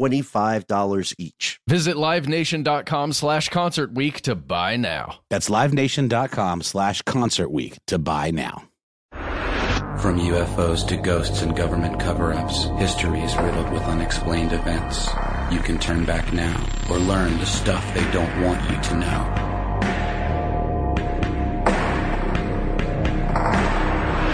$25 0.00 1.14
each. 1.18 1.60
Visit 1.66 1.96
livenation.com 1.96 3.12
slash 3.12 3.48
concert 3.48 3.92
week 3.94 4.20
to 4.22 4.34
buy 4.34 4.76
now. 4.76 5.20
That's 5.28 5.48
livenation.com 5.50 6.62
slash 6.62 7.02
concert 7.02 7.50
week 7.50 7.78
to 7.88 7.98
buy 7.98 8.30
now. 8.30 8.64
From 10.00 10.18
UFOs 10.18 10.86
to 10.88 10.96
ghosts 10.96 11.42
and 11.42 11.54
government 11.54 12.00
cover 12.00 12.32
ups, 12.32 12.64
history 12.78 13.20
is 13.20 13.36
riddled 13.36 13.70
with 13.70 13.82
unexplained 13.82 14.52
events. 14.52 15.08
You 15.52 15.58
can 15.58 15.78
turn 15.78 16.06
back 16.06 16.32
now 16.32 16.66
or 16.90 16.96
learn 16.96 17.38
the 17.38 17.44
stuff 17.44 17.84
they 17.94 18.10
don't 18.10 18.40
want 18.42 18.62
you 18.70 18.80
to 18.80 18.96
know. 18.96 19.49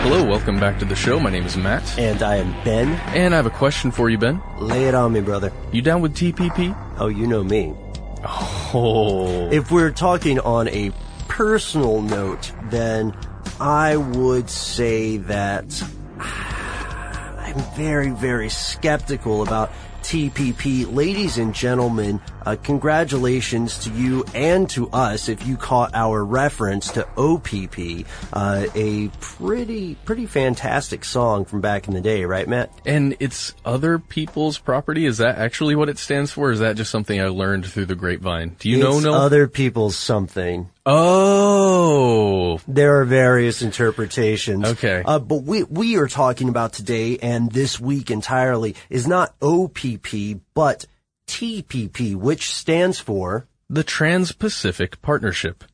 Hello, 0.08 0.22
welcome 0.22 0.60
back 0.60 0.78
to 0.78 0.84
the 0.84 0.94
show. 0.94 1.18
My 1.18 1.30
name 1.30 1.44
is 1.46 1.56
Matt. 1.56 1.98
And 1.98 2.22
I 2.22 2.36
am 2.36 2.52
Ben. 2.62 2.90
And 3.12 3.34
I 3.34 3.38
have 3.38 3.46
a 3.46 3.50
question 3.50 3.90
for 3.90 4.08
you, 4.08 4.16
Ben. 4.16 4.40
Lay 4.60 4.84
it 4.84 4.94
on 4.94 5.12
me, 5.12 5.20
brother. 5.20 5.52
You 5.72 5.82
down 5.82 6.00
with 6.00 6.14
TPP? 6.14 6.76
Oh, 7.00 7.08
you 7.08 7.26
know 7.26 7.42
me. 7.42 7.74
Oh. 8.22 9.50
If 9.50 9.72
we're 9.72 9.90
talking 9.90 10.38
on 10.38 10.68
a 10.68 10.92
personal 11.26 12.02
note, 12.02 12.52
then 12.70 13.16
I 13.58 13.96
would 13.96 14.48
say 14.48 15.16
that 15.16 15.82
I'm 16.20 17.58
very, 17.74 18.10
very 18.10 18.48
skeptical 18.48 19.42
about 19.42 19.72
TPP. 20.02 20.94
Ladies 20.94 21.36
and 21.36 21.52
gentlemen, 21.52 22.20
uh, 22.46 22.56
congratulations 22.62 23.78
to 23.80 23.90
you 23.90 24.24
and 24.34 24.70
to 24.70 24.88
us 24.90 25.28
if 25.28 25.46
you 25.46 25.56
caught 25.56 25.94
our 25.94 26.24
reference 26.24 26.92
to 26.92 27.06
OPP, 27.18 28.06
uh, 28.32 28.66
a 28.74 29.08
pretty, 29.20 29.96
pretty 30.04 30.26
fantastic 30.26 31.04
song 31.04 31.44
from 31.44 31.60
back 31.60 31.88
in 31.88 31.94
the 31.94 32.00
day, 32.00 32.24
right, 32.24 32.46
Matt? 32.48 32.70
And 32.86 33.16
it's 33.20 33.52
other 33.64 33.98
people's 33.98 34.58
property? 34.58 35.06
Is 35.06 35.18
that 35.18 35.38
actually 35.38 35.74
what 35.74 35.88
it 35.88 35.98
stands 35.98 36.30
for? 36.30 36.48
Or 36.48 36.52
is 36.52 36.60
that 36.60 36.76
just 36.76 36.90
something 36.92 37.20
I 37.20 37.26
learned 37.28 37.66
through 37.66 37.86
the 37.86 37.96
grapevine? 37.96 38.54
Do 38.58 38.70
you 38.70 38.78
know, 38.78 38.96
It's 38.96 39.04
no? 39.04 39.14
other 39.14 39.48
people's 39.48 39.96
something. 39.96 40.70
oh. 40.86 42.60
There 42.68 43.00
are 43.00 43.04
various 43.04 43.60
interpretations. 43.62 44.64
Okay. 44.66 45.02
Uh, 45.04 45.18
but 45.18 45.42
we, 45.42 45.64
we 45.64 45.96
are 45.96 46.06
talking 46.08 46.48
about 46.48 46.72
today 46.72 47.18
and 47.18 47.50
this 47.50 47.80
week 47.80 48.10
entirely 48.10 48.76
is 48.88 49.06
not 49.06 49.34
OPP, 49.42 50.40
but 50.54 50.86
TPP, 51.26 52.14
which 52.14 52.54
stands 52.54 52.98
for, 52.98 53.46
The 53.68 53.82
Trans-Pacific 53.84 55.02
Partnership. 55.02 55.64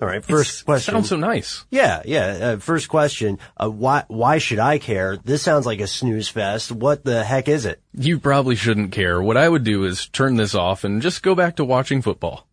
all 0.00 0.08
right, 0.08 0.24
first 0.24 0.48
It's- 0.50 0.62
question. 0.62 0.94
Sounds 0.94 1.08
so 1.10 1.16
nice. 1.16 1.64
yeah, 1.70 2.00
yeah. 2.06 2.26
Uh, 2.40 2.56
first 2.58 2.88
question. 2.88 3.38
Uh, 3.56 3.68
why, 3.68 4.04
why 4.08 4.38
should 4.38 4.58
I 4.58 4.78
care? 4.78 5.18
This 5.22 5.42
sounds 5.42 5.66
like 5.66 5.80
a 5.80 5.86
snooze 5.86 6.28
fest. 6.28 6.72
What 6.72 7.04
the 7.04 7.22
heck 7.24 7.48
is 7.48 7.66
it? 7.66 7.82
You 7.92 8.18
probably 8.18 8.54
shouldn't 8.56 8.92
care. 8.92 9.20
What 9.20 9.36
I 9.36 9.48
would 9.48 9.64
do 9.64 9.84
is 9.84 10.06
turn 10.08 10.36
this 10.36 10.54
off 10.54 10.84
and 10.84 11.02
just 11.02 11.22
go 11.22 11.34
back 11.34 11.56
to 11.56 11.64
watching 11.64 12.00
football. 12.02 12.46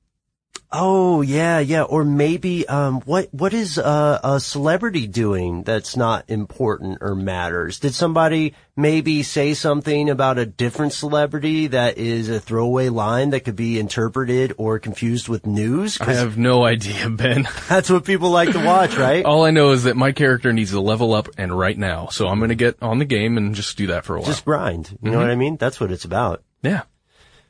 Oh, 0.70 1.22
yeah, 1.22 1.60
yeah. 1.60 1.84
Or 1.84 2.04
maybe, 2.04 2.68
um, 2.68 3.00
what, 3.02 3.34
what 3.34 3.54
is, 3.54 3.78
uh, 3.78 4.20
a 4.22 4.40
celebrity 4.40 5.08
doing 5.08 5.64
that's 5.64 5.96
not 5.96 6.26
important 6.28 6.98
or 7.00 7.16
matters? 7.16 7.80
Did 7.80 7.96
somebody 7.96 8.54
maybe 8.76 9.24
say 9.24 9.54
something 9.54 10.10
about 10.10 10.38
a 10.38 10.46
different 10.46 10.92
celebrity 10.92 11.68
that 11.68 11.98
is 11.98 12.28
a 12.28 12.42
throwaway 12.42 12.90
line 12.90 13.30
that 13.30 13.42
could 13.46 13.56
be 13.56 13.80
interpreted 13.80 14.54
or 14.58 14.78
confused 14.78 15.30
with 15.30 15.46
news? 15.46 16.02
I 16.02 16.12
have 16.14 16.38
no 16.38 16.66
idea, 16.66 17.10
Ben. 17.10 17.48
that's 17.70 17.90
what 17.90 18.04
people 18.04 18.30
like 18.32 18.52
to 18.52 18.64
watch, 18.66 18.98
right? 18.98 19.24
All 19.24 19.46
I 19.46 19.52
know 19.52 19.72
is 19.72 19.84
that 19.84 19.96
my 19.96 20.12
character 20.12 20.52
needs 20.52 20.72
to 20.72 20.82
level 20.82 21.14
up 21.14 21.30
and 21.38 21.58
right 21.58 21.78
now. 21.78 22.08
So 22.08 22.28
I'm 22.28 22.40
going 22.40 22.50
to 22.50 22.56
get 22.56 22.76
on 22.82 23.00
the 23.00 23.06
game 23.06 23.38
and 23.38 23.56
just 23.56 23.78
do 23.78 23.88
that 23.88 24.04
for 24.04 24.18
a 24.18 24.20
while. 24.20 24.28
Just 24.28 24.44
grind. 24.44 24.98
You 25.02 25.12
know 25.12 25.20
what 25.20 25.30
I 25.30 25.36
mean? 25.36 25.56
That's 25.56 25.80
what 25.80 25.92
it's 25.92 26.04
about. 26.06 26.44
yeah. 26.62 26.82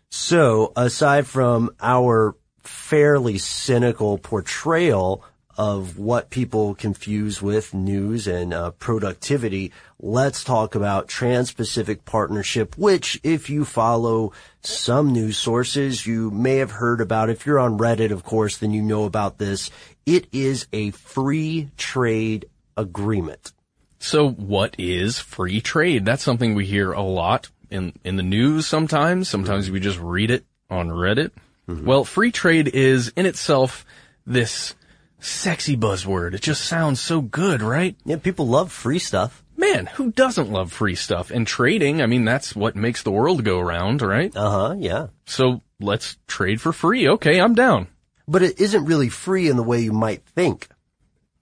So, 0.10 0.72
aside 0.78 1.28
from 1.28 1.72
our 1.82 2.38
fairly 2.68 3.38
cynical 3.38 4.18
portrayal 4.18 5.24
of 5.58 5.98
what 5.98 6.30
people 6.30 6.76
confuse 6.76 7.42
with 7.42 7.74
news 7.74 8.28
and 8.28 8.54
uh, 8.54 8.70
productivity, 8.72 9.72
let's 10.00 10.44
talk 10.44 10.76
about 10.76 11.08
Trans-Pacific 11.08 12.06
Partnership, 12.06 12.78
which 12.78 13.20
if 13.24 13.50
you 13.50 13.66
follow 13.66 14.34
some 14.62 15.12
news 15.12 15.38
sources, 15.38 16.06
you 16.06 16.30
may 16.30 16.58
have 16.58 16.72
heard 16.72 17.02
about. 17.02 17.32
If 17.32 17.48
you're 17.48 17.58
on 17.58 17.80
Reddit, 17.80 18.12
of 18.12 18.24
course, 18.24 18.58
then 18.58 18.72
you 18.72 18.84
know 18.84 19.06
about 19.06 19.40
this. 19.40 19.72
It 20.06 20.28
is 20.32 20.68
a 20.72 20.92
free 20.92 21.72
trade 21.76 22.46
agreement. 22.78 23.52
So 23.98 24.30
what 24.30 24.76
is 24.78 25.18
free 25.18 25.60
trade? 25.60 26.06
That's 26.06 26.24
something 26.24 26.54
we 26.54 26.68
hear 26.68 26.92
a 26.92 27.02
lot 27.02 27.50
in, 27.72 27.94
in 28.04 28.16
the 28.16 28.24
news 28.24 28.68
sometimes. 28.68 29.28
Sometimes 29.28 29.72
we 29.72 29.80
just 29.80 30.00
read 30.00 30.30
it 30.30 30.46
on 30.70 30.90
Reddit. 30.90 31.32
Well, 31.68 32.06
free 32.06 32.32
trade 32.32 32.70
is 32.70 33.10
in 33.16 33.26
itself 33.26 33.86
this 34.26 34.74
sexy 35.20 35.76
buzzword. 35.76 36.34
It 36.34 36.42
just 36.42 36.66
sounds 36.66 37.00
so 37.02 37.22
good, 37.22 37.62
right? 37.62 37.96
Yeah, 38.06 38.18
people 38.18 38.48
love 38.48 38.72
free 38.72 39.00
stuff. 39.00 39.44
Man, 39.58 39.88
who 39.88 40.12
doesn't 40.12 40.52
love 40.52 40.72
free 40.72 40.96
stuff? 40.96 41.32
And 41.32 41.46
trading, 41.46 42.02
I 42.02 42.06
mean, 42.06 42.26
that's 42.26 42.56
what 42.56 42.76
makes 42.76 43.04
the 43.04 43.12
world 43.12 43.44
go 43.44 43.60
round, 43.60 44.02
right? 44.02 44.36
Uh 44.36 44.50
huh, 44.50 44.76
yeah. 44.78 45.08
So 45.26 45.62
let's 45.80 46.18
trade 46.28 46.62
for 46.62 46.72
free. 46.72 47.10
Okay, 47.10 47.42
I'm 47.42 47.56
down. 47.56 47.88
But 48.28 48.44
it 48.44 48.62
isn't 48.62 48.86
really 48.86 49.10
free 49.10 49.50
in 49.50 49.58
the 49.58 49.64
way 49.64 49.82
you 49.82 49.94
might 49.94 50.24
think. 50.24 50.70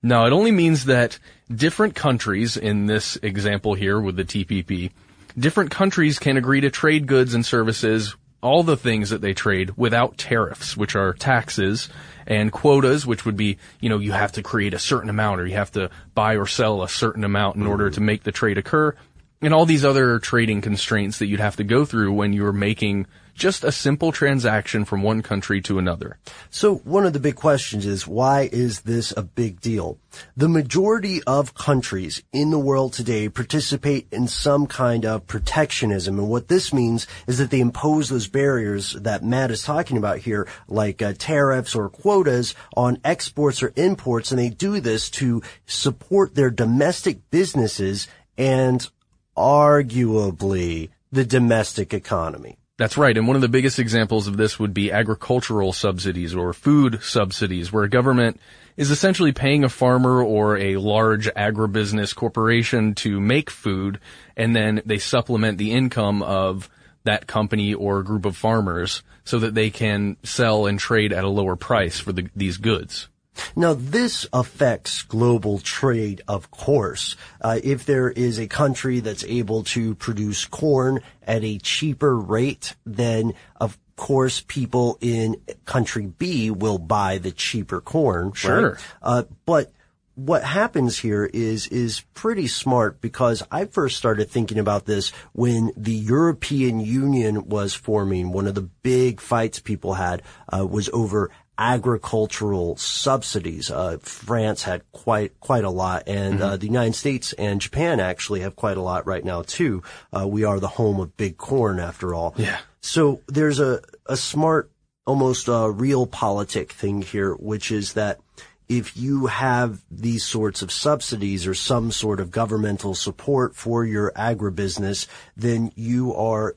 No, 0.01 0.25
it 0.25 0.33
only 0.33 0.51
means 0.51 0.85
that 0.85 1.19
different 1.53 1.95
countries, 1.95 2.57
in 2.57 2.85
this 2.85 3.17
example 3.21 3.73
here 3.73 3.99
with 3.99 4.15
the 4.15 4.23
TPP, 4.23 4.91
different 5.37 5.71
countries 5.71 6.19
can 6.19 6.37
agree 6.37 6.61
to 6.61 6.69
trade 6.69 7.07
goods 7.07 7.33
and 7.33 7.45
services, 7.45 8.15
all 8.41 8.63
the 8.63 8.77
things 8.77 9.09
that 9.09 9.21
they 9.21 9.33
trade 9.33 9.71
without 9.75 10.17
tariffs, 10.17 10.77
which 10.77 10.95
are 10.95 11.13
taxes, 11.13 11.89
and 12.27 12.51
quotas, 12.51 13.05
which 13.05 13.25
would 13.25 13.37
be, 13.37 13.57
you 13.79 13.89
know, 13.89 13.99
you 13.99 14.11
have 14.11 14.31
to 14.33 14.43
create 14.43 14.73
a 14.73 14.79
certain 14.79 15.09
amount 15.09 15.41
or 15.41 15.47
you 15.47 15.55
have 15.55 15.71
to 15.71 15.89
buy 16.13 16.35
or 16.35 16.45
sell 16.45 16.83
a 16.83 16.89
certain 16.89 17.23
amount 17.23 17.55
in 17.55 17.65
order 17.65 17.89
to 17.89 18.01
make 18.01 18.23
the 18.23 18.31
trade 18.31 18.57
occur, 18.57 18.95
and 19.41 19.53
all 19.53 19.65
these 19.65 19.85
other 19.85 20.19
trading 20.19 20.61
constraints 20.61 21.19
that 21.19 21.27
you'd 21.27 21.39
have 21.39 21.55
to 21.57 21.63
go 21.63 21.85
through 21.85 22.13
when 22.13 22.33
you're 22.33 22.53
making 22.53 23.07
just 23.35 23.63
a 23.63 23.71
simple 23.71 24.11
transaction 24.11 24.85
from 24.85 25.03
one 25.03 25.21
country 25.21 25.61
to 25.61 25.77
another. 25.77 26.17
So 26.49 26.75
one 26.77 27.05
of 27.05 27.13
the 27.13 27.19
big 27.19 27.35
questions 27.35 27.85
is 27.85 28.07
why 28.07 28.49
is 28.51 28.81
this 28.81 29.13
a 29.15 29.21
big 29.21 29.59
deal? 29.59 29.99
The 30.37 30.47
majority 30.47 31.21
of 31.23 31.53
countries 31.53 32.23
in 32.31 32.49
the 32.49 32.59
world 32.59 32.93
today 32.93 33.27
participate 33.27 34.07
in 34.11 34.27
some 34.27 34.65
kind 34.65 35.05
of 35.05 35.27
protectionism. 35.27 36.17
And 36.17 36.29
what 36.29 36.47
this 36.47 36.73
means 36.73 37.05
is 37.27 37.37
that 37.37 37.51
they 37.51 37.59
impose 37.59 38.09
those 38.09 38.27
barriers 38.27 38.93
that 38.93 39.23
Matt 39.23 39.51
is 39.51 39.63
talking 39.63 39.97
about 39.97 40.19
here, 40.19 40.47
like 40.67 41.01
uh, 41.01 41.13
tariffs 41.17 41.75
or 41.75 41.89
quotas 41.89 42.55
on 42.75 42.99
exports 43.03 43.61
or 43.61 43.73
imports. 43.75 44.31
And 44.31 44.39
they 44.39 44.49
do 44.49 44.79
this 44.79 45.09
to 45.11 45.43
support 45.65 46.35
their 46.35 46.49
domestic 46.49 47.29
businesses 47.29 48.07
and 48.37 48.89
arguably 49.35 50.89
the 51.11 51.25
domestic 51.25 51.93
economy. 51.93 52.57
That's 52.77 52.97
right. 52.97 53.17
And 53.17 53.25
one 53.25 53.37
of 53.37 53.41
the 53.41 53.47
biggest 53.47 53.79
examples 53.79 54.27
of 54.27 54.35
this 54.35 54.59
would 54.59 54.73
be 54.73 54.91
agricultural 54.91 55.71
subsidies 55.71 56.35
or 56.35 56.51
food 56.51 57.01
subsidies, 57.01 57.71
where 57.71 57.85
a 57.85 57.89
government 57.89 58.39
is 58.75 58.91
essentially 58.91 59.31
paying 59.31 59.63
a 59.63 59.69
farmer 59.69 60.21
or 60.21 60.57
a 60.57 60.75
large 60.75 61.27
agribusiness 61.35 62.13
corporation 62.13 62.93
to 62.95 63.21
make 63.21 63.49
food, 63.49 63.99
and 64.35 64.53
then 64.53 64.81
they 64.85 64.97
supplement 64.97 65.57
the 65.57 65.71
income 65.71 66.21
of 66.21 66.69
that 67.05 67.27
company 67.27 67.73
or 67.73 68.03
group 68.03 68.25
of 68.25 68.35
farmers 68.35 69.03
so 69.23 69.39
that 69.39 69.55
they 69.55 69.69
can 69.69 70.17
sell 70.23 70.65
and 70.65 70.77
trade 70.77 71.13
at 71.13 71.23
a 71.23 71.29
lower 71.29 71.55
price 71.55 71.99
for 71.99 72.11
the, 72.11 72.29
these 72.35 72.57
goods. 72.57 73.07
Now, 73.55 73.73
this 73.73 74.27
affects 74.33 75.03
global 75.03 75.59
trade, 75.59 76.21
of 76.27 76.51
course. 76.51 77.15
Uh, 77.41 77.59
if 77.63 77.85
there 77.85 78.09
is 78.09 78.39
a 78.39 78.47
country 78.47 78.99
that's 78.99 79.23
able 79.23 79.63
to 79.63 79.95
produce 79.95 80.45
corn 80.45 80.99
at 81.23 81.43
a 81.43 81.57
cheaper 81.59 82.15
rate, 82.17 82.75
then 82.85 83.33
of 83.59 83.77
course 83.95 84.43
people 84.47 84.97
in 85.01 85.37
country 85.65 86.05
B 86.05 86.51
will 86.51 86.77
buy 86.77 87.17
the 87.17 87.31
cheaper 87.31 87.81
corn. 87.81 88.33
Sure. 88.33 88.71
Right? 88.71 88.81
Uh, 89.01 89.23
but 89.45 89.71
what 90.15 90.43
happens 90.43 90.97
here 90.97 91.25
is 91.25 91.67
is 91.67 92.01
pretty 92.13 92.47
smart 92.47 93.01
because 93.01 93.43
I 93.51 93.65
first 93.65 93.97
started 93.97 94.29
thinking 94.29 94.59
about 94.59 94.85
this 94.85 95.09
when 95.33 95.71
the 95.75 95.93
European 95.93 96.79
Union 96.79 97.49
was 97.49 97.73
forming. 97.73 98.31
One 98.31 98.47
of 98.47 98.55
the 98.55 98.61
big 98.61 99.19
fights 99.19 99.59
people 99.59 99.93
had 99.93 100.21
uh, 100.51 100.65
was 100.65 100.89
over 100.93 101.31
agricultural 101.57 102.75
subsidies. 102.77 103.71
Uh, 103.71 103.97
France 104.01 104.63
had 104.63 104.83
quite 104.91 105.39
quite 105.39 105.63
a 105.63 105.69
lot, 105.69 106.03
and 106.07 106.41
uh, 106.41 106.57
the 106.57 106.67
United 106.67 106.95
States 106.95 107.33
and 107.33 107.61
Japan 107.61 107.99
actually 107.99 108.41
have 108.41 108.55
quite 108.55 108.77
a 108.77 108.81
lot 108.81 109.05
right 109.05 109.23
now 109.23 109.41
too. 109.41 109.83
Uh, 110.15 110.27
we 110.27 110.43
are 110.43 110.59
the 110.59 110.67
home 110.67 110.99
of 110.99 111.15
big 111.17 111.37
corn, 111.37 111.79
after 111.79 112.13
all. 112.13 112.33
Yeah. 112.37 112.59
So 112.81 113.21
there's 113.27 113.59
a 113.59 113.81
a 114.05 114.17
smart, 114.17 114.71
almost 115.05 115.49
uh, 115.49 115.71
realpolitik 115.71 116.69
thing 116.69 117.01
here, 117.01 117.33
which 117.33 117.71
is 117.71 117.93
that 117.93 118.19
if 118.67 118.97
you 118.97 119.27
have 119.27 119.81
these 119.91 120.23
sorts 120.25 120.61
of 120.61 120.71
subsidies 120.71 121.45
or 121.45 121.53
some 121.53 121.91
sort 121.91 122.19
of 122.19 122.31
governmental 122.31 122.95
support 122.95 123.55
for 123.55 123.85
your 123.85 124.11
agribusiness, 124.15 125.07
then 125.37 125.71
you 125.75 126.15
are 126.15 126.55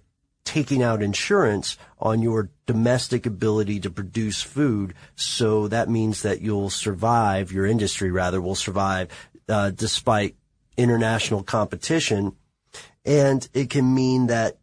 taking 0.49 0.83
out 0.83 1.03
insurance 1.03 1.77
on 1.99 2.23
your 2.23 2.49
domestic 2.65 3.27
ability 3.27 3.79
to 3.81 3.91
produce 3.91 4.41
food. 4.41 4.95
So 5.15 5.69
that 5.69 5.91
means 5.91 6.23
that 6.23 6.41
you'll 6.41 6.71
survive, 6.71 7.53
your 7.53 7.67
industry 7.67 8.11
rather 8.11 8.41
will 8.41 8.55
survive, 8.55 9.11
uh, 9.47 9.73
despite 9.73 10.37
international 10.79 11.43
competition. 11.43 12.35
And 13.05 13.47
it 13.53 13.69
can 13.69 13.95
mean 13.95 14.29
that 14.29 14.57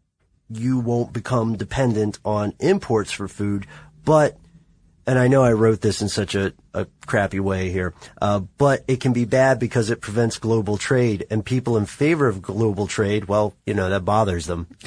you 0.50 0.80
won't 0.80 1.12
become 1.12 1.56
dependent 1.56 2.18
on 2.24 2.54
imports 2.58 3.12
for 3.12 3.28
food, 3.28 3.68
but 4.04 4.36
and 5.06 5.20
I 5.20 5.28
know 5.28 5.44
I 5.44 5.52
wrote 5.52 5.82
this 5.82 6.02
in 6.02 6.08
such 6.08 6.34
a, 6.34 6.52
a 6.74 6.88
crappy 7.06 7.38
way 7.38 7.70
here, 7.70 7.94
uh, 8.20 8.40
but 8.40 8.82
it 8.88 8.98
can 8.98 9.12
be 9.12 9.24
bad 9.24 9.60
because 9.60 9.88
it 9.88 10.00
prevents 10.00 10.36
global 10.38 10.78
trade, 10.78 11.26
and 11.30 11.44
people 11.44 11.76
in 11.76 11.86
favor 11.86 12.26
of 12.26 12.42
global 12.42 12.88
trade, 12.88 13.26
well, 13.26 13.54
you 13.64 13.74
know, 13.74 13.88
that 13.88 14.04
bothers 14.04 14.46
them. 14.46 14.66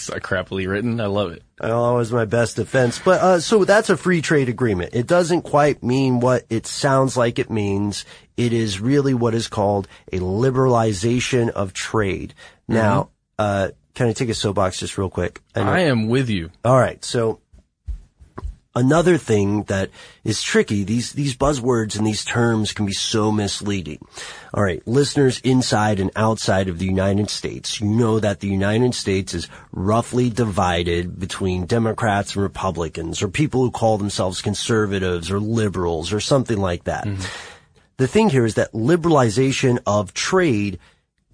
So 0.00 0.14
crappily 0.14 0.68
written. 0.68 1.00
I 1.00 1.06
love 1.06 1.32
it. 1.32 1.42
Was 1.60 2.12
my 2.12 2.24
best 2.24 2.56
defense. 2.56 2.98
But 2.98 3.20
uh, 3.20 3.40
so 3.40 3.64
that's 3.64 3.90
a 3.90 3.96
free 3.96 4.22
trade 4.22 4.48
agreement. 4.48 4.94
It 4.94 5.06
doesn't 5.06 5.42
quite 5.42 5.82
mean 5.82 6.20
what 6.20 6.46
it 6.48 6.66
sounds 6.66 7.16
like 7.16 7.38
it 7.38 7.50
means. 7.50 8.04
It 8.36 8.52
is 8.52 8.80
really 8.80 9.14
what 9.14 9.34
is 9.34 9.48
called 9.48 9.86
a 10.12 10.18
liberalization 10.18 11.50
of 11.50 11.72
trade. 11.72 12.34
Now, 12.66 13.10
uh, 13.38 13.70
can 13.94 14.08
I 14.08 14.12
take 14.12 14.28
a 14.28 14.34
soapbox 14.34 14.78
just 14.78 14.96
real 14.96 15.10
quick? 15.10 15.40
I 15.54 15.60
I 15.60 15.80
am 15.80 16.08
with 16.08 16.30
you. 16.30 16.50
all 16.64 16.78
right. 16.78 17.04
So 17.04 17.40
another 18.74 19.18
thing 19.18 19.64
that 19.64 19.90
is 20.24 20.42
tricky, 20.42 20.84
these, 20.84 21.12
these 21.12 21.36
buzzwords 21.36 21.96
and 21.96 22.06
these 22.06 22.24
terms 22.24 22.72
can 22.72 22.86
be 22.86 22.92
so 22.92 23.32
misleading. 23.32 23.98
All 24.54 24.62
right. 24.62 24.86
Listeners 24.86 25.40
inside 25.40 26.00
and 26.00 26.10
outside 26.16 26.68
of 26.68 26.78
the 26.78 26.86
United 26.86 27.30
States, 27.30 27.80
you 27.80 27.88
know 27.88 28.20
that 28.20 28.40
the 28.40 28.48
United 28.48 28.94
States 28.94 29.34
is 29.34 29.48
roughly 29.72 30.30
divided 30.30 31.18
between 31.18 31.66
Democrats 31.66 32.34
and 32.34 32.42
Republicans 32.42 33.22
or 33.22 33.28
people 33.28 33.62
who 33.62 33.70
call 33.70 33.98
themselves 33.98 34.42
conservatives 34.42 35.30
or 35.30 35.40
liberals 35.40 36.12
or 36.12 36.20
something 36.20 36.58
like 36.58 36.84
that. 36.84 37.06
Mm-hmm. 37.06 37.22
The 37.96 38.08
thing 38.08 38.30
here 38.30 38.46
is 38.46 38.54
that 38.54 38.72
liberalization 38.72 39.78
of 39.86 40.14
trade 40.14 40.78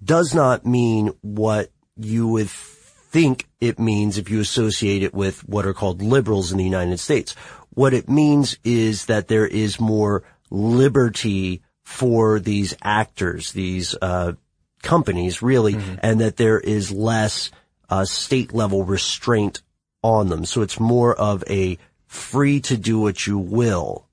does 0.03 0.33
not 0.35 0.65
mean 0.65 1.13
what 1.21 1.71
you 1.95 2.27
would 2.27 2.49
think 3.17 3.47
it 3.59 3.79
means 3.79 4.19
if 4.19 4.29
you 4.29 4.39
associate 4.39 5.01
it 5.01 5.11
with 5.11 5.39
what 5.49 5.65
are 5.65 5.73
called 5.73 6.03
liberals 6.03 6.51
in 6.51 6.59
the 6.59 6.63
United 6.63 6.99
States. 6.99 7.33
What 7.71 7.95
it 7.95 8.07
means 8.07 8.59
is 8.63 9.05
that 9.05 9.27
there 9.27 9.47
is 9.47 9.79
more 9.79 10.21
liberty 10.51 11.63
for 11.83 12.39
these 12.39 12.75
actors, 12.83 13.53
these 13.53 13.95
uh, 14.03 14.33
companies, 14.83 15.41
really, 15.41 15.79
and 16.03 16.21
that 16.21 16.37
there 16.37 16.59
is 16.59 16.91
less 16.91 17.49
uh, 17.89 18.05
state 18.05 18.53
level 18.53 18.83
restraint 18.83 19.63
on 20.03 20.29
them. 20.29 20.45
So 20.45 20.61
it's 20.61 20.79
more 20.79 21.15
of 21.15 21.43
a 21.49 21.79
free 22.05 22.59
to 22.61 22.77
do 22.77 22.99
what 22.99 23.25
you 23.25 23.39
will 23.39 24.05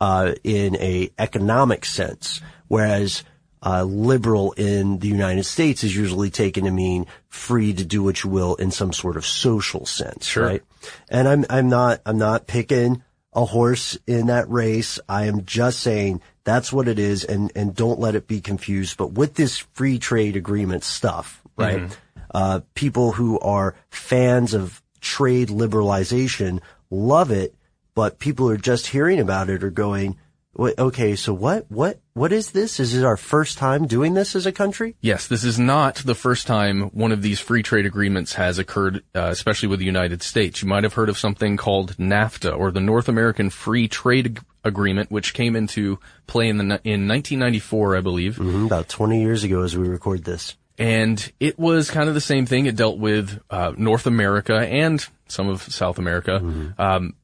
uh, 0.00 0.34
in 0.44 0.76
a 0.76 1.10
economic 1.18 1.84
sense, 1.84 2.40
whereas 2.68 3.24
uh, 3.64 3.82
liberal 3.84 4.52
in 4.52 4.98
the 4.98 5.08
United 5.08 5.44
States 5.44 5.82
is 5.84 5.96
usually 5.96 6.30
taken 6.30 6.64
to 6.64 6.70
mean 6.70 7.06
free 7.28 7.72
to 7.72 7.84
do 7.84 8.02
what 8.02 8.22
you 8.22 8.30
will 8.30 8.54
in 8.56 8.70
some 8.70 8.92
sort 8.92 9.16
of 9.16 9.24
social 9.24 9.86
sense, 9.86 10.26
Sure. 10.26 10.44
right? 10.46 10.62
And 11.08 11.26
I'm 11.26 11.44
I'm 11.48 11.68
not 11.68 12.00
I'm 12.04 12.18
not 12.18 12.46
picking 12.46 13.02
a 13.32 13.44
horse 13.46 13.98
in 14.06 14.26
that 14.26 14.48
race. 14.50 15.00
I 15.08 15.24
am 15.24 15.44
just 15.44 15.80
saying 15.80 16.20
that's 16.44 16.72
what 16.72 16.88
it 16.88 16.98
is, 16.98 17.24
and 17.24 17.50
and 17.56 17.74
don't 17.74 17.98
let 17.98 18.14
it 18.14 18.26
be 18.28 18.40
confused. 18.42 18.96
But 18.98 19.12
with 19.12 19.34
this 19.34 19.56
free 19.58 19.98
trade 19.98 20.36
agreement 20.36 20.84
stuff, 20.84 21.40
right? 21.56 21.96
Uh, 22.34 22.60
people 22.74 23.12
who 23.12 23.38
are 23.40 23.76
fans 23.88 24.52
of 24.54 24.82
trade 25.00 25.48
liberalization 25.48 26.60
love 26.90 27.30
it, 27.30 27.54
but 27.94 28.18
people 28.18 28.46
who 28.46 28.52
are 28.52 28.58
just 28.58 28.88
hearing 28.88 29.20
about 29.20 29.48
it 29.48 29.62
are 29.64 29.70
going, 29.70 30.16
okay, 30.58 31.16
so 31.16 31.32
what, 31.34 31.70
what, 31.70 31.98
what 32.14 32.32
is 32.32 32.52
this? 32.52 32.78
Is 32.80 32.94
it 32.94 33.04
our 33.04 33.16
first 33.16 33.58
time 33.58 33.86
doing 33.86 34.14
this 34.14 34.36
as 34.36 34.46
a 34.46 34.52
country? 34.52 34.94
Yes, 35.00 35.26
this 35.26 35.44
is 35.44 35.58
not 35.58 35.96
the 35.96 36.14
first 36.14 36.46
time 36.46 36.82
one 36.90 37.12
of 37.12 37.22
these 37.22 37.40
free 37.40 37.62
trade 37.62 37.86
agreements 37.86 38.34
has 38.34 38.58
occurred, 38.58 39.02
uh, 39.14 39.28
especially 39.30 39.68
with 39.68 39.78
the 39.80 39.84
United 39.86 40.22
States. 40.22 40.62
You 40.62 40.68
might 40.68 40.84
have 40.84 40.94
heard 40.94 41.08
of 41.08 41.18
something 41.18 41.56
called 41.56 41.96
NAFTA 41.96 42.56
or 42.56 42.70
the 42.70 42.80
North 42.80 43.08
American 43.08 43.50
Free 43.50 43.88
Trade 43.88 44.26
Ag- 44.26 44.44
Agreement, 44.66 45.10
which 45.10 45.34
came 45.34 45.56
into 45.56 45.98
play 46.26 46.48
in 46.48 46.56
the 46.56 46.64
in 46.84 47.06
1994, 47.06 47.96
I 47.96 48.00
believe. 48.00 48.36
Mhm, 48.36 48.66
About 48.66 48.88
20 48.88 49.20
years 49.20 49.44
ago 49.44 49.62
as 49.62 49.76
we 49.76 49.86
record 49.88 50.24
this. 50.24 50.56
and 50.78 51.30
it 51.38 51.58
was 51.58 51.90
kind 51.90 52.08
of 52.08 52.14
the 52.14 52.20
same 52.20 52.46
thing. 52.46 52.64
It 52.66 52.74
dealt 52.74 52.98
with 52.98 53.38
uh, 53.50 53.72
North 53.76 54.06
America 54.06 54.54
and 54.56 55.04
some 55.28 55.48
of 55.48 55.62
South 55.62 55.98
America. 55.98 56.42
Um, 56.78 57.14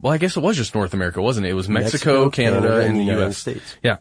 well, 0.00 0.12
I 0.12 0.18
guess 0.18 0.36
it 0.36 0.40
was 0.40 0.56
just 0.56 0.74
North 0.74 0.94
America, 0.94 1.22
wasn't 1.22 1.46
it? 1.46 1.50
It 1.50 1.54
was 1.54 1.68
Mexico, 1.68 2.24
Mexico, 2.24 2.30
Canada, 2.30 2.68
Canada, 2.68 2.86
and 2.86 2.96
the 2.96 3.04
United 3.04 3.20
U.S. 3.20 3.38
States. 3.38 3.76
Yeah. 3.82 3.98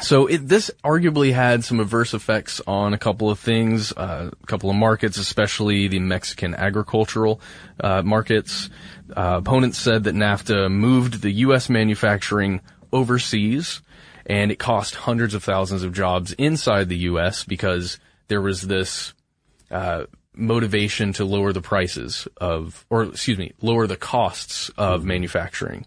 So 0.00 0.26
it, 0.28 0.48
this 0.48 0.70
arguably 0.84 1.32
had 1.32 1.64
some 1.64 1.80
adverse 1.80 2.14
effects 2.14 2.60
on 2.66 2.94
a 2.94 2.98
couple 2.98 3.28
of 3.28 3.38
things, 3.38 3.92
uh, 3.92 4.30
a 4.32 4.46
couple 4.46 4.70
of 4.70 4.76
markets, 4.76 5.18
especially 5.18 5.88
the 5.88 5.98
Mexican 5.98 6.54
agricultural 6.54 7.40
uh, 7.80 8.02
markets. 8.02 8.70
Uh, 9.14 9.40
opponents 9.44 9.78
said 9.78 10.04
that 10.04 10.14
NAFTA 10.14 10.70
moved 10.70 11.22
the 11.22 11.32
U.S. 11.32 11.68
manufacturing 11.68 12.60
overseas, 12.92 13.82
and 14.26 14.52
it 14.52 14.60
cost 14.60 14.94
hundreds 14.94 15.34
of 15.34 15.42
thousands 15.42 15.82
of 15.82 15.92
jobs 15.92 16.32
inside 16.34 16.88
the 16.88 16.98
U.S. 16.98 17.44
because 17.44 17.98
there 18.28 18.40
was 18.40 18.62
this 18.62 19.12
uh, 19.72 20.04
motivation 20.34 21.12
to 21.14 21.24
lower 21.24 21.52
the 21.52 21.60
prices 21.60 22.28
of, 22.36 22.86
or 22.90 23.04
excuse 23.04 23.38
me, 23.38 23.52
lower 23.60 23.86
the 23.86 23.96
costs 23.96 24.70
of 24.76 25.04
manufacturing. 25.04 25.86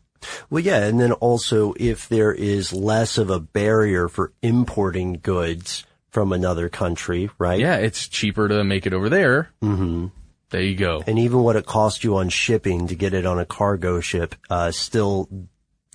Well, 0.50 0.64
yeah, 0.64 0.86
and 0.86 1.00
then 1.00 1.12
also 1.12 1.74
if 1.78 2.08
there 2.08 2.32
is 2.32 2.72
less 2.72 3.18
of 3.18 3.30
a 3.30 3.40
barrier 3.40 4.08
for 4.08 4.32
importing 4.42 5.20
goods 5.22 5.86
from 6.10 6.32
another 6.32 6.70
country, 6.70 7.30
right? 7.38 7.60
Yeah, 7.60 7.78
it's 7.78 8.08
cheaper 8.08 8.48
to 8.48 8.64
make 8.64 8.86
it 8.86 8.94
over 8.94 9.10
there. 9.10 9.50
Mm-hmm. 9.62 10.08
There 10.52 10.62
you 10.62 10.76
go. 10.76 11.04
And 11.08 11.18
even 11.18 11.40
what 11.40 11.56
it 11.56 11.66
costs 11.66 12.04
you 12.04 12.18
on 12.18 12.30
shipping 12.30 12.88
to 12.88 12.96
get 12.96 13.14
it 13.14 13.26
on 13.26 13.40
a 13.40 13.46
cargo 13.46 14.00
ship, 14.00 14.36
uh, 14.50 14.72
still 14.72 15.28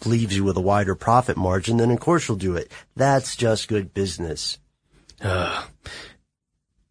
leaves 0.05 0.37
you 0.37 0.45
with 0.45 0.57
a 0.57 0.61
wider 0.61 0.95
profit 0.95 1.37
margin, 1.37 1.77
then 1.77 1.91
of 1.91 2.01
course 2.01 2.29
you'll 2.29 2.37
do 2.37 2.57
it. 2.57 2.71
That's 2.97 3.37
just 3.37 3.69
good 3.69 3.95
business. 3.95 4.59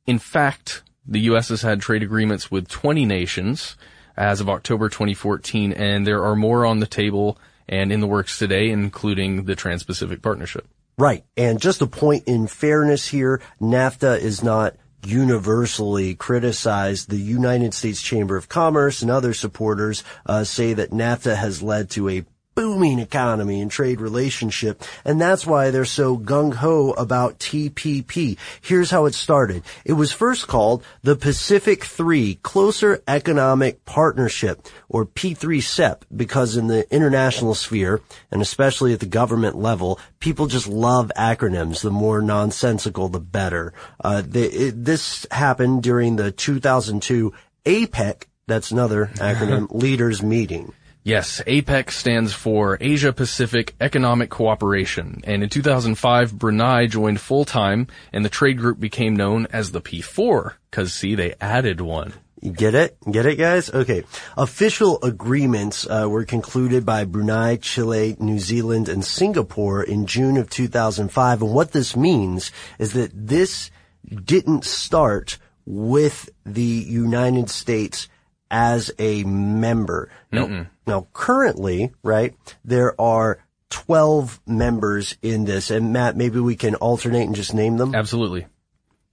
In 0.05 0.19
fact, 0.19 0.83
the 1.07 1.21
U.S. 1.21 1.49
has 1.49 1.61
had 1.61 1.81
trade 1.81 2.03
agreements 2.03 2.51
with 2.51 2.67
20 2.67 3.05
nations 3.05 3.77
as 4.15 4.41
of 4.41 4.49
October 4.49 4.89
2014, 4.89 5.71
and 5.73 6.05
there 6.05 6.23
are 6.23 6.35
more 6.35 6.65
on 6.65 6.79
the 6.79 6.87
table 6.87 7.37
and 7.69 7.91
in 7.91 7.99
the 7.99 8.07
works 8.07 8.37
today, 8.39 8.69
including 8.69 9.45
the 9.45 9.55
Trans-Pacific 9.55 10.21
Partnership. 10.21 10.67
Right. 10.97 11.23
And 11.35 11.61
just 11.61 11.81
a 11.81 11.87
point 11.87 12.23
in 12.25 12.47
fairness 12.47 13.07
here, 13.07 13.41
NAFTA 13.61 14.19
is 14.19 14.43
not 14.43 14.75
universally 15.05 16.15
criticized. 16.15 17.09
The 17.09 17.17
United 17.17 17.73
States 17.73 18.01
Chamber 18.01 18.35
of 18.35 18.49
Commerce 18.49 19.01
and 19.01 19.11
other 19.11 19.33
supporters 19.33 20.03
uh, 20.25 20.43
say 20.43 20.73
that 20.73 20.91
NAFTA 20.91 21.35
has 21.35 21.61
led 21.61 21.91
to 21.91 22.09
a 22.09 22.25
booming 22.57 22.97
economy 22.97 23.61
and 23.61 23.69
trade 23.69 24.01
relationship. 24.01 24.81
And 25.05 25.21
that's 25.21 25.45
why 25.45 25.69
they're 25.69 25.85
so 25.85 26.17
gung-ho 26.17 26.89
about 26.93 27.37
TPP. 27.37 28.35
Here's 28.61 28.89
how 28.89 29.05
it 29.05 29.13
started. 29.13 29.61
It 29.85 29.93
was 29.93 30.11
first 30.11 30.47
called 30.47 30.83
the 31.03 31.15
Pacific 31.15 31.83
Three 31.83 32.39
Closer 32.41 33.03
Economic 33.07 33.85
Partnership, 33.85 34.67
or 34.89 35.05
P3CEP, 35.05 36.01
because 36.15 36.57
in 36.57 36.65
the 36.65 36.91
international 36.91 37.53
sphere, 37.53 38.01
and 38.31 38.41
especially 38.41 38.91
at 38.91 39.01
the 39.01 39.05
government 39.05 39.55
level, 39.55 39.99
people 40.19 40.47
just 40.47 40.67
love 40.67 41.11
acronyms. 41.15 41.83
The 41.83 41.91
more 41.91 42.23
nonsensical, 42.23 43.07
the 43.07 43.19
better. 43.19 43.71
Uh, 44.03 44.23
they, 44.25 44.45
it, 44.45 44.83
this 44.83 45.27
happened 45.29 45.83
during 45.83 46.15
the 46.15 46.31
2002 46.31 47.33
APEC, 47.67 48.23
that's 48.47 48.71
another 48.71 49.11
acronym, 49.17 49.67
leaders 49.69 50.23
meeting. 50.23 50.73
Yes, 51.07 51.41
APEC 51.47 51.89
stands 51.89 52.33
for 52.33 52.77
Asia 52.81 53.13
Pacific 53.13 53.75
Economic 53.79 54.29
Cooperation, 54.29 55.21
and 55.23 55.41
in 55.41 55.47
2005, 55.47 56.37
Brunei 56.37 56.87
joined 56.87 57.21
full 57.21 57.45
time, 57.45 57.87
and 58.11 58.25
the 58.25 58.29
trade 58.29 58.57
group 58.57 58.77
became 58.77 59.15
known 59.15 59.47
as 59.53 59.71
the 59.71 59.79
P4, 59.79 60.55
cause 60.69 60.91
see, 60.91 61.15
they 61.15 61.33
added 61.39 61.79
one. 61.79 62.11
Get 62.51 62.75
it? 62.75 62.97
Get 63.09 63.25
it, 63.25 63.37
guys? 63.37 63.69
Okay. 63.69 64.03
Official 64.35 64.99
agreements 65.01 65.87
uh, 65.89 66.07
were 66.09 66.25
concluded 66.25 66.85
by 66.85 67.05
Brunei, 67.05 67.55
Chile, 67.55 68.17
New 68.19 68.39
Zealand, 68.39 68.89
and 68.89 69.05
Singapore 69.05 69.81
in 69.81 70.07
June 70.07 70.35
of 70.35 70.49
2005. 70.49 71.41
And 71.41 71.53
what 71.53 71.71
this 71.71 71.95
means 71.95 72.51
is 72.79 72.91
that 72.93 73.11
this 73.13 73.71
didn't 74.05 74.65
start 74.65 75.37
with 75.65 76.29
the 76.45 76.61
United 76.61 77.49
States 77.49 78.09
as 78.51 78.91
a 78.99 79.23
member. 79.23 80.09
Now, 80.33 80.67
now 80.87 81.07
currently, 81.13 81.91
right, 82.03 82.35
there 82.63 82.99
are 82.99 83.43
12 83.69 84.39
members 84.47 85.17
in 85.21 85.45
this. 85.45 85.69
And 85.69 85.91
Matt, 85.93 86.15
maybe 86.15 86.39
we 86.39 86.55
can 86.55 86.75
alternate 86.75 87.23
and 87.25 87.35
just 87.35 87.53
name 87.53 87.77
them. 87.77 87.93
Absolutely. 87.93 88.47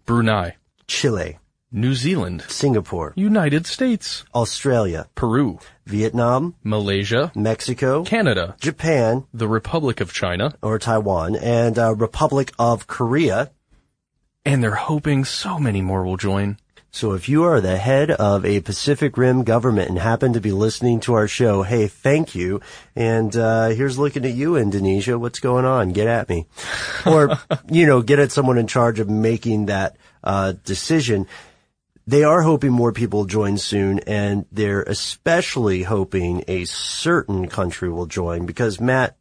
Brunei, 0.06 0.56
Chile, 0.86 1.38
New 1.72 1.94
Zealand, 1.94 2.44
Singapore, 2.48 3.12
United 3.16 3.66
States, 3.66 4.24
Australia, 4.34 5.08
Peru, 5.14 5.58
Vietnam, 5.86 6.54
Malaysia, 6.62 7.32
Mexico, 7.34 8.04
Canada, 8.04 8.54
Japan, 8.60 9.24
the 9.34 9.48
Republic 9.48 10.00
of 10.00 10.12
China, 10.12 10.54
or 10.62 10.78
Taiwan, 10.78 11.34
and 11.36 11.78
uh, 11.78 11.94
Republic 11.94 12.52
of 12.58 12.86
Korea. 12.86 13.50
and 14.44 14.62
they're 14.62 14.74
hoping 14.74 15.24
so 15.24 15.58
many 15.58 15.80
more 15.80 16.04
will 16.04 16.18
join. 16.18 16.58
So 16.94 17.14
if 17.14 17.28
you 17.28 17.42
are 17.42 17.60
the 17.60 17.76
head 17.76 18.12
of 18.12 18.44
a 18.44 18.60
Pacific 18.60 19.16
Rim 19.16 19.42
government 19.42 19.88
and 19.88 19.98
happen 19.98 20.34
to 20.34 20.40
be 20.40 20.52
listening 20.52 21.00
to 21.00 21.14
our 21.14 21.26
show, 21.26 21.64
hey, 21.64 21.88
thank 21.88 22.36
you. 22.36 22.60
And 22.94 23.34
uh, 23.34 23.70
here's 23.70 23.98
looking 23.98 24.24
at 24.24 24.34
you, 24.34 24.54
Indonesia. 24.54 25.18
What's 25.18 25.40
going 25.40 25.64
on? 25.64 25.88
Get 25.88 26.06
at 26.06 26.28
me. 26.28 26.46
Or, 27.04 27.36
you 27.68 27.86
know, 27.86 28.00
get 28.00 28.20
at 28.20 28.30
someone 28.30 28.58
in 28.58 28.68
charge 28.68 29.00
of 29.00 29.10
making 29.10 29.66
that 29.66 29.96
uh, 30.22 30.52
decision. 30.62 31.26
They 32.06 32.22
are 32.22 32.42
hoping 32.42 32.70
more 32.70 32.92
people 32.92 33.24
join 33.24 33.58
soon, 33.58 33.98
and 34.06 34.46
they're 34.52 34.84
especially 34.84 35.82
hoping 35.82 36.44
a 36.46 36.64
certain 36.64 37.48
country 37.48 37.90
will 37.90 38.06
join 38.06 38.46
because, 38.46 38.80
Matt, 38.80 39.16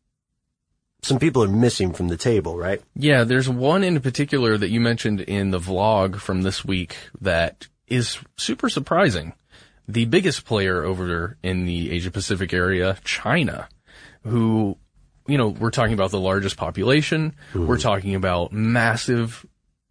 some 1.03 1.19
people 1.19 1.43
are 1.43 1.47
missing 1.49 1.93
from 1.93 2.07
the 2.07 2.17
table, 2.17 2.57
right? 2.57 2.81
Yeah, 2.95 3.23
there's 3.25 3.49
one 3.49 3.83
in 3.83 3.99
particular 3.99 4.57
that 4.57 4.69
you 4.69 4.79
mentioned 4.79 5.21
in 5.21 5.51
the 5.51 5.59
vlog 5.59 6.15
from 6.15 6.41
this 6.41 6.63
week 6.65 6.97
that 7.21 7.67
is 7.87 8.19
super 8.37 8.69
surprising. 8.69 9.33
The 9.87 10.05
biggest 10.05 10.45
player 10.45 10.83
over 10.83 11.37
in 11.43 11.65
the 11.65 11.91
Asia 11.91 12.09
Pacific 12.09 12.53
area, 12.53 12.97
China, 13.03 13.67
who, 14.23 14.77
you 15.27 15.37
know, 15.37 15.49
we're 15.49 15.71
talking 15.71 15.93
about 15.93 16.11
the 16.11 16.19
largest 16.19 16.55
population. 16.55 17.35
We're 17.53 17.77
talking 17.79 18.15
about 18.15 18.53
massive, 18.53 19.45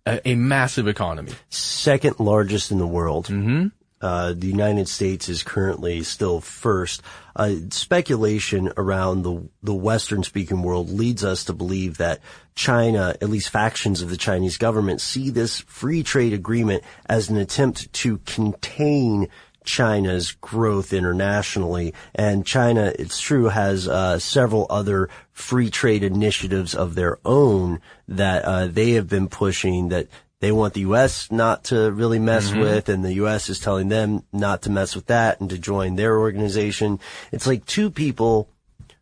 a, 0.06 0.30
a 0.30 0.34
massive 0.34 0.88
economy. 0.88 1.32
second 1.50 2.20
largest 2.20 2.70
in 2.70 2.78
the 2.78 2.86
world. 2.86 3.26
Mm-hmm. 3.26 3.66
Uh, 4.02 4.34
the 4.36 4.48
United 4.48 4.88
States 4.88 5.28
is 5.28 5.42
currently 5.42 6.02
still 6.02 6.40
first. 6.40 7.02
Uh, 7.34 7.54
speculation 7.70 8.72
around 8.76 9.22
the 9.22 9.48
the 9.62 9.74
Western 9.74 10.22
speaking 10.22 10.62
world 10.62 10.90
leads 10.90 11.24
us 11.24 11.44
to 11.44 11.52
believe 11.52 11.96
that 11.98 12.20
China, 12.54 13.14
at 13.22 13.30
least 13.30 13.48
factions 13.48 14.02
of 14.02 14.10
the 14.10 14.16
Chinese 14.16 14.58
government, 14.58 15.00
see 15.00 15.30
this 15.30 15.60
free 15.60 16.02
trade 16.02 16.32
agreement 16.32 16.82
as 17.06 17.30
an 17.30 17.36
attempt 17.36 17.90
to 17.92 18.18
contain 18.18 19.28
China's 19.64 20.32
growth 20.32 20.92
internationally. 20.92 21.94
And 22.14 22.46
China, 22.46 22.92
it's 22.98 23.20
true, 23.20 23.46
has 23.46 23.88
uh, 23.88 24.18
several 24.18 24.66
other 24.68 25.08
free 25.32 25.70
trade 25.70 26.02
initiatives 26.02 26.74
of 26.74 26.94
their 26.94 27.18
own 27.24 27.80
that 28.08 28.44
uh, 28.44 28.66
they 28.66 28.92
have 28.92 29.08
been 29.08 29.28
pushing 29.28 29.88
that 29.88 30.08
they 30.42 30.50
want 30.50 30.74
the 30.74 30.80
U.S. 30.80 31.30
not 31.30 31.62
to 31.66 31.92
really 31.92 32.18
mess 32.18 32.50
mm-hmm. 32.50 32.58
with, 32.58 32.88
and 32.88 33.04
the 33.04 33.12
U.S. 33.14 33.48
is 33.48 33.60
telling 33.60 33.86
them 33.86 34.24
not 34.32 34.62
to 34.62 34.70
mess 34.70 34.96
with 34.96 35.06
that 35.06 35.40
and 35.40 35.48
to 35.50 35.56
join 35.56 35.94
their 35.94 36.18
organization. 36.18 36.98
It's 37.30 37.46
like 37.46 37.64
two 37.64 37.92
people 37.92 38.50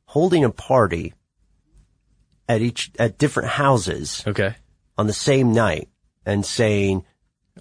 holding 0.04 0.44
a 0.44 0.50
party 0.50 1.14
at 2.46 2.60
each 2.60 2.90
at 2.98 3.16
different 3.16 3.48
houses 3.48 4.22
Okay. 4.26 4.54
on 4.98 5.06
the 5.06 5.14
same 5.14 5.54
night 5.54 5.88
and 6.26 6.44
saying, 6.44 7.06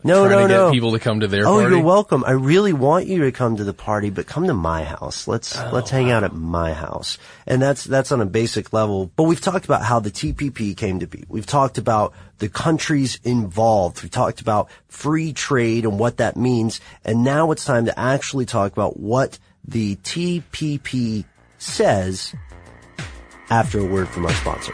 "No, 0.04 0.28
no, 0.28 0.48
no, 0.48 0.72
people 0.72 0.92
to 0.94 1.00
come 1.00 1.20
to 1.20 1.28
their 1.28 1.46
oh, 1.48 1.60
party. 1.60 1.76
you're 1.76 1.84
welcome. 1.84 2.24
I 2.26 2.32
really 2.32 2.74
want 2.74 3.08
you 3.08 3.24
to 3.24 3.32
come 3.32 3.58
to 3.58 3.64
the 3.64 3.74
party, 3.74 4.10
but 4.10 4.28
come 4.28 4.48
to 4.48 4.54
my 4.54 4.84
house. 4.84 5.28
Let's 5.28 5.58
Oh, 5.58 5.70
let's 5.74 5.90
hang 5.90 6.10
out 6.12 6.24
at 6.24 6.34
my 6.34 6.74
house. 6.74 7.18
And 7.46 7.62
that's 7.62 7.84
that's 7.84 8.12
on 8.12 8.22
a 8.22 8.26
basic 8.26 8.72
level. 8.72 9.12
But 9.16 9.24
we've 9.24 9.42
talked 9.42 9.66
about 9.66 9.84
how 9.84 10.00
the 10.00 10.12
TPP 10.12 10.76
came 10.78 11.00
to 11.00 11.08
be. 11.08 11.26
We've 11.28 11.46
talked 11.46 11.78
about 11.78 12.14
the 12.38 12.50
countries 12.50 13.20
involved. 13.24 14.02
We've 14.02 14.12
talked 14.12 14.42
about 14.42 14.70
free 14.88 15.34
trade 15.34 15.86
and 15.86 16.00
what 16.00 16.18
that 16.18 16.38
means. 16.38 16.80
And 17.04 17.24
now 17.24 17.52
it's 17.52 17.66
time 17.66 17.86
to 17.86 18.00
actually 18.00 18.46
talk 18.46 18.72
about 18.72 19.00
what 19.00 19.38
the 19.68 19.98
TPP 19.98 21.26
says 21.58 22.34
after 23.50 23.80
a 23.80 23.86
word 23.86 24.08
from 24.08 24.26
our 24.26 24.34
sponsor. 24.34 24.74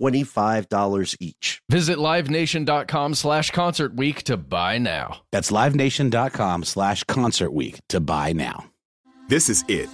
$25 0.00 1.16
each. 1.20 1.62
Visit 1.68 1.98
livenation.com 1.98 3.14
slash 3.14 3.50
concert 3.50 3.94
week 3.96 4.22
to 4.24 4.36
buy 4.36 4.78
now. 4.78 5.22
That's 5.32 5.50
livenation.com 5.50 6.64
slash 6.64 7.04
concert 7.04 7.52
week 7.52 7.80
to 7.88 8.00
buy 8.00 8.32
now. 8.32 8.66
This 9.28 9.48
is 9.48 9.64
it. 9.68 9.88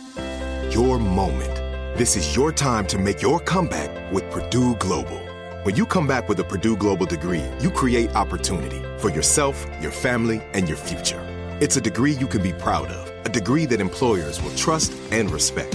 Your 0.75 0.99
moment. 0.99 1.55
This 1.99 2.17
is 2.17 2.37
your 2.37 2.53
time 2.53 2.87
to 2.89 2.99
make 2.99 3.23
your 3.23 3.41
comeback 3.41 4.13
with 4.13 4.31
Purdue 4.31 4.75
Global. 4.77 5.19
When 5.63 5.75
you 5.75 5.85
come 5.85 6.07
back 6.07 6.29
with 6.29 6.39
a 6.41 6.45
Purdue 6.45 6.77
Global 6.77 7.07
degree, 7.07 7.43
you 7.61 7.71
create 7.71 8.15
opportunity 8.15 8.83
for 8.99 9.11
yourself, 9.11 9.67
your 9.81 9.91
family, 9.91 10.41
and 10.53 10.69
your 10.69 10.77
future. 10.77 11.21
It's 11.61 11.77
a 11.77 11.81
degree 11.81 12.13
you 12.13 12.27
can 12.27 12.43
be 12.43 12.53
proud 12.53 12.89
of, 12.89 13.27
a 13.27 13.29
degree 13.29 13.67
that 13.67 13.81
employers 13.81 14.43
will 14.43 14.55
trust 14.55 14.93
and 15.11 15.31
respect. 15.31 15.75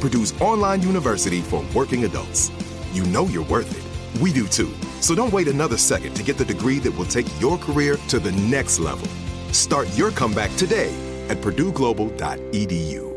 Purdue's 0.00 0.38
online 0.40 0.82
university 0.82 1.40
for 1.40 1.64
working 1.74 2.04
adults. 2.04 2.50
You 2.92 3.04
know 3.06 3.26
you're 3.26 3.44
worth 3.46 3.70
it. 3.76 4.20
We 4.20 4.32
do 4.32 4.46
too. 4.46 4.72
So 5.00 5.14
don't 5.14 5.32
wait 5.32 5.48
another 5.48 5.76
second 5.76 6.14
to 6.14 6.22
get 6.22 6.38
the 6.38 6.44
degree 6.44 6.78
that 6.80 6.96
will 6.96 7.04
take 7.04 7.26
your 7.40 7.58
career 7.58 7.96
to 8.08 8.18
the 8.18 8.32
next 8.32 8.78
level. 8.78 9.08
Start 9.52 9.88
your 9.96 10.10
comeback 10.10 10.54
today 10.56 10.94
at 11.28 11.38
purdueglobal.edu. 11.38 13.10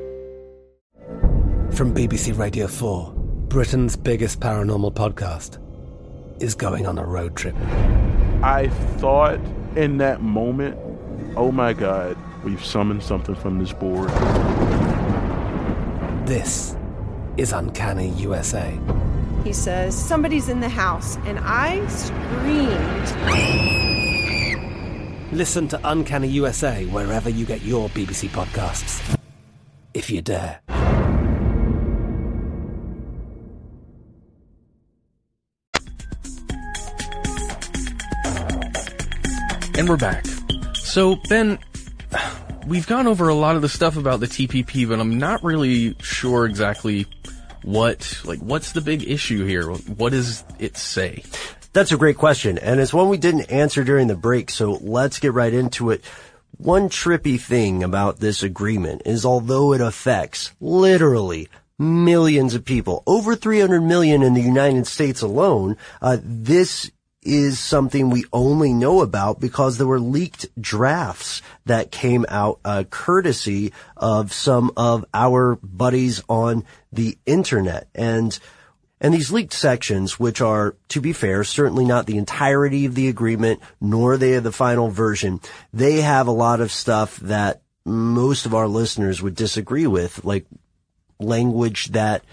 From 1.73 1.93
BBC 1.93 2.37
Radio 2.37 2.67
4, 2.67 3.13
Britain's 3.49 3.95
biggest 3.95 4.39
paranormal 4.39 4.93
podcast 4.93 5.59
is 6.41 6.55
going 6.55 6.87
on 6.87 6.97
a 6.97 7.05
road 7.05 7.35
trip. 7.35 7.55
I 8.43 8.69
thought 8.97 9.39
in 9.75 9.97
that 9.97 10.21
moment, 10.21 10.77
oh 11.35 11.51
my 11.51 11.73
God, 11.73 12.17
we've 12.43 12.63
summoned 12.63 13.03
something 13.03 13.35
from 13.35 13.59
this 13.59 13.73
board. 13.73 14.09
This 16.27 16.75
is 17.37 17.53
Uncanny 17.53 18.09
USA. 18.09 18.77
He 19.45 19.53
says, 19.53 19.95
Somebody's 19.97 20.49
in 20.49 20.59
the 20.59 20.67
house, 20.67 21.15
and 21.23 21.39
I 21.41 21.87
screamed. 21.87 23.07
Listen 25.31 25.69
to 25.69 25.79
Uncanny 25.85 26.27
USA 26.27 26.85
wherever 26.87 27.29
you 27.29 27.45
get 27.45 27.61
your 27.61 27.87
BBC 27.91 28.27
podcasts, 28.27 29.17
if 29.93 30.09
you 30.09 30.21
dare. 30.21 30.59
And 39.77 39.87
we're 39.87 39.95
back. 39.95 40.25
So, 40.73 41.15
Ben, 41.29 41.57
we've 42.67 42.87
gone 42.87 43.07
over 43.07 43.29
a 43.29 43.33
lot 43.33 43.55
of 43.55 43.61
the 43.61 43.69
stuff 43.69 43.97
about 43.97 44.19
the 44.19 44.27
TPP, 44.27 44.87
but 44.87 44.99
I'm 44.99 45.17
not 45.17 45.43
really 45.43 45.95
sure 46.01 46.45
exactly 46.45 47.07
what, 47.63 48.21
like, 48.25 48.39
what's 48.39 48.73
the 48.73 48.81
big 48.81 49.09
issue 49.09 49.45
here? 49.45 49.69
What 49.71 50.11
does 50.11 50.43
it 50.59 50.77
say? 50.77 51.23
That's 51.73 51.91
a 51.91 51.97
great 51.97 52.17
question, 52.17 52.57
and 52.57 52.79
it's 52.79 52.93
one 52.93 53.09
we 53.09 53.17
didn't 53.17 53.51
answer 53.51 53.83
during 53.83 54.07
the 54.07 54.15
break, 54.15 54.49
so 54.49 54.73
let's 54.81 55.19
get 55.19 55.33
right 55.33 55.53
into 55.53 55.91
it. 55.91 56.03
One 56.57 56.89
trippy 56.89 57.39
thing 57.39 57.83
about 57.83 58.19
this 58.19 58.43
agreement 58.43 59.03
is 59.05 59.25
although 59.25 59.73
it 59.73 59.81
affects 59.81 60.53
literally 60.59 61.49
millions 61.77 62.55
of 62.55 62.65
people, 62.65 63.03
over 63.05 63.35
300 63.35 63.81
million 63.81 64.23
in 64.23 64.33
the 64.33 64.41
United 64.41 64.87
States 64.87 65.21
alone, 65.21 65.77
uh, 66.01 66.17
this 66.21 66.91
is 67.27 67.59
something 67.59 68.09
we 68.09 68.25
only 68.31 68.73
know 68.73 69.01
about 69.01 69.39
because 69.39 69.77
there 69.77 69.85
were 69.85 69.99
leaked 69.99 70.47
drafts 70.59 71.41
that 71.65 71.91
came 71.91 72.25
out 72.29 72.59
uh, 72.63 72.85
courtesy 72.89 73.73
of 73.97 74.31
some 74.31 74.71
of 74.77 75.03
our 75.13 75.57
buddies 75.61 76.23
on 76.29 76.63
the 76.91 77.17
internet. 77.25 77.89
And 77.93 78.37
and 78.99 79.13
these 79.13 79.31
leaked 79.31 79.53
sections, 79.53 80.19
which 80.19 80.41
are, 80.41 80.75
to 80.87 81.01
be 81.01 81.13
fair, 81.13 81.43
certainly 81.43 81.85
not 81.85 82.07
the 82.07 82.17
entirety 82.17 82.85
of 82.85 82.95
the 82.95 83.09
agreement, 83.09 83.61
nor 83.79 84.13
are 84.13 84.17
they 84.17 84.39
the 84.39 84.51
final 84.51 84.89
version, 84.89 85.39
they 85.71 86.01
have 86.01 86.25
a 86.25 86.31
lot 86.31 86.61
of 86.61 86.71
stuff 86.71 87.17
that 87.17 87.61
most 87.85 88.47
of 88.47 88.55
our 88.55 88.67
listeners 88.67 89.21
would 89.21 89.35
disagree 89.35 89.85
with, 89.85 90.25
like 90.25 90.47
language 91.19 91.89
that 91.89 92.23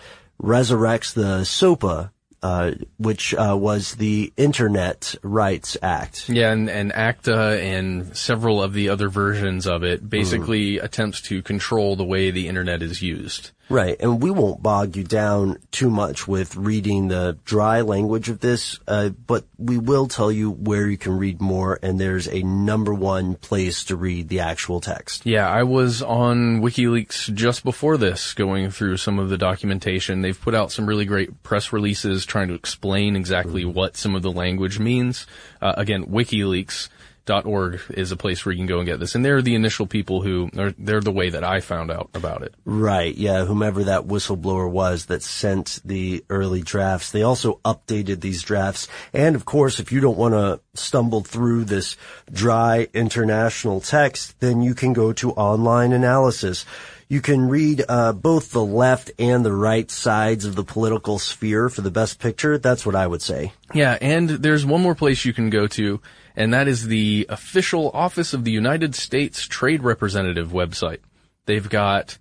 resurrects 0.43 1.13
the 1.13 1.45
SOPA, 1.45 2.13
uh, 2.45 2.73
which 2.99 3.35
uh, 3.35 3.57
was 3.59 3.95
the 3.95 4.31
Internet 4.37 5.15
Rights 5.23 5.79
Act. 5.83 6.29
Yeah, 6.29 6.53
and, 6.53 6.69
and 6.69 6.93
ACTA 6.93 7.59
and 7.63 8.15
several 8.15 8.63
of 8.63 8.75
the 8.75 8.91
other 8.91 9.09
versions 9.09 9.67
of 9.67 9.83
it 9.83 10.07
basically 10.11 10.79
attempts 10.79 11.23
to 11.23 11.41
control 11.41 11.97
the 11.97 12.05
way 12.05 12.31
the 12.31 12.47
internet 12.49 12.83
is 12.83 13.01
used. 13.01 13.53
Right, 13.71 13.97
and 13.99 14.23
we 14.23 14.31
won't 14.31 14.63
bog 14.63 14.95
you 14.95 15.05
down 15.05 15.57
too 15.71 15.89
much 15.89 16.29
with 16.29 16.55
reading 16.55 17.09
the 17.09 17.39
dry 17.45 17.81
language 17.81 18.29
of 18.29 18.41
this, 18.41 18.79
uh, 18.87 19.09
but 19.09 19.45
we 19.59 19.79
will 19.79 20.07
tell 20.07 20.31
you 20.31 20.51
where 20.51 20.87
you 20.87 20.99
can 20.99 21.19
read 21.19 21.41
more, 21.41 21.79
and 21.83 21.99
there's 21.99 22.29
a 22.29 22.43
number 22.43 22.93
one 22.93 23.37
place 23.37 23.85
to 23.85 23.97
read 23.97 24.29
the 24.29 24.41
actual 24.41 24.81
text. 24.81 25.25
Yeah, 25.25 25.49
I 25.49 25.63
was 25.63 26.03
on 26.03 26.61
WikiLeaks 26.61 27.33
just 27.35 27.65
before 27.65 27.97
this, 27.97 28.35
going 28.35 28.71
through 28.71 28.99
some 28.99 29.19
of 29.19 29.31
the 29.31 29.39
documentation. 29.39 30.21
They've 30.21 30.41
put 30.41 30.55
out 30.55 30.71
some 30.71 30.87
really 30.87 31.07
great 31.07 31.43
press 31.43 31.73
releases 31.73 32.27
trying 32.27 32.49
to 32.49 32.55
explain 32.55 33.17
exactly 33.17 33.65
what 33.65 33.97
some 33.97 34.15
of 34.15 34.23
the 34.23 34.33
language 34.33 34.79
means. 34.79 35.27
Uh, 35.63 35.75
again, 35.77 36.05
WikiLeaks. 36.05 36.91
Org 37.31 37.81
is 37.91 38.13
a 38.13 38.17
place 38.17 38.45
where 38.45 38.53
you 38.53 38.59
can 38.59 38.67
go 38.67 38.79
and 38.79 38.87
get 38.87 39.01
this, 39.01 39.15
and 39.15 39.25
they're 39.25 39.43
the 39.43 39.55
initial 39.55 39.87
people 39.87 40.23
who 40.23 40.51
are 40.59 40.73
they're 40.79 41.01
the 41.01 41.13
way 41.13 41.31
that 41.31 41.45
I 41.45 41.61
found 41.61 41.91
out 41.91 42.11
about 42.15 42.43
it. 42.43 42.55
Right, 42.65 43.15
yeah, 43.15 43.45
whomever 43.45 43.85
that 43.85 44.03
whistleblower 44.03 44.71
was 44.71 45.07
that 45.07 45.23
sent 45.23 45.81
the 45.85 46.25
early 46.29 46.63
drafts. 46.63 47.11
They 47.11 47.23
also 47.23 47.61
updated 47.65 48.21
these 48.21 48.43
drafts. 48.43 48.89
And 49.13 49.37
of 49.37 49.45
course, 49.45 49.81
if 49.81 49.93
you 49.93 50.01
don't 50.01 50.19
want 50.19 50.35
to 50.35 50.61
stumble 50.75 51.23
through 51.23 51.65
this 51.65 51.97
dry 52.31 52.89
international 52.93 53.81
text, 53.81 54.39
then 54.41 54.63
you 54.63 54.75
can 54.75 54.93
go 54.93 55.13
to 55.15 55.33
online 55.33 55.93
analysis. 55.93 56.67
You 57.09 57.21
can 57.21 57.49
read 57.49 57.85
uh, 57.89 58.13
both 58.13 58.51
the 58.51 58.65
left 58.65 59.11
and 59.19 59.45
the 59.45 59.53
right 59.53 59.91
sides 59.91 60.45
of 60.45 60.55
the 60.57 60.65
political 60.65 61.19
sphere 61.19 61.69
for 61.69 61.83
the 61.83 61.91
best 61.91 62.19
picture. 62.19 62.59
That's 62.59 62.87
what 62.87 62.95
I 62.95 63.07
would 63.07 63.23
say. 63.23 63.53
Yeah, 63.73 63.99
and 64.01 64.29
there's 64.29 64.65
one 64.65 64.81
more 64.83 64.95
place 64.95 65.25
you 65.25 65.33
can 65.33 65.51
go 65.51 65.67
to, 65.69 66.01
and 66.35 66.55
that 66.55 66.67
is 66.69 66.87
the 66.87 67.27
official 67.29 67.91
Office 67.91 68.33
of 68.33 68.45
the 68.45 68.51
United 68.53 68.95
States 68.95 69.47
Trade 69.47 69.83
Representative 69.83 70.49
website. 70.49 71.01
They've 71.47 71.69
got, 71.69 72.19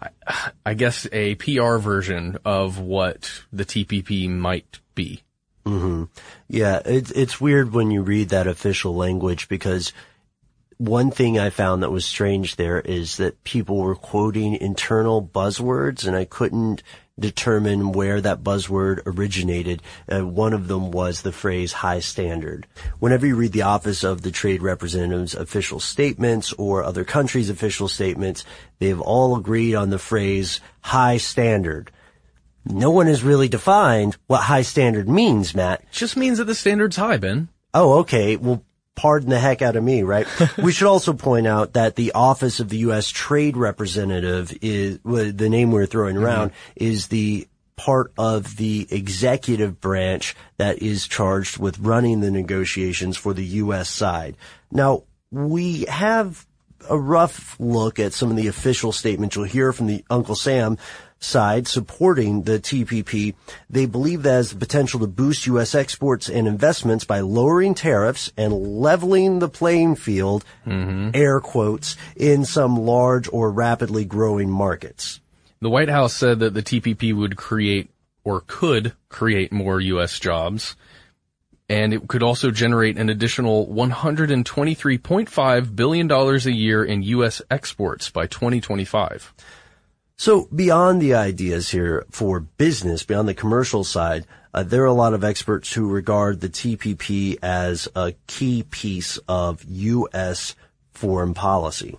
I, 0.00 0.50
I 0.66 0.74
guess, 0.74 1.06
a 1.12 1.36
PR 1.36 1.76
version 1.76 2.38
of 2.44 2.78
what 2.80 3.42
the 3.52 3.64
TPP 3.64 4.28
might 4.28 4.80
be. 4.94 5.22
hmm 5.64 6.04
Yeah, 6.48 6.82
it's 6.84 7.10
it's 7.12 7.40
weird 7.40 7.72
when 7.72 7.90
you 7.90 8.02
read 8.02 8.30
that 8.30 8.46
official 8.46 8.94
language 8.96 9.48
because 9.48 9.92
one 10.78 11.10
thing 11.10 11.38
I 11.38 11.50
found 11.50 11.82
that 11.82 11.90
was 11.90 12.04
strange 12.04 12.56
there 12.56 12.80
is 12.80 13.16
that 13.16 13.42
people 13.44 13.78
were 13.78 13.94
quoting 13.94 14.54
internal 14.54 15.22
buzzwords 15.22 16.06
and 16.06 16.16
I 16.16 16.24
couldn't 16.24 16.82
determine 17.18 17.92
where 17.92 18.20
that 18.20 18.42
buzzword 18.42 19.00
originated. 19.06 19.82
Uh, 20.10 20.26
one 20.26 20.52
of 20.52 20.66
them 20.66 20.90
was 20.90 21.22
the 21.22 21.32
phrase 21.32 21.72
high 21.72 22.00
standard. 22.00 22.66
Whenever 22.98 23.26
you 23.26 23.36
read 23.36 23.52
the 23.52 23.62
Office 23.62 24.02
of 24.02 24.22
the 24.22 24.30
Trade 24.30 24.62
Representative's 24.62 25.34
official 25.34 25.78
statements 25.78 26.52
or 26.54 26.82
other 26.82 27.04
countries' 27.04 27.50
official 27.50 27.88
statements, 27.88 28.44
they've 28.80 29.00
all 29.00 29.36
agreed 29.36 29.74
on 29.74 29.90
the 29.90 29.98
phrase 29.98 30.60
high 30.80 31.18
standard. 31.18 31.90
No 32.64 32.90
one 32.90 33.06
has 33.06 33.22
really 33.22 33.48
defined 33.48 34.16
what 34.26 34.42
high 34.42 34.62
standard 34.62 35.08
means, 35.08 35.54
Matt. 35.54 35.84
Just 35.92 36.16
means 36.16 36.38
that 36.38 36.46
the 36.46 36.54
standard's 36.54 36.96
high, 36.96 37.18
Ben. 37.18 37.48
Oh, 37.74 37.98
okay. 38.00 38.36
Well, 38.36 38.64
pardon 38.94 39.30
the 39.30 39.38
heck 39.38 39.62
out 39.62 39.76
of 39.76 39.84
me, 39.84 40.02
right? 40.02 40.26
we 40.58 40.72
should 40.72 40.86
also 40.86 41.12
point 41.12 41.46
out 41.46 41.74
that 41.74 41.96
the 41.96 42.12
office 42.12 42.60
of 42.60 42.68
the 42.68 42.78
U.S. 42.78 43.08
Trade 43.08 43.56
Representative 43.56 44.56
is, 44.62 44.98
well, 45.04 45.32
the 45.32 45.48
name 45.48 45.72
we're 45.72 45.86
throwing 45.86 46.16
mm-hmm. 46.16 46.24
around 46.24 46.52
is 46.76 47.08
the 47.08 47.48
part 47.76 48.12
of 48.16 48.56
the 48.56 48.86
executive 48.90 49.80
branch 49.80 50.36
that 50.58 50.80
is 50.80 51.08
charged 51.08 51.58
with 51.58 51.78
running 51.78 52.20
the 52.20 52.30
negotiations 52.30 53.16
for 53.16 53.34
the 53.34 53.44
U.S. 53.44 53.88
side. 53.88 54.36
Now, 54.70 55.04
we 55.30 55.84
have 55.86 56.46
a 56.88 56.98
rough 56.98 57.56
look 57.58 57.98
at 57.98 58.12
some 58.12 58.30
of 58.30 58.36
the 58.36 58.46
official 58.46 58.92
statements 58.92 59.36
you'll 59.36 59.44
hear 59.44 59.72
from 59.72 59.86
the 59.86 60.04
Uncle 60.10 60.34
Sam 60.34 60.78
side 61.18 61.66
supporting 61.66 62.42
the 62.42 62.58
TPP. 62.58 63.34
They 63.70 63.86
believe 63.86 64.22
that 64.22 64.32
has 64.32 64.50
the 64.50 64.58
potential 64.58 65.00
to 65.00 65.06
boost 65.06 65.46
U.S. 65.46 65.74
exports 65.74 66.28
and 66.28 66.46
investments 66.46 67.04
by 67.04 67.20
lowering 67.20 67.74
tariffs 67.74 68.30
and 68.36 68.52
leveling 68.52 69.38
the 69.38 69.48
playing 69.48 69.96
field, 69.96 70.44
mm-hmm. 70.66 71.10
air 71.14 71.40
quotes, 71.40 71.96
in 72.16 72.44
some 72.44 72.76
large 72.76 73.28
or 73.32 73.50
rapidly 73.50 74.04
growing 74.04 74.50
markets. 74.50 75.20
The 75.60 75.70
White 75.70 75.88
House 75.88 76.14
said 76.14 76.40
that 76.40 76.54
the 76.54 76.62
TPP 76.62 77.14
would 77.16 77.36
create 77.36 77.90
or 78.22 78.42
could 78.46 78.92
create 79.08 79.52
more 79.52 79.80
U.S. 79.80 80.18
jobs. 80.18 80.76
And 81.68 81.94
it 81.94 82.08
could 82.08 82.22
also 82.22 82.50
generate 82.50 82.98
an 82.98 83.08
additional 83.08 83.66
$123.5 83.68 85.76
billion 85.76 86.10
a 86.10 86.36
year 86.50 86.84
in 86.84 87.02
U.S. 87.02 87.40
exports 87.50 88.10
by 88.10 88.26
2025. 88.26 89.32
So 90.16 90.48
beyond 90.54 91.02
the 91.02 91.14
ideas 91.14 91.70
here 91.70 92.06
for 92.10 92.40
business, 92.40 93.02
beyond 93.02 93.28
the 93.28 93.34
commercial 93.34 93.82
side, 93.82 94.26
uh, 94.52 94.62
there 94.62 94.82
are 94.82 94.86
a 94.86 94.92
lot 94.92 95.14
of 95.14 95.24
experts 95.24 95.72
who 95.72 95.88
regard 95.88 96.40
the 96.40 96.48
TPP 96.48 97.38
as 97.42 97.88
a 97.96 98.14
key 98.28 98.62
piece 98.62 99.18
of 99.28 99.64
U.S. 99.64 100.54
foreign 100.92 101.34
policy. 101.34 101.98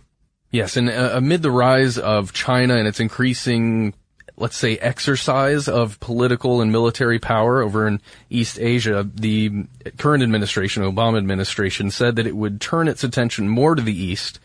Yes, 0.51 0.77
and 0.77 0.89
uh, 0.89 1.11
amid 1.13 1.41
the 1.41 1.51
rise 1.51 1.97
of 1.97 2.31
China 2.31 2.77
and 2.77 2.87
its 2.87 3.01
increasing, 3.01 3.93
let's 4.37 4.57
say, 4.57 4.77
exercise 4.77 5.67
of 5.67 5.99
political 5.99 6.61
and 6.61 6.71
military 6.71 7.19
power 7.19 7.61
over 7.61 7.87
in 7.87 8.01
East 8.29 8.59
Asia, 8.59 9.09
the 9.13 9.65
current 9.97 10.23
administration, 10.23 10.83
Obama 10.83 11.17
administration, 11.17 11.89
said 11.89 12.15
that 12.17 12.27
it 12.27 12.35
would 12.35 12.59
turn 12.59 12.87
its 12.87 13.03
attention 13.03 13.47
more 13.47 13.75
to 13.75 13.81
the 13.81 13.95
East. 13.95 14.39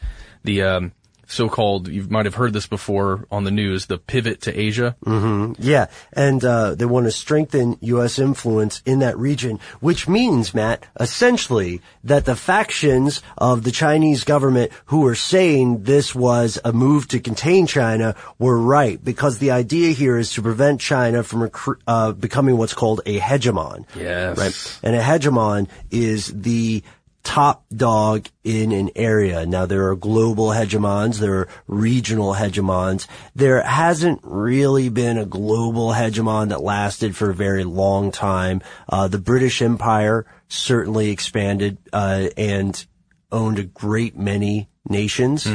The 0.44 0.62
um, 0.62 0.92
so-called, 1.30 1.88
you 1.88 2.02
might 2.10 2.26
have 2.26 2.34
heard 2.34 2.52
this 2.52 2.66
before 2.66 3.24
on 3.30 3.44
the 3.44 3.50
news, 3.52 3.86
the 3.86 3.98
pivot 3.98 4.40
to 4.42 4.58
Asia. 4.58 4.96
hmm 5.04 5.52
Yeah, 5.58 5.86
and 6.12 6.44
uh, 6.44 6.74
they 6.74 6.84
want 6.84 7.06
to 7.06 7.12
strengthen 7.12 7.78
U.S. 7.80 8.18
influence 8.18 8.82
in 8.84 8.98
that 8.98 9.16
region, 9.16 9.60
which 9.80 10.08
means, 10.08 10.52
Matt, 10.52 10.84
essentially 10.98 11.80
that 12.02 12.24
the 12.24 12.34
factions 12.34 13.22
of 13.38 13.62
the 13.62 13.70
Chinese 13.70 14.24
government 14.24 14.72
who 14.86 15.02
were 15.02 15.14
saying 15.14 15.84
this 15.84 16.14
was 16.14 16.58
a 16.64 16.72
move 16.72 17.06
to 17.08 17.20
contain 17.20 17.66
China 17.66 18.16
were 18.38 18.58
right, 18.58 19.02
because 19.02 19.38
the 19.38 19.52
idea 19.52 19.92
here 19.92 20.18
is 20.18 20.32
to 20.32 20.42
prevent 20.42 20.80
China 20.80 21.22
from 21.22 21.48
recru- 21.48 21.80
uh, 21.86 22.10
becoming 22.12 22.56
what's 22.56 22.74
called 22.74 23.00
a 23.06 23.20
hegemon. 23.20 23.86
Yes. 23.94 24.36
Right, 24.36 24.80
and 24.82 24.96
a 24.96 25.00
hegemon 25.02 25.68
is 25.90 26.26
the 26.26 26.82
top 27.22 27.64
dog 27.74 28.28
in 28.44 28.72
an 28.72 28.90
area. 28.96 29.44
Now 29.46 29.66
there 29.66 29.88
are 29.88 29.96
global 29.96 30.48
hegemons, 30.48 31.18
there 31.18 31.34
are 31.34 31.48
regional 31.66 32.34
hegemons. 32.34 33.06
There 33.34 33.62
hasn't 33.62 34.20
really 34.22 34.88
been 34.88 35.18
a 35.18 35.26
global 35.26 35.90
hegemon 35.90 36.48
that 36.48 36.62
lasted 36.62 37.14
for 37.14 37.30
a 37.30 37.34
very 37.34 37.64
long 37.64 38.10
time. 38.10 38.62
Uh, 38.88 39.08
the 39.08 39.18
British 39.18 39.60
Empire 39.62 40.26
certainly 40.48 41.10
expanded, 41.10 41.78
uh, 41.92 42.28
and 42.36 42.86
owned 43.30 43.58
a 43.58 43.64
great 43.64 44.16
many 44.16 44.68
nations. 44.88 45.46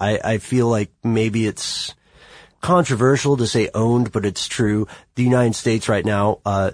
I, 0.00 0.20
I 0.22 0.38
feel 0.38 0.68
like 0.68 0.92
maybe 1.02 1.46
it's 1.46 1.94
controversial 2.60 3.36
to 3.38 3.46
say 3.46 3.70
owned, 3.74 4.12
but 4.12 4.24
it's 4.24 4.46
true. 4.46 4.86
The 5.16 5.22
United 5.22 5.54
States 5.54 5.88
right 5.88 6.04
now, 6.04 6.40
uh, 6.44 6.72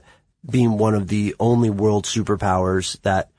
being 0.49 0.79
one 0.79 0.95
of 0.95 1.09
the 1.09 1.35
only 1.39 1.71
world 1.71 2.05
superpowers 2.05 3.01
that 3.03 3.31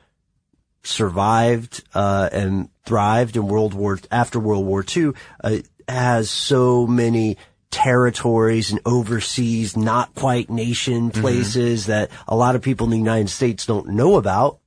survived 0.84 1.84
uh, 1.94 2.30
and 2.32 2.70
thrived 2.86 3.36
in 3.36 3.48
World 3.48 3.74
War 3.74 4.00
after 4.12 4.40
World 4.40 4.66
War 4.66 4.84
II 4.96 5.12
uh, 5.44 5.58
has 5.88 6.30
so 6.30 6.88
many 6.88 7.38
territories 7.70 8.72
and 8.72 8.80
overseas 8.86 9.78
not 9.78 10.14
quite 10.16 10.50
nation 10.50 11.10
places 11.10 11.86
that 11.86 12.10
a 12.28 12.36
lot 12.36 12.56
of 12.56 12.62
people 12.62 12.86
in 12.86 12.92
the 12.92 12.98
United 12.98 13.30
States 13.30 13.66
don't 13.66 13.88
know 13.90 14.16
about. 14.18 14.60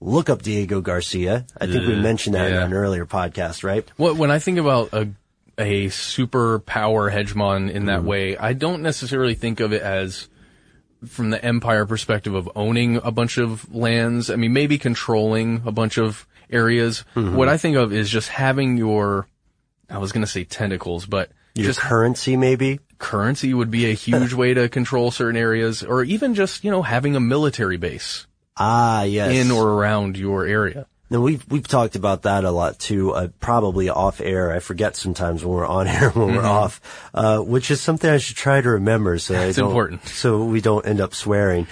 Look 0.00 0.30
up 0.30 0.42
Diego 0.42 0.80
Garcia. 0.80 1.44
I 1.60 1.66
think 1.66 1.86
we 1.88 1.96
mentioned 1.96 2.36
that 2.36 2.50
Yeah. 2.50 2.58
in 2.58 2.62
an 2.64 2.72
earlier 2.72 3.04
podcast, 3.06 3.64
right? 3.64 3.84
What 3.96 4.16
when 4.16 4.30
I 4.30 4.38
think 4.38 4.58
about 4.58 4.92
a 4.92 5.08
a 5.58 5.86
superpower 5.86 7.12
hegemon 7.12 7.68
in 7.72 7.86
that 7.86 8.04
way, 8.04 8.36
I 8.36 8.52
don't 8.52 8.82
necessarily 8.82 9.34
think 9.34 9.58
of 9.58 9.72
it 9.72 9.82
as 9.82 10.28
from 11.06 11.30
the 11.30 11.44
empire 11.44 11.86
perspective 11.86 12.34
of 12.34 12.48
owning 12.56 12.96
a 13.02 13.10
bunch 13.10 13.38
of 13.38 13.72
lands. 13.74 14.30
I 14.30 14.36
mean, 14.36 14.52
maybe 14.52 14.78
controlling 14.78 15.62
a 15.64 15.72
bunch 15.72 15.98
of 15.98 16.26
areas. 16.50 17.00
What 17.14 17.48
I 17.48 17.56
think 17.58 17.76
of 17.76 17.92
is 17.92 18.08
just 18.10 18.28
having 18.30 18.76
your, 18.76 19.28
I 19.90 19.98
was 19.98 20.12
going 20.12 20.22
to 20.24 20.30
say 20.30 20.44
tentacles, 20.44 21.06
but 21.06 21.30
Your 21.54 21.66
just 21.66 21.80
currency, 21.80 22.36
maybe. 22.36 22.80
currency 22.98 23.54
would 23.54 23.70
be 23.70 23.90
a 23.90 23.94
huge 23.94 24.32
way 24.32 24.54
to 24.54 24.68
control 24.68 25.10
certain 25.10 25.36
areas, 25.36 25.82
or 25.82 26.02
even 26.04 26.34
just 26.34 26.64
you 26.64 26.70
know 26.70 26.82
having 26.82 27.14
a 27.16 27.20
military 27.20 27.76
base 27.76 28.26
Ah, 28.56 29.04
yes. 29.04 29.30
in 29.32 29.50
or 29.52 29.68
around 29.68 30.16
your 30.16 30.46
area. 30.46 30.86
Now 31.10 31.20
we've 31.20 31.44
we've 31.48 31.66
talked 31.66 31.96
about 31.96 32.22
that 32.22 32.44
a 32.44 32.50
lot 32.50 32.78
too. 32.78 33.12
Uh, 33.12 33.28
probably 33.40 33.88
off 33.88 34.20
air. 34.20 34.52
I 34.52 34.60
forget 34.60 34.96
sometimes 34.96 35.44
when 35.44 35.54
we're 35.54 35.66
on 35.66 35.86
air 35.88 36.10
when 36.10 36.34
we're 36.34 36.44
off, 36.44 36.80
uh, 37.14 37.38
which 37.38 37.70
is 37.70 37.80
something 37.80 38.10
I 38.10 38.18
should 38.18 38.36
try 38.36 38.60
to 38.60 38.70
remember. 38.70 39.18
So 39.18 39.34
It's 39.34 39.58
important. 39.58 40.06
So 40.06 40.44
we 40.44 40.60
don't 40.60 40.86
end 40.86 41.00
up 41.00 41.14
swearing. 41.14 41.66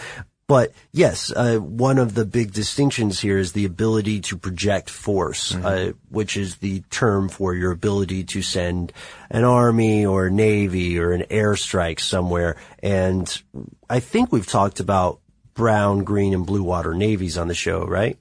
But 0.48 0.72
yes, 0.92 1.32
uh, 1.32 1.56
one 1.56 1.98
of 1.98 2.14
the 2.14 2.24
big 2.24 2.52
distinctions 2.52 3.18
here 3.18 3.36
is 3.36 3.52
the 3.52 3.64
ability 3.64 4.20
to 4.22 4.36
project 4.36 4.90
force, 4.90 5.52
uh, 5.52 5.92
which 6.08 6.36
is 6.36 6.58
the 6.58 6.82
term 6.88 7.28
for 7.28 7.52
your 7.52 7.72
ability 7.72 8.22
to 8.24 8.42
send 8.42 8.92
an 9.28 9.42
army 9.42 10.06
or 10.06 10.26
a 10.26 10.30
navy 10.30 11.00
or 11.00 11.10
an 11.10 11.22
airstrike 11.30 11.98
somewhere. 11.98 12.56
And 12.80 13.42
I 13.90 13.98
think 13.98 14.30
we've 14.30 14.46
talked 14.46 14.78
about 14.78 15.18
brown, 15.54 16.04
green, 16.04 16.32
and 16.32 16.46
blue 16.46 16.62
water 16.62 16.94
navies 16.94 17.36
on 17.36 17.48
the 17.48 17.54
show, 17.54 17.84
right? 17.84 18.16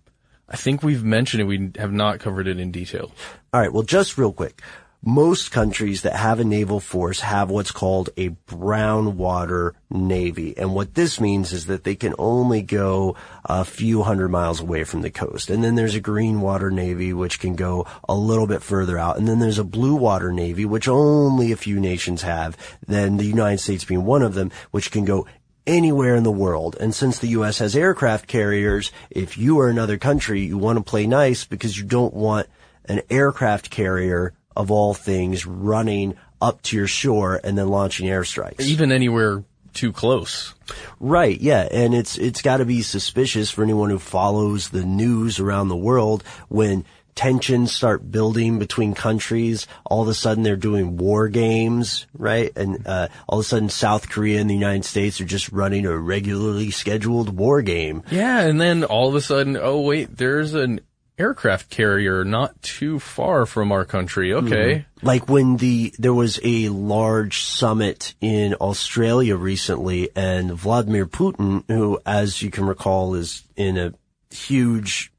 I 0.48 0.58
think 0.58 0.84
we've 0.84 1.04
mentioned 1.04 1.42
it. 1.42 1.46
We 1.46 1.72
have 1.78 1.92
not 1.92 2.20
covered 2.20 2.48
it 2.48 2.60
in 2.60 2.72
detail. 2.72 3.12
All 3.54 3.62
right. 3.62 3.72
Well, 3.74 3.84
just 3.84 4.18
real 4.18 4.34
quick. 4.34 4.62
Most 5.08 5.52
countries 5.52 6.02
that 6.02 6.16
have 6.16 6.40
a 6.40 6.44
naval 6.44 6.80
force 6.80 7.20
have 7.20 7.52
what's 7.52 7.70
called 7.70 8.10
a 8.18 8.30
brown 8.30 9.18
water 9.18 9.76
navy. 9.88 10.58
And 10.58 10.74
what 10.74 10.96
this 10.96 11.20
means 11.20 11.54
is 11.54 11.68
that 11.68 11.84
they 11.84 11.94
can 11.94 12.16
only 12.18 12.64
go 12.64 13.16
a 13.44 13.64
few 13.64 14.02
hundred 14.02 14.30
miles 14.30 14.60
away 14.60 14.84
from 14.84 15.04
the 15.04 15.12
coast. 15.12 15.52
And 15.52 15.64
then 15.64 15.76
there's 15.76 15.94
a 15.94 16.00
green 16.00 16.42
water 16.42 16.72
navy, 16.72 17.14
which 17.14 17.40
can 17.40 17.56
go 17.56 17.86
a 18.10 18.16
little 18.16 18.48
bit 18.48 18.64
further 18.64 18.98
out. 18.98 19.18
And 19.18 19.28
then 19.28 19.38
there's 19.38 19.60
a 19.60 19.64
blue 19.64 19.96
water 19.96 20.32
navy, 20.32 20.66
which 20.66 20.88
only 20.88 21.52
a 21.52 21.58
few 21.58 21.80
nations 21.80 22.24
have. 22.24 22.58
Then 22.88 23.18
the 23.18 23.26
United 23.26 23.60
States 23.60 23.86
being 23.86 24.06
one 24.06 24.24
of 24.24 24.34
them, 24.34 24.52
which 24.72 24.90
can 24.90 25.06
go 25.06 25.28
anywhere 25.68 26.16
in 26.16 26.24
the 26.24 26.32
world. 26.32 26.76
And 26.80 26.94
since 26.94 27.20
the 27.20 27.28
U.S. 27.30 27.60
has 27.60 27.76
aircraft 27.76 28.28
carriers, 28.28 28.92
if 29.10 29.38
you 29.38 29.60
are 29.60 29.70
another 29.70 29.98
country, 29.98 30.42
you 30.42 30.58
want 30.58 30.78
to 30.78 30.84
play 30.84 31.08
nice 31.08 31.46
because 31.46 31.78
you 31.78 31.84
don't 31.84 32.14
want 32.14 32.48
an 32.86 33.02
aircraft 33.10 33.70
carrier 33.70 34.34
of 34.56 34.72
all 34.72 34.94
things 34.94 35.46
running 35.46 36.16
up 36.42 36.62
to 36.64 36.78
your 36.78 36.88
shore 36.88 37.40
and 37.44 37.58
then 37.58 37.68
launching 37.68 38.08
airstrikes. 38.08 38.62
Even 38.62 38.92
anywhere 38.92 39.44
too 39.74 39.92
close. 39.92 40.54
Right, 41.00 41.40
yeah, 41.40 41.68
and 41.72 41.94
it's 41.94 42.18
it's 42.18 42.42
got 42.42 42.58
to 42.58 42.66
be 42.66 42.82
suspicious 42.82 43.52
for 43.52 43.64
anyone 43.64 43.90
who 43.90 44.00
follows 44.00 44.70
the 44.70 44.84
news 44.84 45.40
around 45.40 45.68
the 45.68 45.76
world 45.76 46.24
when 46.48 46.86
tensions 47.16 47.72
start 47.72 48.12
building 48.12 48.60
between 48.60 48.94
countries. 48.94 49.68
All 49.86 50.02
of 50.02 50.08
a 50.08 50.14
sudden, 50.14 50.44
they're 50.44 50.56
doing 50.56 50.98
war 50.98 51.30
games, 51.30 52.06
right? 52.18 52.52
And 52.56 52.86
uh, 52.86 53.08
all 53.28 53.40
of 53.40 53.46
a 53.46 53.48
sudden, 53.48 53.70
South 53.70 54.10
Korea 54.10 54.42
and 54.42 54.50
the 54.50 54.54
United 54.54 54.86
States 54.86 55.20
are 55.22 55.26
just 55.26 55.52
running 55.52 55.86
a 55.86 55.98
regularly 55.98 56.72
scheduled 56.72 57.36
war 57.36 57.62
game. 57.62 58.04
Yeah, 58.12 58.42
and 58.42 58.60
then 58.60 58.84
all 58.84 59.10
of 59.10 59.16
a 59.16 59.22
sudden, 59.22 59.58
oh 59.60 59.82
wait, 59.82 60.18
there's 60.18 60.54
an 60.54 60.82
aircraft 61.18 61.70
carrier 61.70 62.26
not 62.26 62.62
too 62.62 63.00
far 63.00 63.46
from 63.46 63.72
our 63.72 63.86
country. 63.86 64.34
Okay. 64.34 64.86
Like 65.02 65.30
when 65.30 65.58
the, 65.58 65.94
there 65.98 66.14
was 66.14 66.40
a 66.44 66.70
large 66.70 67.44
summit 67.44 68.16
in 68.20 68.56
Australia 68.56 69.36
recently 69.38 70.10
and 70.16 70.52
Vladimir 70.52 71.06
Putin, 71.06 71.64
who, 71.68 72.00
as 72.06 72.42
you 72.42 72.52
can 72.52 72.66
recall, 72.66 73.16
is 73.16 73.44
in 73.56 73.78
a 73.78 73.94
huge, 74.30 75.12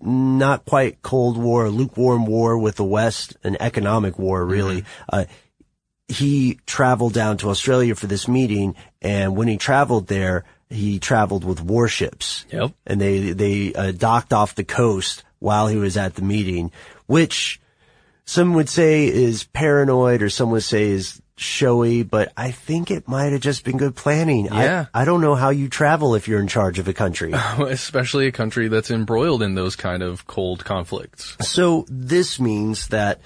not 0.00 0.64
quite 0.64 1.02
Cold 1.02 1.36
War, 1.36 1.68
lukewarm 1.68 2.26
war 2.26 2.58
with 2.58 2.76
the 2.76 2.84
West, 2.84 3.36
an 3.42 3.56
economic 3.60 4.18
war 4.18 4.44
really, 4.44 4.84
uh, 5.12 5.24
he 6.08 6.58
traveled 6.66 7.12
down 7.12 7.36
to 7.38 7.50
Australia 7.50 7.94
for 7.94 8.06
this 8.06 8.26
meeting, 8.26 8.74
and 9.02 9.36
when 9.36 9.46
he 9.46 9.58
traveled 9.58 10.06
there, 10.06 10.44
he 10.70 10.98
traveled 10.98 11.44
with 11.44 11.60
warships. 11.60 12.46
Yep. 12.50 12.72
And 12.86 13.00
they 13.00 13.32
they 13.32 13.74
uh, 13.74 13.92
docked 13.92 14.32
off 14.32 14.54
the 14.54 14.64
coast 14.64 15.22
while 15.38 15.66
he 15.66 15.76
was 15.76 15.96
at 15.96 16.14
the 16.14 16.22
meeting, 16.22 16.72
which 17.06 17.60
some 18.24 18.54
would 18.54 18.68
say 18.68 19.06
is 19.06 19.44
paranoid, 19.44 20.22
or 20.22 20.30
some 20.30 20.50
would 20.50 20.62
say 20.62 20.84
is 20.84 21.20
showy, 21.40 22.02
but 22.02 22.32
I 22.36 22.50
think 22.50 22.90
it 22.90 23.08
might 23.08 23.32
have 23.32 23.40
just 23.40 23.64
been 23.64 23.76
good 23.76 23.94
planning. 23.94 24.46
Yeah. 24.46 24.86
I, 24.92 25.02
I 25.02 25.04
don't 25.04 25.20
know 25.20 25.34
how 25.34 25.50
you 25.50 25.68
travel 25.68 26.14
if 26.14 26.28
you're 26.28 26.40
in 26.40 26.48
charge 26.48 26.78
of 26.78 26.88
a 26.88 26.92
country. 26.92 27.32
Especially 27.58 28.26
a 28.26 28.32
country 28.32 28.68
that's 28.68 28.90
embroiled 28.90 29.42
in 29.42 29.54
those 29.54 29.76
kind 29.76 30.02
of 30.02 30.26
cold 30.26 30.64
conflicts. 30.64 31.36
So 31.40 31.86
this 31.88 32.40
means 32.40 32.88
that 32.88 33.20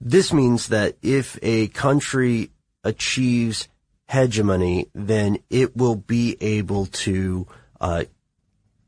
this 0.00 0.32
means 0.32 0.68
that 0.68 0.96
if 1.02 1.38
a 1.42 1.68
country 1.68 2.50
achieves 2.82 3.68
hegemony, 4.08 4.88
then 4.94 5.38
it 5.50 5.76
will 5.76 5.96
be 5.96 6.36
able 6.40 6.86
to 6.86 7.46
uh, 7.80 8.04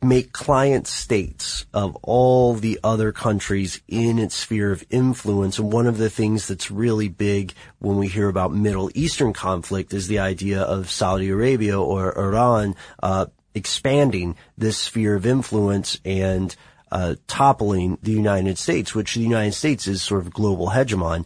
make 0.03 0.33
client 0.33 0.87
states 0.87 1.67
of 1.73 1.97
all 2.03 2.55
the 2.55 2.79
other 2.85 3.13
countries 3.13 3.81
in 3.89 4.19
its 4.19 4.35
sphere 4.35 4.71
of 4.73 4.85
influence. 4.91 5.59
And 5.59 5.73
one 5.73 5.87
of 5.87 5.99
the 5.99 6.11
things 6.11 6.47
that's 6.47 6.71
really 6.71 7.09
big 7.09 7.55
when 7.79 7.97
we 7.97 8.09
hear 8.09 8.29
about 8.29 8.53
Middle 8.53 8.91
Eastern 8.95 9.33
conflict 9.33 9.95
is 9.95 10.09
the 10.09 10.19
idea 10.19 10.63
of 10.63 10.91
Saudi 10.91 11.31
Arabia 11.31 11.81
or 11.81 12.17
Iran 12.19 12.77
uh, 13.03 13.27
expanding 13.55 14.37
this 14.59 14.77
sphere 14.77 15.15
of 15.15 15.27
influence 15.27 15.99
and 16.05 16.55
uh, 16.93 17.17
toppling 17.27 17.99
the 18.03 18.13
United 18.13 18.59
States, 18.59 18.95
which 18.95 19.15
the 19.15 19.21
United 19.21 19.53
States 19.53 19.87
is 19.87 20.03
sort 20.03 20.21
of 20.21 20.33
global 20.33 20.69
hegemon. 20.69 21.25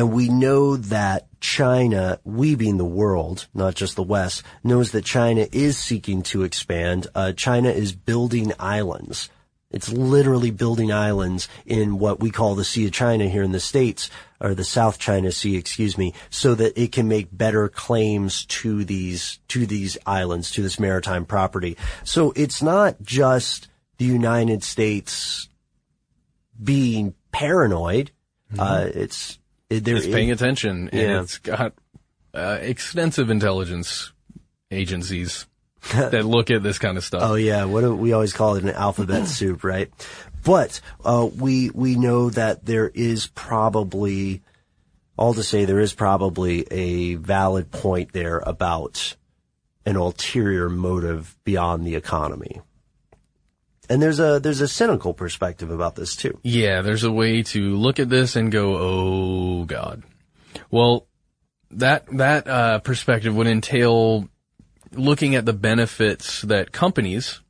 And 0.00 0.12
we 0.14 0.30
know 0.30 0.76
that 0.76 1.28
China, 1.40 2.20
we 2.24 2.54
being 2.54 2.78
the 2.78 2.86
world, 2.86 3.48
not 3.52 3.74
just 3.74 3.96
the 3.96 4.02
West, 4.02 4.42
knows 4.64 4.92
that 4.92 5.04
China 5.04 5.46
is 5.52 5.76
seeking 5.76 6.22
to 6.22 6.42
expand. 6.42 7.06
Uh, 7.14 7.32
China 7.32 7.68
is 7.68 7.92
building 7.92 8.54
islands. 8.58 9.28
It's 9.70 9.92
literally 9.92 10.50
building 10.52 10.90
islands 10.90 11.50
in 11.66 11.98
what 11.98 12.18
we 12.18 12.30
call 12.30 12.54
the 12.54 12.64
Sea 12.64 12.86
of 12.86 12.92
China 12.92 13.28
here 13.28 13.42
in 13.42 13.52
the 13.52 13.60
States, 13.60 14.08
or 14.40 14.54
the 14.54 14.64
South 14.64 14.98
China 14.98 15.30
Sea, 15.30 15.56
excuse 15.56 15.98
me, 15.98 16.14
so 16.30 16.54
that 16.54 16.80
it 16.80 16.92
can 16.92 17.06
make 17.06 17.28
better 17.30 17.68
claims 17.68 18.46
to 18.46 18.86
these, 18.86 19.38
to 19.48 19.66
these 19.66 19.98
islands, 20.06 20.50
to 20.52 20.62
this 20.62 20.80
maritime 20.80 21.26
property. 21.26 21.76
So 22.04 22.32
it's 22.36 22.62
not 22.62 23.02
just 23.02 23.68
the 23.98 24.06
United 24.06 24.64
States 24.64 25.50
being 26.58 27.12
paranoid. 27.32 28.12
Uh, 28.58 28.88
it's, 28.94 29.32
it- 29.32 29.36
there 29.70 29.96
It's 29.96 30.06
is- 30.06 30.14
paying 30.14 30.30
attention 30.30 30.90
and 30.92 31.24
it's 31.24 31.38
got 31.38 31.74
uh, 32.34 32.58
extensive 32.60 33.30
intelligence 33.30 34.12
agencies 34.70 35.46
that 35.92 36.24
look 36.26 36.50
at 36.50 36.62
this 36.62 36.78
kind 36.78 36.98
of 36.98 37.04
stuff. 37.04 37.22
Oh 37.24 37.34
yeah, 37.36 37.64
what 37.64 37.80
do, 37.80 37.94
we 37.94 38.12
always 38.12 38.32
call 38.32 38.56
it 38.56 38.64
an 38.64 38.70
alphabet 38.70 39.26
soup, 39.26 39.64
right? 39.64 39.90
But 40.44 40.80
uh, 41.04 41.28
we 41.38 41.70
we 41.70 41.96
know 41.96 42.30
that 42.30 42.64
there 42.66 42.88
is 42.88 43.26
probably, 43.28 44.42
all 45.16 45.34
to 45.34 45.42
say, 45.42 45.64
there 45.64 45.80
is 45.80 45.94
probably 45.94 46.66
a 46.70 47.14
valid 47.16 47.70
point 47.70 48.12
there 48.12 48.38
about 48.38 49.16
an 49.86 49.96
ulterior 49.96 50.68
motive 50.68 51.36
beyond 51.44 51.86
the 51.86 51.94
economy. 51.94 52.60
And 53.90 54.00
there's 54.00 54.20
a 54.20 54.38
there's 54.40 54.60
a 54.60 54.68
cynical 54.68 55.12
perspective 55.12 55.70
about 55.70 55.96
this 55.96 56.14
too. 56.16 56.38
Yeah, 56.44 56.80
there's 56.80 57.04
a 57.04 57.10
way 57.10 57.42
to 57.42 57.76
look 57.76 57.98
at 57.98 58.08
this 58.08 58.36
and 58.36 58.50
go, 58.52 58.76
"Oh 58.78 59.64
God." 59.64 60.04
Well, 60.70 61.08
that 61.72 62.06
that 62.16 62.46
uh, 62.46 62.78
perspective 62.78 63.34
would 63.34 63.48
entail 63.48 64.28
looking 64.92 65.34
at 65.34 65.44
the 65.44 65.52
benefits 65.52 66.42
that 66.42 66.70
companies 66.72 67.40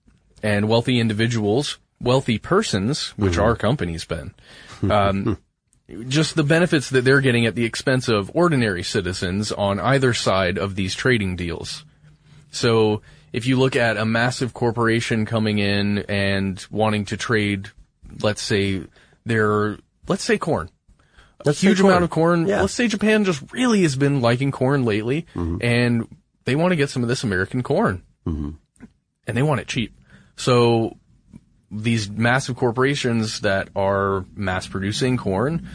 and 0.43 0.67
wealthy 0.69 0.99
individuals, 0.99 1.79
wealthy 2.01 2.39
persons, 2.39 3.11
which 3.19 3.33
Mm-hmm. 3.35 3.43
our 3.43 3.57
company's 3.57 4.07
been, 4.07 4.33
um, 4.83 5.39
just 6.09 6.37
the 6.37 6.43
benefits 6.45 6.89
that 6.91 7.05
they're 7.05 7.21
getting 7.21 7.45
at 7.45 7.55
the 7.55 7.67
expense 7.67 8.09
of 8.09 8.31
ordinary 8.35 8.83
citizens 8.83 9.53
on 9.53 9.79
either 9.79 10.15
side 10.15 10.57
of 10.57 10.75
these 10.75 10.95
trading 10.95 11.37
deals. 11.37 11.85
So 12.51 13.03
if 13.33 13.47
you 13.47 13.59
look 13.59 13.77
at 13.77 13.97
a 13.97 14.05
massive 14.05 14.55
corporation 14.55 15.27
coming 15.27 15.59
in 15.59 15.99
and 16.09 16.65
wanting 16.71 17.05
to 17.07 17.17
trade, 17.17 17.69
let's 18.23 18.43
say 18.43 18.85
their, 19.25 19.79
let's 20.09 20.25
say 20.25 20.39
corn. 20.39 20.71
Let's 21.45 21.63
a 21.63 21.67
huge 21.67 21.81
amount 21.81 22.05
of 22.05 22.11
corn. 22.11 22.47
Yeah. 22.47 22.61
Let's 22.61 22.75
say 22.75 22.89
Japan 22.89 23.25
just 23.25 23.53
really 23.53 23.83
has 23.83 23.97
been 23.97 24.21
liking 24.21 24.51
corn 24.51 24.85
lately 24.85 25.27
mm-hmm. 25.35 25.59
and 25.61 26.17
they 26.45 26.55
want 26.55 26.73
to 26.73 26.77
get 26.77 26.91
some 26.91 27.03
of 27.03 27.09
this 27.09 27.25
American 27.25 27.63
corn 27.63 28.03
mm-hmm. 28.27 28.51
and 29.27 29.37
they 29.37 29.43
want 29.43 29.61
it 29.61 29.67
cheap. 29.69 29.97
So 30.37 30.97
these 31.71 32.11
massive 32.11 32.57
corporations 32.57 33.41
that 33.41 33.69
are 33.77 34.25
mass 34.35 34.67
producing 34.67 35.17
corn, 35.17 35.69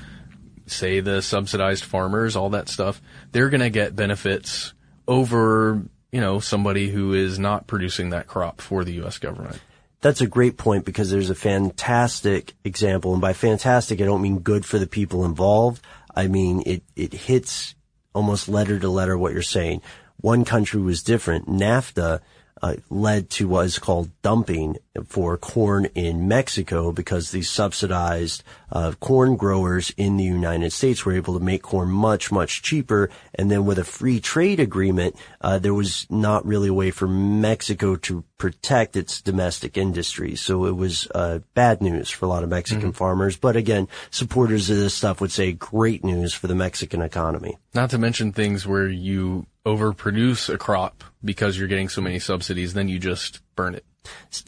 say 0.68 1.00
the 1.00 1.22
subsidized 1.22 1.84
farmers, 1.84 2.36
all 2.36 2.50
that 2.50 2.70
stuff, 2.70 3.02
they're 3.32 3.50
going 3.50 3.62
to 3.62 3.70
get 3.70 3.96
benefits 3.96 4.74
over, 5.08 5.84
you 6.16 6.22
know, 6.22 6.40
somebody 6.40 6.88
who 6.88 7.12
is 7.12 7.38
not 7.38 7.68
producing 7.68 8.12
that 8.12 8.26
crop 8.26 8.62
for 8.62 8.86
the 8.86 8.94
U.S. 8.94 9.18
government. 9.18 9.60
That's 10.00 10.22
a 10.22 10.28
great 10.28 10.56
point 10.56 10.86
because 10.86 11.12
there's 11.12 11.30
a 11.30 11.36
fantastic 11.36 12.54
example, 12.64 13.12
and 13.12 13.20
by 13.20 13.34
fantastic, 13.34 14.00
I 14.00 14.06
don't 14.06 14.22
mean 14.22 14.40
good 14.40 14.66
for 14.66 14.80
the 14.80 14.88
people 14.88 15.26
involved. 15.26 15.82
I 16.16 16.30
mean 16.30 16.64
it 16.66 16.84
it 16.96 17.12
hits 17.12 17.76
almost 18.14 18.48
letter 18.48 18.80
to 18.80 18.88
letter 18.88 19.18
what 19.18 19.34
you're 19.34 19.42
saying. 19.42 19.82
One 20.16 20.46
country 20.46 20.82
was 20.82 21.04
different. 21.04 21.50
NAFTA 21.50 22.22
uh, 22.62 22.76
led 22.90 23.30
to 23.30 23.48
what 23.48 23.66
is 23.66 23.80
called 23.80 24.10
dumping 24.22 24.78
for 25.06 25.38
corn 25.38 25.86
in 25.94 26.28
Mexico 26.28 26.92
because 26.92 27.32
these 27.32 27.50
subsidized 27.50 28.44
uh, 28.72 28.94
corn 29.00 29.36
growers 29.36 29.94
in 29.98 30.18
the 30.18 30.24
United 30.24 30.72
States 30.72 31.06
were 31.06 31.14
able 31.14 31.38
to 31.38 31.44
make 31.44 31.62
corn 31.62 31.90
much, 31.90 32.32
much 32.32 32.62
cheaper. 32.62 33.10
And 33.34 33.52
then 33.52 33.66
with 33.66 33.78
a 33.78 33.84
free 33.84 34.20
trade 34.20 34.60
agreement, 34.60 35.16
uh, 35.42 35.60
there 35.60 35.74
was 35.74 36.08
not 36.10 36.46
really 36.46 36.70
a 36.70 36.74
way 36.74 36.92
for 36.92 37.08
Mexico 37.08 37.96
to 37.98 38.24
protect 38.38 38.96
its 38.96 39.22
domestic 39.22 39.78
industry. 39.78 40.36
So 40.36 40.66
it 40.66 40.76
was 40.76 41.08
uh, 41.14 41.40
bad 41.54 41.82
news 41.82 42.10
for 42.10 42.26
a 42.26 42.30
lot 42.30 42.44
of 42.44 42.50
Mexican 42.50 42.92
farmers. 42.94 43.38
But 43.38 43.56
again, 43.56 43.88
supporters 44.12 44.70
of 44.70 44.78
this 44.78 44.94
stuff 44.94 45.22
would 45.22 45.32
say 45.32 45.52
great 45.52 46.04
news 46.04 46.34
for 46.34 46.48
the 46.48 46.56
Mexican 46.56 47.02
economy. 47.02 47.58
Not 47.74 47.90
to 47.92 47.98
mention 47.98 48.32
things 48.32 48.66
where 48.66 48.88
you 48.88 49.46
overproduce 49.66 50.54
a 50.54 50.58
crop 50.58 51.04
because 51.24 51.58
you're 51.58 51.68
getting 51.68 51.90
so 51.90 52.02
many 52.02 52.20
subsidies, 52.20 52.74
then 52.74 52.88
you 52.88 53.00
just 53.00 53.42
burn 53.56 53.76
it. 53.76 53.86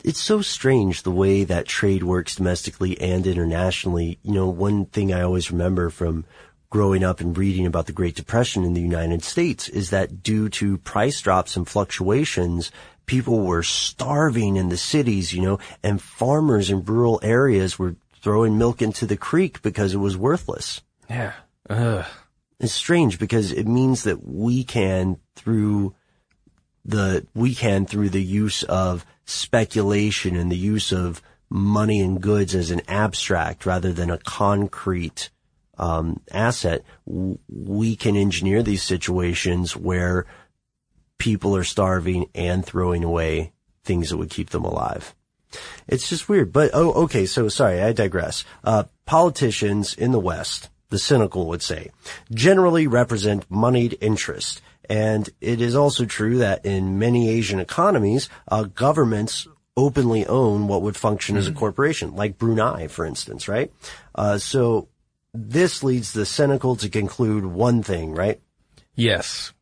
it's 0.03 0.21
so 0.21 0.41
strange 0.41 1.03
the 1.03 1.11
way 1.11 1.43
that 1.43 1.65
trade 1.65 2.03
works 2.03 2.35
domestically 2.35 2.99
and 3.01 3.25
internationally. 3.25 4.19
You 4.21 4.33
know, 4.33 4.49
one 4.49 4.85
thing 4.85 5.11
I 5.11 5.21
always 5.21 5.51
remember 5.51 5.89
from 5.89 6.25
growing 6.69 7.03
up 7.03 7.19
and 7.19 7.37
reading 7.37 7.65
about 7.65 7.85
the 7.85 7.93
Great 7.93 8.15
Depression 8.15 8.63
in 8.63 8.73
the 8.73 8.81
United 8.81 9.23
States 9.23 9.69
is 9.69 9.89
that 9.89 10.21
due 10.21 10.49
to 10.49 10.77
price 10.77 11.21
drops 11.21 11.55
and 11.55 11.67
fluctuations, 11.67 12.71
people 13.05 13.39
were 13.39 13.63
starving 13.63 14.57
in 14.57 14.69
the 14.69 14.77
cities, 14.77 15.33
you 15.33 15.41
know, 15.41 15.59
and 15.81 16.01
farmers 16.01 16.69
in 16.69 16.83
rural 16.83 17.19
areas 17.23 17.79
were 17.79 17.95
throwing 18.21 18.57
milk 18.57 18.81
into 18.81 19.05
the 19.05 19.17
creek 19.17 19.61
because 19.61 19.93
it 19.93 19.97
was 19.97 20.17
worthless. 20.17 20.81
Yeah. 21.09 21.33
Ugh. 21.69 22.05
It's 22.59 22.73
strange 22.73 23.19
because 23.19 23.51
it 23.51 23.67
means 23.67 24.03
that 24.03 24.25
we 24.25 24.63
can 24.63 25.17
through 25.35 25.95
the 26.83 27.27
we 27.35 27.53
can 27.53 27.85
through 27.85 28.09
the 28.09 28.23
use 28.23 28.63
of 28.63 29.05
speculation 29.25 30.35
and 30.35 30.51
the 30.51 30.57
use 30.57 30.91
of 30.91 31.21
money 31.49 32.01
and 32.01 32.21
goods 32.21 32.55
as 32.55 32.71
an 32.71 32.81
abstract 32.87 33.65
rather 33.65 33.93
than 33.93 34.09
a 34.09 34.17
concrete 34.17 35.29
um, 35.77 36.21
asset, 36.31 36.83
we 37.05 37.95
can 37.95 38.15
engineer 38.15 38.63
these 38.63 38.83
situations 38.83 39.75
where 39.75 40.25
people 41.17 41.55
are 41.55 41.63
starving 41.63 42.29
and 42.33 42.65
throwing 42.65 43.03
away 43.03 43.53
things 43.83 44.09
that 44.09 44.17
would 44.17 44.29
keep 44.29 44.49
them 44.49 44.65
alive. 44.65 45.15
It's 45.87 46.09
just 46.09 46.27
weird. 46.27 46.51
But, 46.51 46.71
oh, 46.73 46.91
okay. 47.03 47.25
So 47.25 47.47
sorry, 47.47 47.81
I 47.81 47.93
digress. 47.93 48.43
Uh, 48.63 48.83
politicians 49.05 49.93
in 49.93 50.11
the 50.11 50.19
West, 50.19 50.69
the 50.89 50.99
cynical 50.99 51.47
would 51.47 51.61
say, 51.61 51.91
generally 52.31 52.87
represent 52.87 53.49
moneyed 53.49 53.97
interest. 54.01 54.61
And 54.89 55.29
it 55.41 55.59
is 55.59 55.75
also 55.75 56.05
true 56.05 56.37
that 56.37 56.65
in 56.65 56.97
many 56.97 57.29
Asian 57.29 57.59
economies, 57.59 58.29
uh, 58.47 58.63
governments 58.63 59.47
openly 59.75 60.25
own 60.25 60.67
what 60.67 60.81
would 60.81 60.95
function 60.95 61.37
as 61.37 61.47
a 61.47 61.51
corporation, 61.51 62.15
like 62.15 62.37
Brunei, 62.37 62.87
for 62.87 63.05
instance, 63.05 63.47
right? 63.47 63.71
Uh, 64.15 64.37
so 64.37 64.87
this 65.33 65.83
leads 65.83 66.13
the 66.13 66.25
cynical 66.25 66.75
to 66.77 66.89
conclude 66.89 67.45
one 67.45 67.83
thing, 67.83 68.13
right? 68.13 68.41
Yes. 68.95 69.53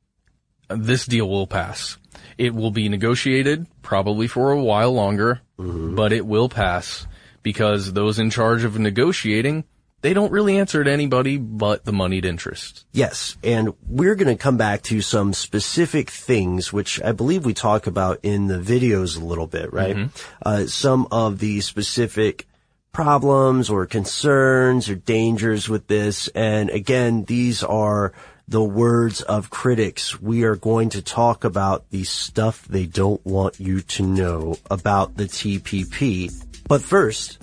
This 0.69 1.05
deal 1.05 1.29
will 1.29 1.47
pass. 1.47 1.97
It 2.37 2.55
will 2.55 2.71
be 2.71 2.87
negotiated 2.87 3.67
probably 3.81 4.27
for 4.27 4.51
a 4.51 4.61
while 4.61 4.93
longer, 4.93 5.41
but 5.57 6.13
it 6.13 6.25
will 6.25 6.49
pass 6.49 7.05
because 7.43 7.93
those 7.93 8.17
in 8.19 8.29
charge 8.29 8.63
of 8.63 8.79
negotiating, 8.79 9.63
they 10.05 10.13
don't 10.13 10.31
really 10.31 10.59
answer 10.59 10.83
to 10.83 10.91
anybody 10.91 11.37
but 11.37 11.83
the 11.83 11.91
moneyed 11.91 12.25
interest. 12.25 12.85
Yes, 12.91 13.37
and 13.43 13.73
we're 13.87 14.13
going 14.13 14.27
to 14.27 14.41
come 14.41 14.55
back 14.55 14.83
to 14.83 15.01
some 15.01 15.33
specific 15.33 16.11
things, 16.11 16.71
which 16.71 17.01
I 17.01 17.11
believe 17.11 17.43
we 17.43 17.55
talk 17.55 17.87
about 17.87 18.19
in 18.21 18.45
the 18.45 18.59
videos 18.59 19.19
a 19.19 19.25
little 19.25 19.47
bit, 19.47 19.73
right? 19.73 20.09
Uh, 20.45 20.67
some 20.67 21.07
of 21.11 21.39
the 21.39 21.59
specific 21.61 22.47
problems 22.91 23.71
or 23.71 23.87
concerns 23.87 24.89
or 24.91 24.95
dangers 24.95 25.67
with 25.67 25.87
this. 25.87 26.27
And 26.29 26.69
again, 26.69 27.23
these 27.23 27.63
are 27.63 28.13
the 28.47 28.63
words 28.63 29.23
of 29.23 29.49
critics. 29.49 30.21
We 30.21 30.43
are 30.43 30.55
going 30.55 30.89
to 30.89 31.01
talk 31.01 31.43
about 31.43 31.89
the 31.89 32.03
stuff 32.03 32.67
they 32.67 32.85
don't 32.85 33.25
want 33.25 33.59
you 33.59 33.81
to 33.81 34.03
know 34.03 34.57
about 34.69 35.17
the 35.17 35.25
TPP. 35.25 36.31
But 36.67 36.83
first, 36.83 37.39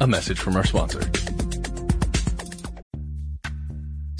A 0.00 0.06
message 0.06 0.38
from 0.38 0.56
our 0.56 0.64
sponsor. 0.64 1.00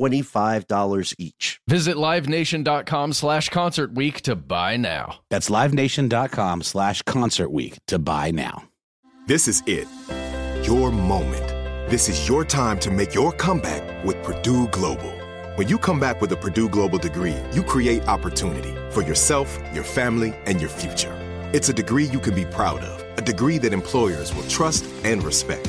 $25 0.00 1.14
each. 1.18 1.60
Visit 1.68 1.96
livenation.com 1.96 3.12
slash 3.12 3.48
concert 3.48 3.94
week 3.94 4.22
to 4.22 4.34
buy 4.34 4.76
now. 4.76 5.20
That's 5.30 5.50
livenation.com 5.50 6.62
slash 6.62 7.02
concert 7.02 7.50
week 7.50 7.78
to 7.88 7.98
buy 7.98 8.30
now. 8.30 8.64
This 9.26 9.46
is 9.46 9.62
it. 9.66 9.86
Your 10.66 10.90
moment. 10.90 11.46
This 11.90 12.08
is 12.08 12.28
your 12.28 12.44
time 12.44 12.78
to 12.80 12.90
make 12.90 13.14
your 13.14 13.32
comeback 13.32 14.04
with 14.04 14.22
Purdue 14.22 14.68
Global. 14.68 15.12
When 15.56 15.68
you 15.68 15.76
come 15.78 16.00
back 16.00 16.20
with 16.20 16.32
a 16.32 16.36
Purdue 16.36 16.68
Global 16.68 16.98
degree, 16.98 17.36
you 17.52 17.62
create 17.62 18.06
opportunity 18.08 18.74
for 18.90 19.02
yourself, 19.02 19.58
your 19.74 19.84
family, 19.84 20.34
and 20.46 20.60
your 20.60 20.70
future. 20.70 21.12
It's 21.52 21.68
a 21.68 21.72
degree 21.72 22.04
you 22.04 22.20
can 22.20 22.34
be 22.34 22.44
proud 22.44 22.80
of, 22.80 23.18
a 23.18 23.22
degree 23.22 23.58
that 23.58 23.72
employers 23.72 24.34
will 24.34 24.44
trust 24.44 24.84
and 25.04 25.22
respect. 25.22 25.68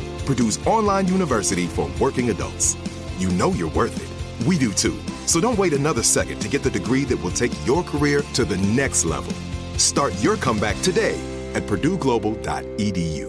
Purdue's 0.31 0.65
online 0.65 1.09
university 1.09 1.67
for 1.67 1.91
working 1.99 2.29
adults. 2.29 2.77
You 3.17 3.27
know 3.31 3.51
you're 3.51 3.71
worth 3.71 3.97
it. 4.01 4.47
We 4.47 4.57
do 4.57 4.71
too. 4.71 4.97
So 5.25 5.41
don't 5.41 5.57
wait 5.57 5.73
another 5.73 6.03
second 6.03 6.39
to 6.39 6.47
get 6.47 6.63
the 6.63 6.69
degree 6.69 7.03
that 7.03 7.21
will 7.21 7.31
take 7.31 7.51
your 7.67 7.83
career 7.83 8.21
to 8.35 8.45
the 8.45 8.55
next 8.59 9.03
level. 9.03 9.33
Start 9.77 10.13
your 10.23 10.37
comeback 10.37 10.79
today 10.83 11.19
at 11.53 11.63
purdueglobal.edu. 11.63 13.27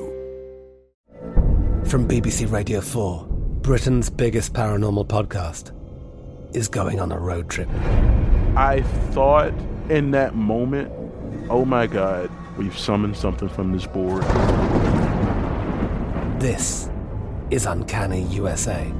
From 1.88 2.06
BBC 2.06 2.48
Radio 2.52 2.80
4, 2.80 3.26
Britain's 3.62 4.08
biggest 4.08 4.52
paranormal 4.52 5.08
podcast 5.08 5.72
is 6.54 6.68
going 6.68 7.00
on 7.00 7.10
a 7.10 7.18
road 7.18 7.50
trip. 7.50 7.68
I 8.54 8.82
thought 9.10 9.52
in 9.90 10.12
that 10.12 10.36
moment, 10.36 10.92
oh 11.50 11.64
my 11.64 11.88
God, 11.88 12.30
we've 12.56 12.78
summoned 12.78 13.16
something 13.16 13.48
from 13.48 13.72
this 13.72 13.86
board. 13.86 14.22
This 16.40 16.91
is 17.52 17.66
Uncanny 17.66 18.22
USA. 18.28 18.90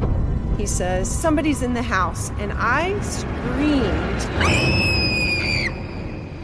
He 0.59 0.67
says, 0.67 1.11
Somebody's 1.11 1.63
in 1.63 1.73
the 1.73 1.83
house, 1.83 2.29
and 2.33 2.53
I 2.55 3.01
screamed. 3.01 4.21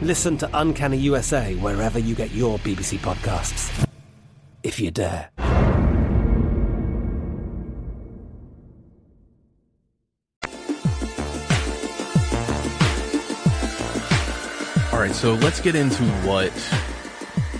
Listen 0.01 0.39
to 0.39 0.49
Uncanny 0.55 0.97
USA 0.97 1.55
wherever 1.57 1.99
you 1.99 2.15
get 2.15 2.31
your 2.31 2.59
BBC 2.61 2.97
podcasts, 2.99 3.87
if 4.63 4.81
you 4.81 4.91
dare. 4.91 5.29
All 14.93 14.99
right, 14.99 15.15
so 15.15 15.35
let's 15.35 15.61
get 15.61 15.75
into 15.75 16.03
what 16.25 16.53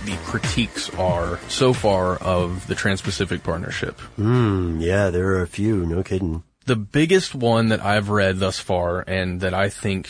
the 0.09 0.17
critiques 0.25 0.89
are 0.95 1.39
so 1.49 1.73
far 1.73 2.15
of 2.17 2.65
the 2.67 2.75
Trans-Pacific 2.75 3.43
Partnership. 3.43 3.99
Hmm, 4.15 4.79
yeah, 4.79 5.09
there 5.09 5.27
are 5.29 5.41
a 5.41 5.47
few, 5.47 5.85
no 5.85 6.01
kidding. 6.03 6.43
The 6.65 6.75
biggest 6.75 7.35
one 7.35 7.69
that 7.69 7.83
I've 7.83 8.09
read 8.09 8.39
thus 8.39 8.59
far 8.59 9.03
and 9.07 9.41
that 9.41 9.53
I 9.53 9.69
think 9.69 10.09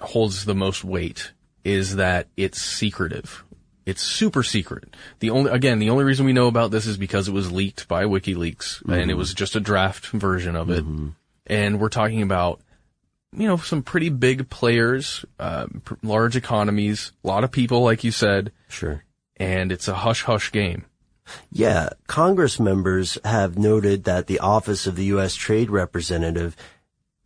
holds 0.00 0.44
the 0.44 0.54
most 0.54 0.84
weight 0.84 1.32
is 1.64 1.96
that 1.96 2.26
it's 2.36 2.60
secretive. 2.60 3.44
It's 3.86 4.02
super 4.02 4.42
secret. 4.42 4.94
The 5.20 5.30
only, 5.30 5.50
again, 5.50 5.78
the 5.78 5.90
only 5.90 6.04
reason 6.04 6.26
we 6.26 6.32
know 6.32 6.46
about 6.46 6.70
this 6.70 6.86
is 6.86 6.96
because 6.96 7.28
it 7.28 7.32
was 7.32 7.50
leaked 7.52 7.86
by 7.88 8.04
WikiLeaks 8.04 8.88
and 8.88 9.10
it 9.10 9.14
was 9.14 9.34
just 9.34 9.56
a 9.56 9.60
draft 9.60 10.06
version 10.06 10.56
of 10.56 10.70
it. 10.70 10.84
And 11.46 11.80
we're 11.80 11.88
talking 11.88 12.22
about, 12.22 12.60
you 13.36 13.46
know, 13.46 13.56
some 13.56 13.82
pretty 13.82 14.08
big 14.08 14.48
players, 14.50 15.24
uh, 15.38 15.66
pr- 15.84 15.94
large 16.02 16.36
economies, 16.36 17.12
a 17.24 17.28
lot 17.28 17.44
of 17.44 17.50
people, 17.52 17.82
like 17.82 18.04
you 18.04 18.10
said, 18.12 18.52
Sure. 18.68 19.04
And 19.42 19.72
it's 19.72 19.88
a 19.88 19.94
hush 19.94 20.22
hush 20.22 20.52
game. 20.52 20.84
Yeah, 21.50 21.90
Congress 22.06 22.60
members 22.60 23.18
have 23.24 23.58
noted 23.58 24.04
that 24.04 24.28
the 24.28 24.38
Office 24.38 24.86
of 24.86 24.94
the 24.94 25.06
U.S. 25.06 25.34
Trade 25.34 25.68
Representative 25.68 26.56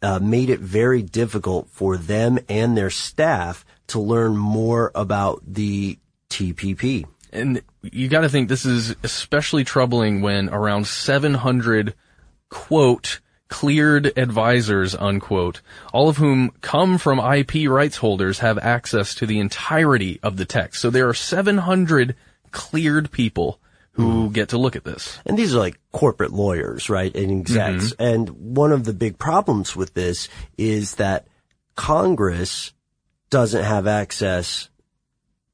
uh, 0.01 0.19
made 0.19 0.49
it 0.49 0.61
very 0.61 1.03
difficult 1.03 1.69
for 1.69 1.99
them 1.99 2.39
and 2.49 2.77
their 2.77 2.89
staff 2.89 3.67
to 3.89 4.01
learn 4.01 4.35
more 4.35 4.93
about 4.95 5.43
the 5.47 5.99
TPP. 6.31 7.05
And 7.33 7.61
you 7.83 8.09
got 8.09 8.23
to 8.23 8.31
think 8.31 8.49
this 8.49 8.65
is 8.65 8.95
especially 9.03 9.65
troubling 9.65 10.23
when 10.23 10.49
around 10.49 10.87
700 10.87 11.95
quote 12.49 13.21
cleared 13.49 14.13
advisors 14.19 14.95
unquote, 14.95 15.61
all 15.93 16.09
of 16.09 16.17
whom 16.17 16.51
come 16.61 16.99
from 16.99 17.19
IP 17.19 17.69
rights 17.69 17.99
holders 17.99 18.41
have 18.41 18.59
access 18.59 19.15
to 19.15 19.27
the 19.27 19.39
entirety 19.39 20.19
of 20.23 20.37
the 20.37 20.45
text. 20.45 20.81
So 20.81 20.91
there 20.91 21.09
are 21.09 21.15
700 21.15 22.17
cleared 22.51 23.11
people 23.11 23.61
who 23.93 24.27
hmm. 24.27 24.33
get 24.33 24.51
to 24.51 24.59
look 24.59 24.77
at 24.77 24.85
this. 24.85 25.19
And 25.25 25.39
these 25.39 25.55
are 25.55 25.59
like 25.59 25.79
corporate 25.93 26.33
lawyers, 26.33 26.91
right? 26.91 27.15
And 27.15 27.31
execs. 27.31 27.93
Mm-hmm. 27.93 28.03
And 28.03 28.29
one 28.31 28.73
of 28.73 28.85
the 28.85 28.93
big 28.93 29.19
problems 29.19 29.75
with 29.75 29.95
this 29.95 30.29
is 30.59 30.97
that 30.97 31.27
Congress 31.77 32.73
doesn't 33.31 33.65
have 33.65 33.87
access 33.87 34.69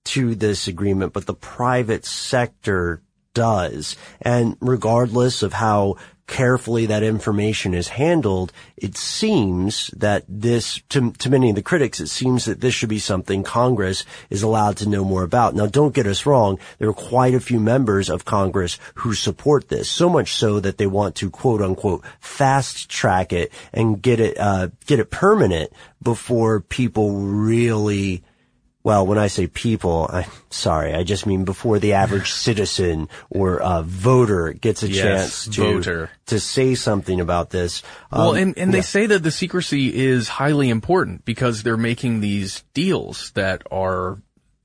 to 0.05 0.35
this 0.35 0.67
agreement, 0.67 1.13
but 1.13 1.27
the 1.27 1.35
private 1.35 2.05
sector 2.05 3.03
does. 3.35 3.97
And 4.21 4.57
regardless 4.61 5.43
of 5.43 5.53
how 5.53 5.97
carefully 6.33 6.87
that 6.87 7.03
information 7.03 7.75
is 7.75 7.89
handled, 7.89 8.55
it 8.79 8.97
seems 8.97 9.89
that 9.89 10.25
this, 10.27 10.81
to, 10.89 11.13
to 11.13 11.29
many 11.29 11.51
of 11.51 11.57
the 11.57 11.63
critics, 11.63 12.01
it 12.01 12.07
seems 12.07 12.47
that 12.47 12.63
this 12.63 12.73
should 12.73 12.89
be 12.89 12.99
something 12.99 13.43
Congress 13.43 14.07
is 14.31 14.43
allowed 14.43 14.79
to 14.79 14.89
know 14.89 15.05
more 15.05 15.25
about. 15.25 15.55
Now, 15.55 15.67
don't 15.67 15.95
get 15.95 16.07
us 16.07 16.25
wrong. 16.25 16.59
There 16.79 16.89
are 16.89 16.95
quite 16.95 17.35
a 17.35 17.41
few 17.41 17.61
members 17.61 18.09
of 18.09 18.25
Congress 18.25 18.79
who 18.95 19.13
support 19.13 19.69
this, 19.69 19.91
so 19.91 20.09
much 20.09 20.33
so 20.33 20.59
that 20.59 20.79
they 20.79 20.87
want 20.87 21.17
to 21.17 21.29
quote 21.29 21.61
unquote 21.61 22.03
fast 22.19 22.89
track 22.89 23.35
it 23.35 23.53
and 23.75 24.01
get 24.01 24.19
it, 24.19 24.39
uh, 24.41 24.69
get 24.87 25.01
it 25.01 25.11
permanent 25.11 25.71
before 26.03 26.61
people 26.61 27.13
really 27.13 28.25
well, 28.85 29.07
when 29.07 29.17
I 29.19 29.29
say 29.29 29.47
people, 29.47 30.09
I'm 30.13 30.25
sorry, 30.51 30.93
I 30.95 31.05
just 31.05 31.25
mean 31.27 31.45
before 31.45 31.79
the 31.79 31.93
average 31.95 32.33
citizen 32.47 33.09
or 33.31 33.61
uh, 33.63 33.83
voter 33.83 34.53
gets 34.53 34.83
a 34.83 34.89
Yes, 34.89 35.03
chance 35.47 35.57
to 35.57 35.63
voter. 35.63 36.11
to 36.27 36.41
say 36.41 36.75
something 36.75 37.21
about 37.21 37.51
this. 37.51 37.83
Well, 38.11 38.31
Um, 38.31 38.37
and, 38.37 38.59
and 38.59 38.75
they 38.75 38.83
say 38.83 39.07
that 39.07 39.23
the 39.23 39.31
secrecy 39.31 39.95
is 39.95 40.29
highly 40.29 40.69
important 40.69 41.25
because 41.25 41.63
they're 41.63 41.77
making 41.77 42.21
these 42.21 42.65
deals 42.75 43.31
that 43.35 43.63
are 43.71 44.19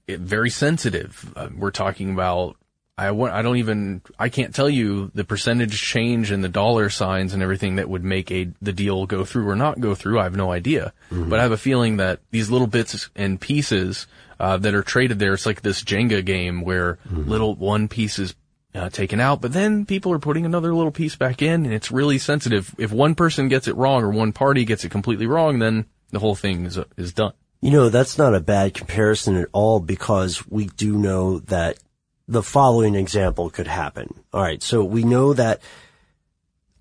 very 0.10 0.50
sensitive. 0.50 1.32
Uh, 1.36 1.50
we're 1.56 1.70
talking 1.72 2.12
about, 2.12 2.56
I 2.98 3.12
want, 3.12 3.34
I 3.34 3.44
don't 3.44 3.58
even, 3.58 4.02
I 4.18 4.30
can't 4.30 4.56
tell 4.56 4.70
you 4.70 5.12
the 5.14 5.24
percentage 5.24 5.80
change 5.80 6.32
in 6.32 6.42
the 6.42 6.50
dollar 6.50 6.90
signs 6.90 7.34
and 7.34 7.44
everything 7.44 7.76
that 7.76 7.90
would 7.90 8.04
make 8.04 8.32
a, 8.32 8.50
the 8.62 8.74
deal 8.74 9.06
go 9.06 9.24
through 9.24 9.48
or 9.48 9.56
not 9.56 9.80
go 9.80 9.94
through. 9.94 10.20
I 10.20 10.24
have 10.24 10.36
no 10.36 10.52
idea. 10.52 10.94
But 11.30 11.40
I 11.40 11.44
have 11.44 11.52
a 11.52 11.58
feeling 11.58 11.98
that 11.98 12.20
these 12.32 12.50
little 12.50 12.68
bits 12.68 13.10
and 13.16 13.40
pieces, 13.40 14.08
uh, 14.40 14.58
that 14.58 14.74
are 14.74 14.84
traded 14.84 15.20
there, 15.20 15.34
it's 15.34 15.46
like 15.46 15.62
this 15.62 15.84
Jenga 15.84 16.26
game 16.26 16.62
where 16.62 16.98
little 17.12 17.56
one 17.56 17.88
piece 17.88 18.20
is 18.20 18.36
uh, 18.76 18.90
taken 18.90 19.20
out, 19.20 19.42
but 19.42 19.54
then 19.54 19.86
people 19.86 20.12
are 20.12 20.20
putting 20.20 20.46
another 20.46 20.74
little 20.74 20.92
piece 20.92 21.16
back 21.16 21.42
in, 21.42 21.66
and 21.66 21.74
it's 21.74 21.92
really 21.92 22.18
sensitive. 22.18 22.76
If 22.78 22.92
one 22.92 23.16
person 23.16 23.48
gets 23.48 23.68
it 23.68 23.76
wrong 23.76 24.04
or 24.04 24.10
one 24.10 24.34
party 24.34 24.66
gets 24.66 24.84
it 24.86 24.90
completely 24.90 25.26
wrong, 25.26 25.60
then 25.60 25.86
the 26.12 26.20
whole 26.20 26.36
thing 26.36 26.66
is 26.66 26.80
is 26.96 27.14
done. 27.14 27.34
You 27.62 27.72
know, 27.72 27.90
that's 27.90 28.18
not 28.20 28.36
a 28.36 28.40
bad 28.40 28.76
comparison 28.76 29.36
at 29.36 29.48
all 29.52 29.80
because 29.80 30.48
we 30.48 30.68
do 30.68 30.98
know 30.98 31.40
that 31.40 31.80
the 32.28 32.44
following 32.44 32.96
example 32.96 33.50
could 33.50 33.68
happen. 33.68 34.14
All 34.34 34.42
right. 34.42 34.62
So 34.62 34.84
we 34.84 35.04
know 35.04 35.34
that 35.34 35.62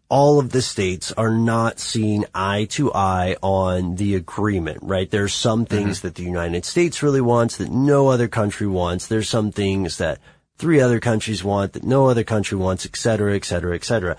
all 0.08 0.38
of 0.38 0.50
the 0.50 0.62
states 0.62 1.12
are 1.12 1.32
not 1.32 1.80
seeing 1.80 2.24
eye 2.34 2.66
to 2.70 2.92
eye 2.94 3.36
on 3.42 3.96
the 3.96 4.14
agreement, 4.14 4.78
right? 4.82 5.10
There's 5.10 5.34
some 5.34 5.64
things 5.64 6.02
that 6.02 6.14
the 6.14 6.22
United 6.22 6.64
States 6.64 7.02
really 7.02 7.20
wants 7.20 7.56
that 7.56 7.70
no 7.70 8.08
other 8.08 8.28
country 8.28 8.68
wants. 8.68 9.06
There's 9.06 9.28
some 9.28 9.50
things 9.50 9.98
that 9.98 10.20
three 10.58 10.80
other 10.80 11.00
countries 11.00 11.42
want 11.42 11.72
that 11.72 11.82
no 11.82 12.06
other 12.06 12.24
country 12.24 12.56
wants, 12.56 12.86
et 12.86 12.96
cetera, 12.96 13.34
et 13.34 13.44
cetera, 13.44 13.74
et 13.74 13.84
cetera. 13.84 14.16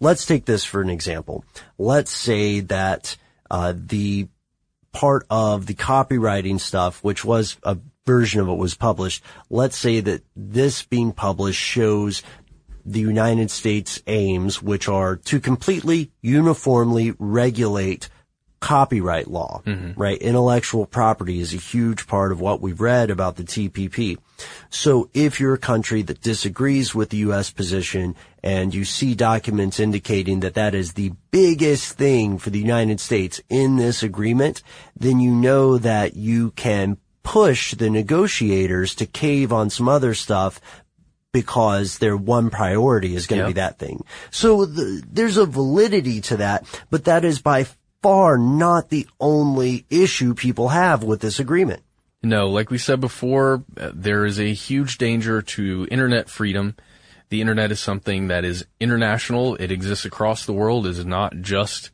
Let's 0.00 0.26
take 0.26 0.44
this 0.44 0.64
for 0.64 0.82
an 0.82 0.90
example. 0.90 1.44
Let's 1.78 2.10
say 2.10 2.60
that, 2.60 3.16
uh, 3.50 3.74
the 3.76 4.28
part 4.92 5.24
of 5.30 5.66
the 5.66 5.74
copywriting 5.74 6.58
stuff, 6.58 7.02
which 7.04 7.24
was 7.24 7.56
a 7.62 7.78
version 8.06 8.40
of 8.40 8.48
it 8.48 8.54
was 8.54 8.74
published. 8.74 9.22
Let's 9.50 9.76
say 9.76 10.00
that 10.00 10.22
this 10.34 10.82
being 10.82 11.12
published 11.12 11.60
shows 11.60 12.22
the 12.84 13.00
United 13.00 13.50
States 13.50 14.00
aims, 14.06 14.62
which 14.62 14.88
are 14.88 15.16
to 15.16 15.40
completely 15.40 16.12
uniformly 16.22 17.14
regulate 17.18 18.08
copyright 18.60 19.28
law, 19.28 19.60
mm-hmm. 19.66 20.00
right? 20.00 20.18
Intellectual 20.18 20.86
property 20.86 21.40
is 21.40 21.52
a 21.52 21.58
huge 21.58 22.06
part 22.06 22.32
of 22.32 22.40
what 22.40 22.60
we've 22.60 22.80
read 22.80 23.10
about 23.10 23.36
the 23.36 23.44
TPP. 23.44 24.18
So 24.70 25.10
if 25.14 25.40
you're 25.40 25.54
a 25.54 25.58
country 25.58 26.02
that 26.02 26.20
disagrees 26.20 26.94
with 26.94 27.10
the 27.10 27.18
U.S. 27.18 27.50
position 27.50 28.14
and 28.42 28.74
you 28.74 28.84
see 28.84 29.14
documents 29.14 29.78
indicating 29.78 30.40
that 30.40 30.54
that 30.54 30.74
is 30.74 30.92
the 30.92 31.12
biggest 31.30 31.92
thing 31.94 32.38
for 32.38 32.50
the 32.50 32.58
United 32.58 32.98
States 33.00 33.40
in 33.48 33.76
this 33.76 34.02
agreement, 34.02 34.62
then 34.96 35.20
you 35.20 35.34
know 35.34 35.78
that 35.78 36.16
you 36.16 36.50
can 36.52 36.98
push 37.26 37.74
the 37.74 37.90
negotiators 37.90 38.94
to 38.94 39.04
cave 39.04 39.52
on 39.52 39.68
some 39.68 39.88
other 39.88 40.14
stuff 40.14 40.60
because 41.32 41.98
their 41.98 42.16
one 42.16 42.50
priority 42.50 43.16
is 43.16 43.26
going 43.26 43.40
to 43.40 43.46
Yep. 43.46 43.54
be 43.54 43.60
that 43.60 43.78
thing. 43.80 44.04
So 44.30 44.64
the, 44.64 45.02
there's 45.10 45.36
a 45.36 45.44
validity 45.44 46.20
to 46.22 46.36
that, 46.36 46.64
but 46.88 47.04
that 47.06 47.24
is 47.24 47.40
by 47.40 47.66
far 48.00 48.38
not 48.38 48.90
the 48.90 49.08
only 49.18 49.84
issue 49.90 50.34
people 50.34 50.68
have 50.68 51.02
with 51.02 51.20
this 51.20 51.40
agreement. 51.40 51.82
No, 52.22 52.48
like 52.48 52.70
we 52.70 52.78
said 52.78 53.00
before, 53.00 53.64
uh, 53.76 53.90
there 53.92 54.24
is 54.24 54.38
a 54.38 54.54
huge 54.54 54.96
danger 54.98 55.42
to 55.42 55.88
internet 55.90 56.30
freedom. 56.30 56.76
The 57.28 57.40
internet 57.40 57.72
is 57.72 57.80
something 57.80 58.28
that 58.28 58.44
is 58.44 58.64
international. 58.78 59.56
It 59.56 59.72
exists 59.72 60.04
across 60.04 60.46
the 60.46 60.52
world. 60.52 60.86
It 60.86 60.90
is 60.90 61.04
not 61.04 61.34
just 61.40 61.90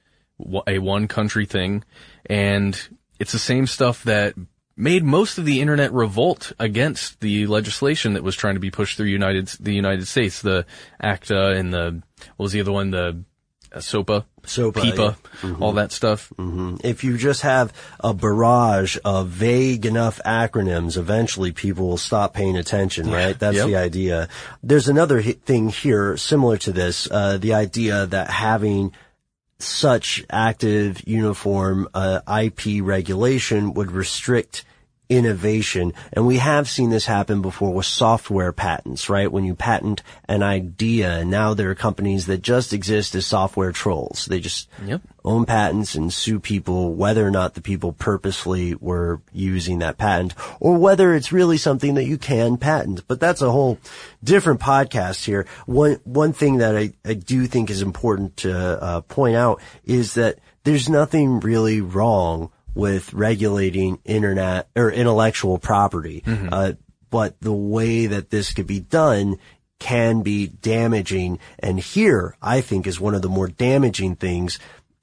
a 0.66 0.78
one 0.78 1.08
country 1.08 1.46
thing. 1.46 1.84
And 2.26 2.78
it's 3.18 3.32
the 3.32 3.38
same 3.38 3.66
stuff 3.66 4.04
that 4.04 4.34
made 4.82 5.04
most 5.04 5.38
of 5.38 5.44
the 5.44 5.60
internet 5.60 5.92
revolt 5.92 6.52
against 6.58 7.20
the 7.20 7.46
legislation 7.46 8.14
that 8.14 8.24
was 8.24 8.34
trying 8.34 8.54
to 8.54 8.60
be 8.60 8.70
pushed 8.70 8.96
through 8.96 9.06
United, 9.06 9.46
the 9.60 9.72
United 9.72 10.08
States, 10.08 10.42
the 10.42 10.66
ACTA 11.00 11.52
and 11.52 11.72
the, 11.72 12.02
what 12.36 12.44
was 12.44 12.52
the 12.52 12.60
other 12.60 12.72
one? 12.72 12.90
The 12.90 13.22
uh, 13.72 13.78
SOPA, 13.78 14.26
SOPA, 14.44 14.80
PIPA, 14.80 15.16
yeah. 15.44 15.54
all 15.60 15.72
that 15.74 15.92
stuff. 15.92 16.32
If 16.82 17.04
you 17.04 17.16
just 17.16 17.42
have 17.42 17.72
a 18.00 18.12
barrage 18.12 18.98
of 19.04 19.28
vague 19.28 19.86
enough 19.86 20.20
acronyms, 20.26 20.96
eventually 20.98 21.52
people 21.52 21.86
will 21.86 21.96
stop 21.96 22.34
paying 22.34 22.56
attention, 22.56 23.08
right? 23.08 23.38
That's 23.38 23.58
Yep. 23.58 23.66
the 23.68 23.76
idea. 23.76 24.28
There's 24.64 24.88
another 24.88 25.22
hi- 25.22 25.38
thing 25.44 25.68
here 25.68 26.16
similar 26.16 26.56
to 26.58 26.72
this, 26.72 27.08
uh, 27.08 27.38
the 27.38 27.54
idea 27.54 28.04
that 28.06 28.30
having 28.30 28.92
such 29.60 30.24
active 30.28 31.06
uniform 31.06 31.88
uh, 31.94 32.20
IP 32.26 32.82
regulation 32.82 33.74
would 33.74 33.92
restrict 33.92 34.64
innovation. 35.16 35.92
And 36.12 36.26
we 36.26 36.38
have 36.38 36.68
seen 36.68 36.90
this 36.90 37.06
happen 37.06 37.42
before 37.42 37.72
with 37.72 37.86
software 37.86 38.52
patents, 38.52 39.08
right? 39.08 39.30
When 39.30 39.44
you 39.44 39.54
patent 39.54 40.02
an 40.28 40.42
idea, 40.42 41.18
and 41.18 41.30
now 41.30 41.54
there 41.54 41.70
are 41.70 41.74
companies 41.74 42.26
that 42.26 42.42
just 42.42 42.72
exist 42.72 43.14
as 43.14 43.26
software 43.26 43.72
trolls. 43.72 44.26
They 44.26 44.40
just 44.40 44.68
Yep. 44.84 45.02
own 45.24 45.44
patents 45.44 45.94
and 45.94 46.12
sue 46.12 46.40
people 46.40 46.94
whether 46.94 47.26
or 47.26 47.30
not 47.30 47.54
the 47.54 47.60
people 47.60 47.92
purposefully 47.92 48.74
were 48.80 49.20
using 49.32 49.78
that 49.78 49.98
patent 49.98 50.34
or 50.58 50.76
whether 50.76 51.14
it's 51.14 51.30
really 51.32 51.56
something 51.56 51.94
that 51.94 52.04
you 52.06 52.18
can 52.18 52.56
patent. 52.56 53.04
But 53.06 53.20
that's 53.20 53.42
a 53.42 53.50
whole 53.50 53.78
different 54.24 54.60
podcast 54.60 55.24
here. 55.24 55.46
One, 55.66 56.00
one 56.04 56.32
thing 56.32 56.58
that 56.58 56.76
I, 56.76 56.92
I 57.04 57.14
do 57.14 57.46
think 57.46 57.70
is 57.70 57.82
important 57.82 58.36
to 58.38 58.82
uh, 58.82 59.00
point 59.02 59.36
out 59.36 59.60
is 59.84 60.14
that 60.14 60.38
there's 60.64 60.88
nothing 60.88 61.40
really 61.40 61.80
wrong 61.80 62.50
with 62.74 63.12
regulating 63.12 63.98
internet 64.04 64.68
or 64.74 64.90
intellectual 64.90 65.58
property. 65.58 66.22
Uh, 66.52 66.72
but 67.10 67.38
the 67.40 67.52
way 67.52 68.06
that 68.06 68.30
this 68.30 68.52
could 68.52 68.66
be 68.66 68.80
done 68.80 69.36
can 69.78 70.22
be 70.22 70.46
damaging. 70.46 71.38
And 71.58 71.78
here, 71.78 72.36
I 72.40 72.60
think, 72.60 72.86
is 72.86 73.00
one 73.00 73.14
of 73.14 73.22
the 73.22 73.28
more 73.28 73.48
damaging 73.48 74.16
things. 74.16 74.58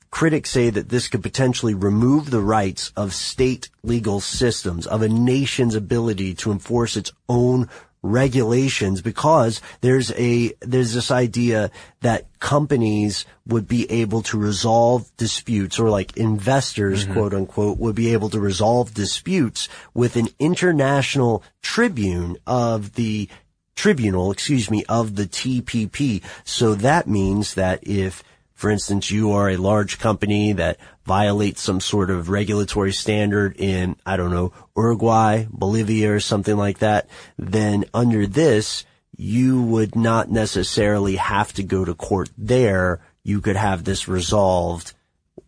Critics 0.09 0.49
say 0.49 0.71
that 0.71 0.89
this 0.89 1.07
could 1.07 1.21
potentially 1.21 1.75
remove 1.75 2.31
the 2.31 2.41
rights 2.41 2.91
of 2.95 3.13
state 3.13 3.69
legal 3.83 4.19
systems, 4.19 4.87
of 4.87 5.01
a 5.01 5.09
nation's 5.09 5.75
ability 5.75 6.33
to 6.35 6.51
enforce 6.51 6.97
its 6.97 7.11
own 7.27 7.69
regulations 8.01 9.01
because 9.01 9.61
there's 9.81 10.11
a, 10.13 10.53
there's 10.61 10.93
this 10.93 11.11
idea 11.11 11.69
that 12.01 12.27
companies 12.39 13.25
would 13.45 13.67
be 13.67 13.89
able 13.91 14.21
to 14.21 14.37
resolve 14.37 15.11
disputes 15.17 15.77
or 15.79 15.89
like 15.89 16.15
investors, 16.15 17.03
mm-hmm. 17.03 17.13
quote 17.13 17.33
unquote, 17.33 17.77
would 17.77 17.95
be 17.95 18.13
able 18.13 18.29
to 18.29 18.39
resolve 18.39 18.93
disputes 18.93 19.67
with 19.93 20.15
an 20.15 20.29
international 20.39 21.43
tribune 21.61 22.37
of 22.47 22.93
the 22.93 23.27
tribunal, 23.75 24.31
excuse 24.31 24.69
me, 24.71 24.83
of 24.87 25.15
the 25.15 25.25
TPP. 25.25 26.21
So 26.45 26.75
that 26.75 27.07
means 27.07 27.53
that 27.55 27.79
if 27.83 28.23
For 28.59 28.69
instance, 28.69 29.09
you 29.09 29.31
are 29.31 29.49
a 29.49 29.55
large 29.55 29.99
company 29.99 30.51
that 30.51 30.75
violates 31.09 31.59
some 31.59 31.79
sort 31.79 32.11
of 32.11 32.29
regulatory 32.29 32.93
standard 32.93 33.55
in, 33.57 33.95
I 34.05 34.15
don't 34.15 34.29
know, 34.29 34.53
Uruguay, 34.77 35.47
Bolivia, 35.49 36.13
or 36.13 36.19
something 36.19 36.55
like 36.55 36.79
that. 36.79 37.09
Then 37.35 37.85
under 37.95 38.27
this, 38.27 38.85
you 39.17 39.59
would 39.63 39.95
not 39.95 40.29
necessarily 40.29 41.15
have 41.15 41.51
to 41.53 41.63
go 41.63 41.83
to 41.83 41.95
court 41.95 42.29
there. 42.37 43.01
You 43.23 43.41
could 43.41 43.55
have 43.55 43.83
this 43.83 44.07
resolved 44.07 44.93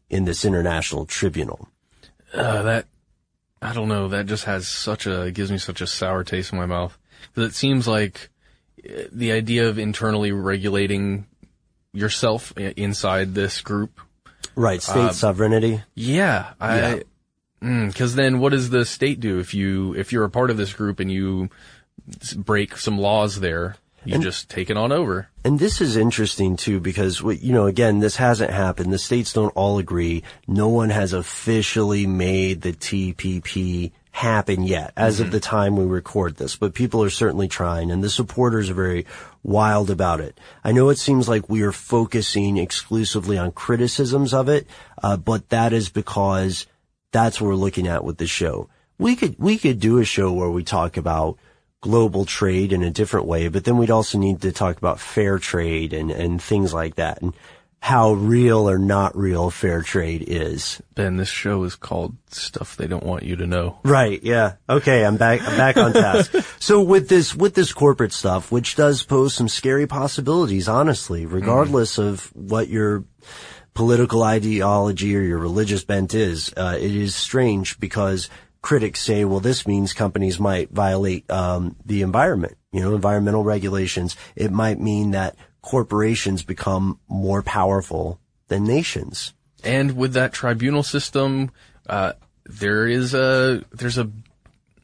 in 0.10 0.26
this 0.26 0.46
international 0.46 1.06
tribunal. 1.06 1.68
Uh, 2.34 2.64
that, 2.64 2.88
I 3.62 3.74
don't 3.74 3.88
know, 3.88 4.08
that 4.08 4.26
just 4.26 4.46
has 4.46 4.68
such 4.68 5.06
a, 5.06 5.30
gives 5.30 5.52
me 5.52 5.60
such 5.60 5.82
a 5.82 5.88
sour 5.88 6.24
taste 6.24 6.54
in 6.54 6.58
my 6.58 6.66
mouth. 6.66 6.98
Cause 7.36 7.46
it 7.46 7.54
seems 7.54 7.88
like 7.88 8.32
uh, 8.84 9.04
the 9.12 9.32
idea 9.32 9.70
of 9.70 9.78
internally 9.78 10.32
regulating 10.32 11.28
yourself 11.94 12.52
inside 12.58 13.36
this 13.36 13.62
group. 13.62 14.02
Right, 14.56 14.82
state 14.82 14.98
Uh, 14.98 15.12
sovereignty. 15.14 15.84
Yeah, 15.96 16.54
I, 16.60 17.04
because 17.60 18.16
then 18.16 18.40
what 18.40 18.52
does 18.52 18.70
the 18.70 18.86
state 18.86 19.20
do 19.20 19.40
if 19.40 19.54
you, 19.54 19.94
if 19.96 20.12
you're 20.12 20.24
a 20.24 20.30
part 20.30 20.50
of 20.50 20.58
this 20.58 20.74
group 20.74 21.00
and 21.00 21.12
you 21.12 21.50
break 22.36 22.78
some 22.78 22.98
laws 22.98 23.40
there, 23.40 23.76
you 24.04 24.18
just 24.18 24.50
take 24.50 24.72
it 24.72 24.78
on 24.78 24.92
over. 24.92 25.30
And 25.44 25.60
this 25.60 25.80
is 25.80 25.96
interesting 25.96 26.56
too 26.56 26.80
because, 26.80 27.22
you 27.22 27.54
know, 27.54 27.68
again, 27.68 28.00
this 28.00 28.16
hasn't 28.16 28.50
happened. 28.50 28.92
The 28.92 28.98
states 28.98 29.32
don't 29.34 29.56
all 29.56 29.78
agree. 29.78 30.24
No 30.48 30.70
one 30.70 30.90
has 30.90 31.14
officially 31.14 32.08
made 32.08 32.62
the 32.62 32.74
TPP 32.74 33.92
happen 34.12 34.64
yet 34.64 34.92
as 34.98 35.20
of 35.20 35.32
the 35.32 35.40
time 35.40 35.76
we 35.78 35.86
record 35.86 36.36
this, 36.36 36.56
but 36.56 36.74
people 36.74 37.04
are 37.04 37.10
certainly 37.12 37.48
trying 37.48 37.92
and 37.92 38.04
the 38.04 38.10
supporters 38.10 38.70
are 38.70 38.74
very 38.74 39.06
wild 39.44 39.90
about 39.90 40.20
it. 40.20 40.40
I 40.64 40.72
know 40.72 40.90
it 40.90 40.98
seems 40.98 41.28
like 41.28 41.50
we 41.50 41.62
are 41.64 41.72
focusing 41.72 42.58
exclusively 42.58 43.38
on 43.38 43.52
criticisms 43.52 44.34
of 44.34 44.50
it, 44.50 44.68
uh, 45.02 45.18
but 45.18 45.50
that 45.50 45.74
is 45.74 45.90
because 45.90 46.68
that's 47.12 47.42
what 47.42 47.48
we're 47.48 47.56
looking 47.56 47.88
at 47.88 48.04
with 48.04 48.18
the 48.18 48.28
show. 48.28 48.70
We 48.98 49.16
could, 49.16 49.36
we 49.40 49.58
could 49.58 49.80
do 49.80 49.98
a 49.98 50.06
show 50.06 50.32
where 50.32 50.50
we 50.50 50.64
talk 50.64 50.96
about 50.98 51.38
global 51.82 52.26
trade 52.26 52.72
in 52.72 52.84
a 52.84 52.92
different 52.92 53.26
way, 53.26 53.48
but 53.48 53.64
then 53.64 53.78
we'd 53.78 53.90
also 53.90 54.20
need 54.20 54.42
to 54.42 54.52
talk 54.52 54.78
about 54.78 55.00
fair 55.00 55.40
trade 55.40 55.94
and, 55.94 56.12
and 56.12 56.42
things 56.42 56.74
like 56.74 56.96
that 56.96 57.22
and 57.22 57.34
how 57.82 58.14
real 58.14 58.70
or 58.70 58.78
not 58.78 59.18
real 59.18 59.50
fair 59.50 59.82
trade 59.82 60.24
is. 60.28 60.80
Ben, 60.94 61.18
this 61.18 61.30
show 61.30 61.64
is 61.64 61.76
called 61.76 62.16
Stuff 62.30 62.78
They 62.78 62.86
Don't 62.86 63.04
Want 63.04 63.24
You 63.24 63.36
to 63.38 63.48
Know. 63.48 63.80
Right. 63.84 64.22
Yeah. 64.22 64.54
Okay. 64.70 65.04
I'm 65.04 65.18
back. 65.18 65.42
I'm 65.42 65.58
back 65.58 65.78
on 65.78 65.92
task. 65.92 66.32
so 66.60 66.80
with 66.80 67.10
this, 67.10 67.36
with 67.36 67.56
this 67.56 67.74
corporate 67.74 68.14
stuff, 68.14 68.52
which 68.52 68.76
does 68.76 69.02
pose 69.02 69.34
some 69.34 69.50
scary 69.50 69.88
possibilities, 69.88 70.68
honestly, 70.68 71.26
regardless 71.26 71.98
of 71.98 72.26
what 72.36 72.68
your 72.68 73.04
political 73.74 74.22
ideology 74.22 75.16
or 75.16 75.22
your 75.22 75.40
religious 75.40 75.84
bent 75.84 76.14
is, 76.14 76.54
uh, 76.56 76.78
it 76.80 76.96
is 76.96 77.16
strange 77.16 77.80
because 77.80 78.30
critics 78.62 79.02
say, 79.02 79.26
well, 79.26 79.40
this 79.40 79.66
means 79.66 79.94
companies 79.94 80.40
might 80.40 80.70
violate, 80.70 81.28
um, 81.32 81.76
the 81.84 82.04
environment, 82.04 82.56
you 82.72 82.80
know, 82.80 82.94
environmental 82.94 83.44
regulations. 83.44 84.16
It 84.36 84.52
might 84.52 84.80
mean 84.80 85.12
that 85.12 85.36
corporations 85.62 86.44
become 86.44 87.00
more 87.08 87.42
powerful 87.42 88.20
than 88.48 88.64
nations. 88.64 89.34
And 89.64 89.96
with 89.96 90.14
that 90.14 90.34
tribunal 90.34 90.84
system, 90.84 91.52
uh, 91.88 92.14
there 92.46 92.88
is 92.88 93.14
a, 93.14 93.64
there's 93.72 93.98
a, 93.98 94.10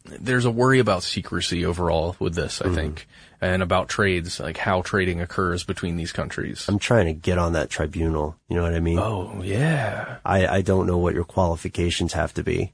there's 0.05 0.45
a 0.45 0.51
worry 0.51 0.79
about 0.79 1.03
secrecy 1.03 1.65
overall 1.65 2.15
with 2.19 2.35
this, 2.35 2.61
I 2.61 2.69
think, 2.69 3.07
and 3.41 3.61
about 3.61 3.89
trades, 3.89 4.39
like 4.39 4.57
how 4.57 4.81
trading 4.81 5.19
occurs 5.19 5.63
between 5.63 5.97
these 5.97 6.13
countries. 6.13 6.65
I'm 6.69 6.79
trying 6.79 7.07
to 7.07 7.13
get 7.13 7.37
on 7.37 7.53
that 7.53 7.69
tribunal. 7.69 8.37
You 8.47 8.55
know 8.55 8.63
what 8.63 8.73
I 8.73 8.79
mean? 8.79 8.99
Oh, 8.99 9.41
yeah. 9.43 10.19
I, 10.23 10.47
I 10.47 10.61
don't 10.61 10.87
know 10.87 10.97
what 10.97 11.13
your 11.13 11.25
qualifications 11.25 12.13
have 12.13 12.33
to 12.35 12.43
be. 12.43 12.71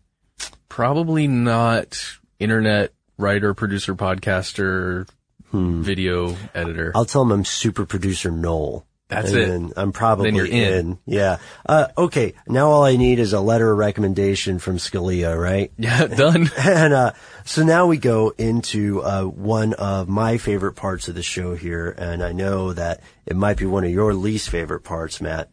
Probably 0.69 1.27
not 1.27 1.99
internet 2.37 2.91
writer, 3.17 3.53
producer, 3.53 3.95
podcaster, 3.95 5.09
video 5.53 6.35
editor. 6.53 6.91
I'll 6.95 7.05
tell 7.05 7.23
them 7.23 7.31
I'm 7.31 7.45
super 7.45 7.85
producer 7.85 8.31
Noel. 8.31 8.85
That's 9.09 9.29
and 9.31 9.37
it. 9.37 9.47
then 9.47 9.73
I'm 9.77 9.91
probably 9.91 10.33
you're 10.33 10.47
in. 10.47 10.97
Yeah. 11.05 11.37
Uh, 11.65 11.87
okay. 11.97 12.33
Now 12.47 12.71
all 12.71 12.83
I 12.83 12.95
need 12.95 13.19
is 13.19 13.33
a 13.33 13.39
letter 13.39 13.71
of 13.71 13.77
recommendation 13.77 14.59
from 14.59 14.77
Scalia, 14.77 15.39
right? 15.39 15.71
Yeah, 15.77 16.07
done. 16.07 16.49
and 16.57 16.93
uh, 16.93 17.11
so 17.45 17.63
now 17.63 17.85
we 17.87 17.97
go 17.97 18.33
into 18.37 19.03
uh, 19.03 19.23
one 19.23 19.73
of 19.73 20.07
my 20.07 20.37
favorite 20.37 20.73
parts 20.73 21.07
of 21.09 21.15
the 21.15 21.23
show 21.23 21.55
here, 21.55 21.93
and 21.97 22.23
I 22.23 22.31
know 22.31 22.73
that 22.73 23.01
it 23.25 23.35
might 23.35 23.57
be 23.57 23.65
one 23.65 23.83
of 23.83 23.91
your 23.91 24.13
least 24.13 24.49
favorite 24.49 24.81
parts, 24.81 25.21
Matt. 25.21 25.49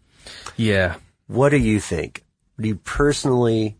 Yeah. 0.57 0.97
What 1.27 1.51
do 1.51 1.59
you 1.59 1.81
think? 1.81 2.25
Do 2.59 2.69
you 2.69 2.77
personally, 2.77 3.77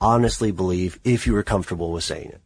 honestly 0.00 0.52
believe, 0.52 1.00
if 1.04 1.26
you 1.26 1.32
were 1.32 1.42
comfortable 1.42 1.92
with 1.92 2.04
saying 2.04 2.30
it? 2.30 2.40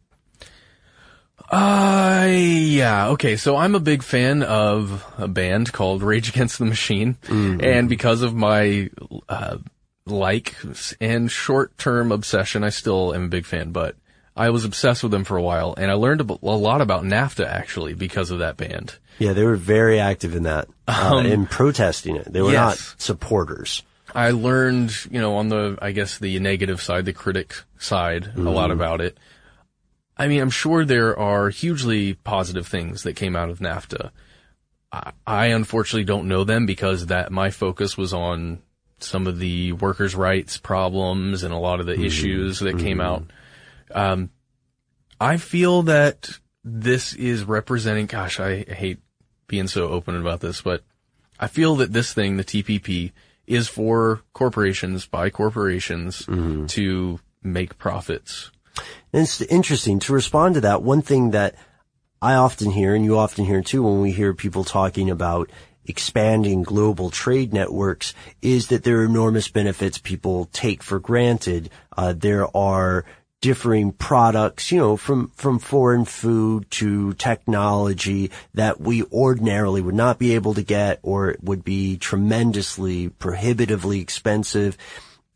Uh, 1.49 2.27
yeah. 2.29 3.09
Okay. 3.09 3.37
So 3.37 3.55
I'm 3.55 3.75
a 3.75 3.79
big 3.79 4.03
fan 4.03 4.43
of 4.43 5.05
a 5.17 5.27
band 5.27 5.71
called 5.71 6.03
Rage 6.03 6.29
Against 6.29 6.59
the 6.59 6.65
Machine. 6.65 7.17
And 7.29 7.89
because 7.89 8.21
of 8.21 8.35
my, 8.35 8.89
uh, 9.29 9.57
like 10.05 10.55
and 11.01 11.29
short-term 11.31 12.11
obsession, 12.11 12.63
I 12.63 12.69
still 12.69 13.13
am 13.13 13.25
a 13.25 13.27
big 13.29 13.45
fan, 13.45 13.71
but 13.71 13.95
I 14.35 14.51
was 14.51 14.65
obsessed 14.65 15.03
with 15.03 15.11
them 15.11 15.23
for 15.23 15.35
a 15.35 15.41
while 15.41 15.73
and 15.77 15.89
I 15.89 15.95
learned 15.95 16.21
a, 16.21 16.37
lot 16.41 16.81
about 16.81 17.03
NAFTA 17.03 17.45
actually 17.45 17.93
because 17.93 18.31
of 18.31 18.39
that 18.39 18.55
band. 18.55 18.95
Yeah, 19.19 19.33
they 19.33 19.43
were 19.43 19.55
very 19.55 19.99
active 19.99 20.35
in 20.35 20.43
that, 20.43 20.67
uh, 20.87 21.11
Um, 21.15 21.25
in 21.25 21.45
protesting 21.47 22.15
it. 22.15 22.31
They 22.31 22.41
were 22.41 22.51
not 22.53 22.77
supporters. 22.97 23.83
I 24.13 24.31
learned, 24.31 24.93
you 25.11 25.19
know, 25.19 25.37
on 25.37 25.49
the, 25.49 25.77
I 25.81 25.91
guess 25.91 26.17
the 26.19 26.39
negative 26.39 26.81
side, 26.81 27.05
the 27.05 27.13
critic 27.13 27.55
side, 27.79 28.31
a 28.37 28.41
lot 28.41 28.71
about 28.71 29.01
it. 29.01 29.17
I 30.17 30.27
mean, 30.27 30.41
I'm 30.41 30.49
sure 30.49 30.83
there 30.83 31.17
are 31.17 31.49
hugely 31.49 32.15
positive 32.15 32.67
things 32.67 33.03
that 33.03 33.13
came 33.13 33.35
out 33.35 33.49
of 33.49 33.59
NAFTA. 33.59 34.11
I, 34.91 35.11
I 35.25 35.45
unfortunately 35.47 36.05
don't 36.05 36.27
know 36.27 36.43
them 36.43 36.65
because 36.65 37.07
that 37.07 37.31
my 37.31 37.51
focus 37.51 37.97
was 37.97 38.13
on 38.13 38.61
some 38.99 39.27
of 39.27 39.37
the 39.37 39.73
workers' 39.73 40.15
rights 40.15 40.57
problems 40.57 41.43
and 41.43 41.53
a 41.53 41.57
lot 41.57 41.79
of 41.79 41.85
the 41.85 41.93
mm-hmm. 41.93 42.05
issues 42.05 42.59
that 42.59 42.79
came 42.79 42.97
mm-hmm. 42.97 43.01
out. 43.01 43.23
Um, 43.93 44.31
I 45.19 45.37
feel 45.37 45.83
that 45.83 46.29
this 46.63 47.13
is 47.13 47.43
representing, 47.43 48.07
gosh, 48.07 48.39
I 48.39 48.63
hate 48.63 48.99
being 49.47 49.67
so 49.67 49.89
open 49.89 50.19
about 50.19 50.41
this, 50.41 50.61
but 50.61 50.83
I 51.39 51.47
feel 51.47 51.75
that 51.77 51.93
this 51.93 52.13
thing, 52.13 52.37
the 52.37 52.43
TPP, 52.43 53.11
is 53.45 53.67
for 53.67 54.21
corporations 54.33 55.05
by 55.05 55.29
corporations 55.29 56.23
mm-hmm. 56.23 56.65
to 56.67 57.19
make 57.43 57.77
profits. 57.77 58.51
And 59.13 59.23
it's 59.23 59.41
interesting 59.41 59.99
to 59.99 60.13
respond 60.13 60.55
to 60.55 60.61
that. 60.61 60.83
One 60.83 61.01
thing 61.01 61.31
that 61.31 61.55
I 62.21 62.33
often 62.33 62.71
hear, 62.71 62.95
and 62.95 63.05
you 63.05 63.17
often 63.17 63.45
hear 63.45 63.61
too, 63.61 63.83
when 63.83 64.01
we 64.01 64.11
hear 64.11 64.33
people 64.33 64.63
talking 64.63 65.09
about 65.09 65.51
expanding 65.85 66.63
global 66.63 67.09
trade 67.09 67.53
networks, 67.53 68.13
is 68.41 68.67
that 68.67 68.83
there 68.83 68.99
are 68.99 69.05
enormous 69.05 69.47
benefits 69.47 69.97
people 69.97 70.45
take 70.51 70.83
for 70.83 70.99
granted. 70.99 71.69
Uh, 71.95 72.13
there 72.13 72.55
are 72.55 73.05
differing 73.39 73.91
products, 73.91 74.71
you 74.71 74.79
know, 74.79 74.97
from, 74.97 75.29
from 75.35 75.59
foreign 75.59 76.05
food 76.05 76.69
to 76.71 77.13
technology 77.13 78.31
that 78.55 78.81
we 78.81 79.03
ordinarily 79.03 79.79
would 79.79 79.95
not 79.95 80.17
be 80.17 80.33
able 80.33 80.55
to 80.55 80.63
get 80.63 80.99
or 81.03 81.29
it 81.29 81.43
would 81.43 81.63
be 81.63 81.97
tremendously 81.97 83.09
prohibitively 83.09 84.01
expensive. 84.01 84.75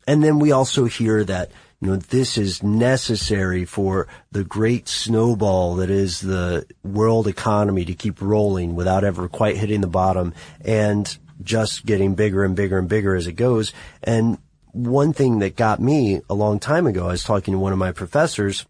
And 0.06 0.22
then 0.22 0.40
we 0.40 0.50
also 0.50 0.86
hear 0.86 1.22
that, 1.24 1.52
you 1.82 1.88
know, 1.88 1.96
this 1.96 2.38
is 2.38 2.62
necessary 2.62 3.64
for 3.64 4.06
the 4.30 4.44
great 4.44 4.86
snowball 4.86 5.74
that 5.76 5.90
is 5.90 6.20
the 6.20 6.64
world 6.84 7.26
economy 7.26 7.84
to 7.84 7.92
keep 7.92 8.22
rolling 8.22 8.76
without 8.76 9.02
ever 9.02 9.28
quite 9.28 9.56
hitting 9.56 9.80
the 9.80 9.88
bottom 9.88 10.32
and 10.64 11.18
just 11.42 11.84
getting 11.84 12.14
bigger 12.14 12.44
and 12.44 12.54
bigger 12.54 12.78
and 12.78 12.88
bigger 12.88 13.16
as 13.16 13.26
it 13.26 13.32
goes. 13.32 13.72
And 14.00 14.38
one 14.70 15.12
thing 15.12 15.40
that 15.40 15.56
got 15.56 15.80
me 15.80 16.20
a 16.30 16.34
long 16.34 16.60
time 16.60 16.86
ago, 16.86 17.06
I 17.06 17.12
was 17.12 17.24
talking 17.24 17.50
to 17.50 17.58
one 17.58 17.72
of 17.72 17.80
my 17.80 17.90
professors 17.90 18.64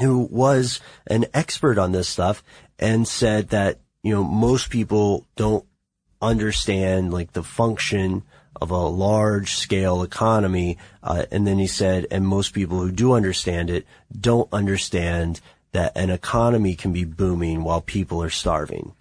who 0.00 0.26
was 0.32 0.80
an 1.06 1.26
expert 1.32 1.78
on 1.78 1.92
this 1.92 2.08
stuff 2.08 2.42
and 2.76 3.06
said 3.06 3.50
that, 3.50 3.78
you 4.02 4.12
know, 4.12 4.24
most 4.24 4.68
people 4.68 5.28
don't 5.36 5.64
understand 6.20 7.12
like 7.12 7.34
the 7.34 7.44
function 7.44 8.24
of 8.60 8.70
a 8.70 8.76
large 8.76 9.54
scale 9.54 10.02
economy. 10.02 10.78
Uh, 11.02 11.24
and 11.30 11.46
then 11.46 11.58
he 11.58 11.66
said, 11.66 12.06
and 12.10 12.26
most 12.26 12.52
people 12.52 12.78
who 12.78 12.90
do 12.90 13.12
understand 13.12 13.70
it 13.70 13.86
don't 14.18 14.48
understand 14.52 15.40
that 15.72 15.96
an 15.96 16.10
economy 16.10 16.74
can 16.74 16.92
be 16.92 17.04
booming 17.04 17.62
while 17.62 17.80
people 17.80 18.22
are 18.22 18.30
starving. 18.30 18.92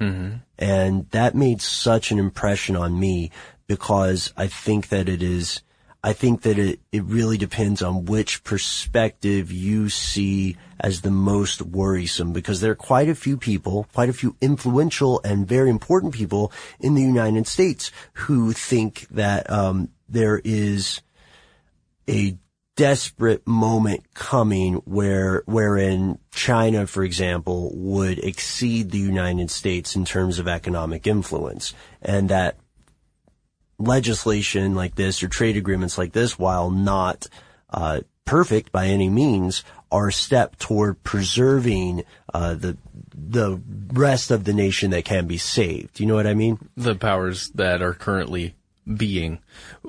And 0.59 1.09
that 1.11 1.33
made 1.33 1.61
such 1.61 2.11
an 2.11 2.19
impression 2.19 2.75
on 2.75 2.99
me 2.99 3.31
because 3.65 4.33
I 4.37 4.47
think 4.47 4.89
that 4.89 5.09
it 5.09 5.23
is, 5.23 5.61
I 6.03 6.13
think 6.13 6.43
that 6.43 6.57
it, 6.57 6.79
it 6.91 7.03
really 7.03 7.37
depends 7.37 7.81
on 7.81 8.05
which 8.05 8.43
perspective 8.43 9.51
you 9.51 9.89
see 9.89 10.55
as 10.79 11.01
the 11.01 11.11
most 11.11 11.61
worrisome 11.61 12.31
because 12.31 12.61
there 12.61 12.71
are 12.71 12.75
quite 12.75 13.09
a 13.09 13.15
few 13.15 13.35
people, 13.35 13.85
quite 13.93 14.07
a 14.07 14.13
few 14.13 14.35
influential 14.39 15.19
and 15.25 15.47
very 15.47 15.69
important 15.69 16.13
people 16.13 16.53
in 16.79 16.95
the 16.95 17.01
United 17.01 17.47
States 17.47 17.91
who 18.13 18.53
think 18.53 19.07
that 19.09 19.49
um, 19.49 19.89
there 20.07 20.41
is 20.43 21.01
a 22.09 22.37
desperate 22.77 23.45
moment 23.45 24.13
coming 24.13 24.75
where, 24.85 25.43
wherein 25.47 26.17
China, 26.31 26.87
for 26.87 27.03
example, 27.03 27.71
would 27.75 28.19
exceed 28.19 28.89
the 28.91 28.97
United 28.97 29.51
States 29.51 29.97
in 29.97 30.05
terms 30.05 30.39
of 30.39 30.47
economic 30.47 31.05
influence 31.05 31.73
and 32.01 32.29
that 32.29 32.55
legislation 33.79 34.75
like 34.75 34.95
this 34.95 35.23
or 35.23 35.27
trade 35.27 35.57
agreements 35.57 35.97
like 35.97 36.11
this, 36.11 36.37
while 36.37 36.69
not, 36.69 37.27
uh, 37.69 38.01
perfect 38.25 38.71
by 38.71 38.87
any 38.87 39.09
means, 39.09 39.63
are 39.91 40.09
a 40.09 40.13
step 40.13 40.57
toward 40.57 41.01
preserving, 41.03 42.03
uh, 42.33 42.53
the, 42.53 42.77
the 43.13 43.59
rest 43.93 44.29
of 44.29 44.43
the 44.43 44.53
nation 44.53 44.91
that 44.91 45.05
can 45.05 45.25
be 45.25 45.37
saved. 45.37 45.99
You 45.99 46.05
know 46.05 46.15
what 46.15 46.27
I 46.27 46.35
mean? 46.35 46.59
The 46.77 46.95
powers 46.95 47.49
that 47.55 47.81
are 47.81 47.93
currently 47.93 48.53
being. 48.85 49.39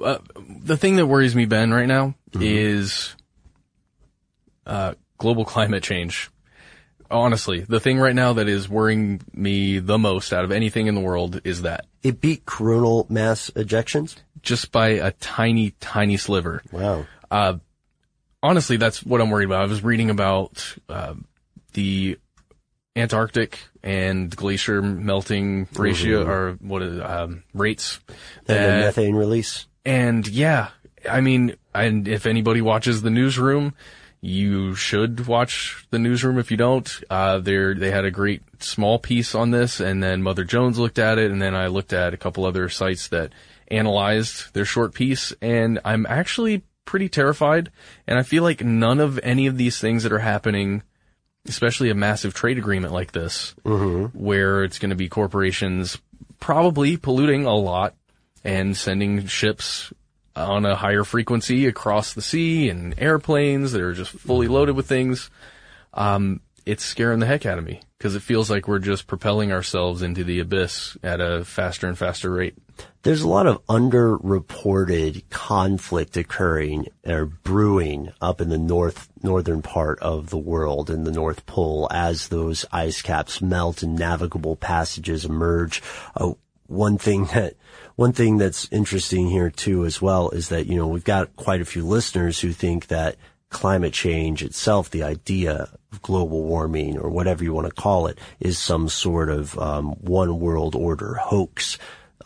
Uh, 0.00 0.18
the 0.62 0.76
thing 0.76 0.96
that 0.96 1.06
worries 1.06 1.36
me, 1.36 1.44
Ben, 1.44 1.72
right 1.72 1.88
now 1.88 2.14
mm-hmm. 2.30 2.42
is 2.42 3.14
uh, 4.66 4.94
global 5.18 5.44
climate 5.46 5.82
change. 5.82 6.30
Honestly, 7.10 7.60
the 7.60 7.80
thing 7.80 7.98
right 7.98 8.14
now 8.14 8.34
that 8.34 8.48
is 8.48 8.68
worrying 8.68 9.20
me 9.32 9.80
the 9.80 9.98
most 9.98 10.32
out 10.32 10.44
of 10.44 10.52
anything 10.52 10.86
in 10.86 10.94
the 10.94 11.00
world 11.00 11.40
is 11.44 11.62
that. 11.62 11.86
It 12.02 12.20
beat 12.20 12.46
coronal 12.46 13.06
mass 13.08 13.50
ejections? 13.50 14.16
Just 14.42 14.70
by 14.70 14.90
a 14.90 15.10
tiny, 15.12 15.72
tiny 15.80 16.16
sliver. 16.16 16.62
Wow. 16.70 17.06
Uh, 17.30 17.54
honestly, 18.42 18.76
that's 18.76 19.02
what 19.02 19.20
I'm 19.20 19.30
worried 19.30 19.46
about. 19.46 19.62
I 19.62 19.66
was 19.66 19.82
reading 19.82 20.08
about, 20.08 20.76
uh, 20.88 21.14
the 21.72 22.18
Antarctic 22.96 23.58
and 23.82 24.34
glacier 24.34 24.80
melting 24.82 25.68
ratio 25.74 26.22
mm-hmm. 26.22 26.30
or 26.30 26.52
what 26.60 26.82
is, 26.82 27.00
um, 27.00 27.42
rates. 27.54 28.00
And 28.48 28.82
the 28.82 28.86
methane 28.86 29.14
release. 29.14 29.66
And 29.84 30.26
yeah, 30.28 30.68
I 31.08 31.20
mean, 31.20 31.56
and 31.74 32.06
if 32.06 32.26
anybody 32.26 32.60
watches 32.60 33.02
the 33.02 33.10
newsroom, 33.10 33.74
you 34.20 34.74
should 34.74 35.26
watch 35.26 35.86
the 35.90 35.98
newsroom 35.98 36.38
if 36.38 36.50
you 36.50 36.56
don't. 36.56 37.02
Uh, 37.08 37.38
they 37.38 37.74
they 37.74 37.90
had 37.90 38.04
a 38.04 38.10
great 38.10 38.42
small 38.62 38.98
piece 38.98 39.34
on 39.34 39.50
this 39.50 39.80
and 39.80 40.02
then 40.02 40.22
Mother 40.22 40.44
Jones 40.44 40.78
looked 40.78 40.98
at 40.98 41.18
it 41.18 41.30
and 41.30 41.40
then 41.40 41.54
I 41.54 41.68
looked 41.68 41.92
at 41.92 42.12
a 42.12 42.18
couple 42.18 42.44
other 42.44 42.68
sites 42.68 43.08
that 43.08 43.32
analyzed 43.68 44.52
their 44.52 44.64
short 44.64 44.94
piece 44.94 45.32
and 45.40 45.78
I'm 45.84 46.04
actually 46.06 46.62
pretty 46.84 47.08
terrified 47.08 47.70
and 48.06 48.18
I 48.18 48.22
feel 48.22 48.42
like 48.42 48.62
none 48.62 49.00
of 49.00 49.18
any 49.22 49.46
of 49.46 49.56
these 49.56 49.78
things 49.78 50.02
that 50.02 50.12
are 50.12 50.18
happening 50.18 50.82
especially 51.46 51.90
a 51.90 51.94
massive 51.94 52.34
trade 52.34 52.58
agreement 52.58 52.92
like 52.92 53.12
this, 53.12 53.54
mm-hmm. 53.64 54.16
where 54.18 54.62
it's 54.64 54.78
going 54.78 54.90
to 54.90 54.96
be 54.96 55.08
corporations 55.08 55.98
probably 56.38 56.96
polluting 56.96 57.44
a 57.44 57.54
lot 57.54 57.94
and 58.44 58.76
sending 58.76 59.26
ships 59.26 59.92
on 60.36 60.64
a 60.64 60.76
higher 60.76 61.04
frequency 61.04 61.66
across 61.66 62.14
the 62.14 62.22
sea 62.22 62.68
and 62.68 62.94
airplanes 62.98 63.72
that 63.72 63.80
are 63.80 63.94
just 63.94 64.10
fully 64.10 64.46
mm-hmm. 64.46 64.54
loaded 64.54 64.76
with 64.76 64.86
things. 64.86 65.30
Um, 65.92 66.40
it's 66.66 66.84
scaring 66.84 67.18
the 67.18 67.26
heck 67.26 67.46
out 67.46 67.58
of 67.58 67.64
me 67.64 67.80
because 67.98 68.14
it 68.14 68.22
feels 68.22 68.50
like 68.50 68.68
we're 68.68 68.78
just 68.78 69.06
propelling 69.06 69.50
ourselves 69.50 70.02
into 70.02 70.24
the 70.24 70.40
abyss 70.40 70.96
at 71.02 71.20
a 71.20 71.44
faster 71.44 71.88
and 71.88 71.98
faster 71.98 72.30
rate. 72.30 72.54
There's 73.02 73.22
a 73.22 73.28
lot 73.28 73.46
of 73.46 73.64
underreported 73.66 75.28
conflict 75.30 76.16
occurring 76.16 76.88
or 77.04 77.26
brewing 77.26 78.12
up 78.20 78.40
in 78.40 78.50
the 78.50 78.58
north 78.58 79.08
northern 79.22 79.62
part 79.62 79.98
of 80.00 80.30
the 80.30 80.38
world 80.38 80.90
in 80.90 81.04
the 81.04 81.10
North 81.10 81.44
Pole 81.46 81.88
as 81.90 82.28
those 82.28 82.64
ice 82.72 83.02
caps 83.02 83.42
melt 83.42 83.82
and 83.82 83.96
navigable 83.96 84.56
passages 84.56 85.24
emerge. 85.24 85.82
Uh, 86.14 86.32
one 86.66 86.98
thing 86.98 87.24
that 87.26 87.54
one 87.96 88.12
thing 88.12 88.38
that's 88.38 88.68
interesting 88.72 89.28
here 89.28 89.50
too 89.50 89.84
as 89.84 90.00
well 90.00 90.30
is 90.30 90.48
that 90.48 90.66
you 90.66 90.76
know 90.76 90.86
we've 90.86 91.04
got 91.04 91.36
quite 91.36 91.60
a 91.60 91.66
few 91.66 91.84
listeners 91.84 92.40
who 92.40 92.52
think 92.52 92.86
that 92.88 93.16
climate 93.50 93.92
change 93.92 94.42
itself, 94.42 94.90
the 94.90 95.02
idea 95.02 95.68
of 95.92 96.02
global 96.02 96.44
warming 96.44 96.96
or 96.96 97.10
whatever 97.10 97.44
you 97.44 97.52
want 97.52 97.66
to 97.66 97.82
call 97.82 98.06
it, 98.06 98.18
is 98.38 98.58
some 98.58 98.88
sort 98.88 99.28
of 99.28 99.58
um, 99.58 99.90
one 100.00 100.38
world 100.38 100.74
order 100.74 101.14
hoax. 101.14 101.76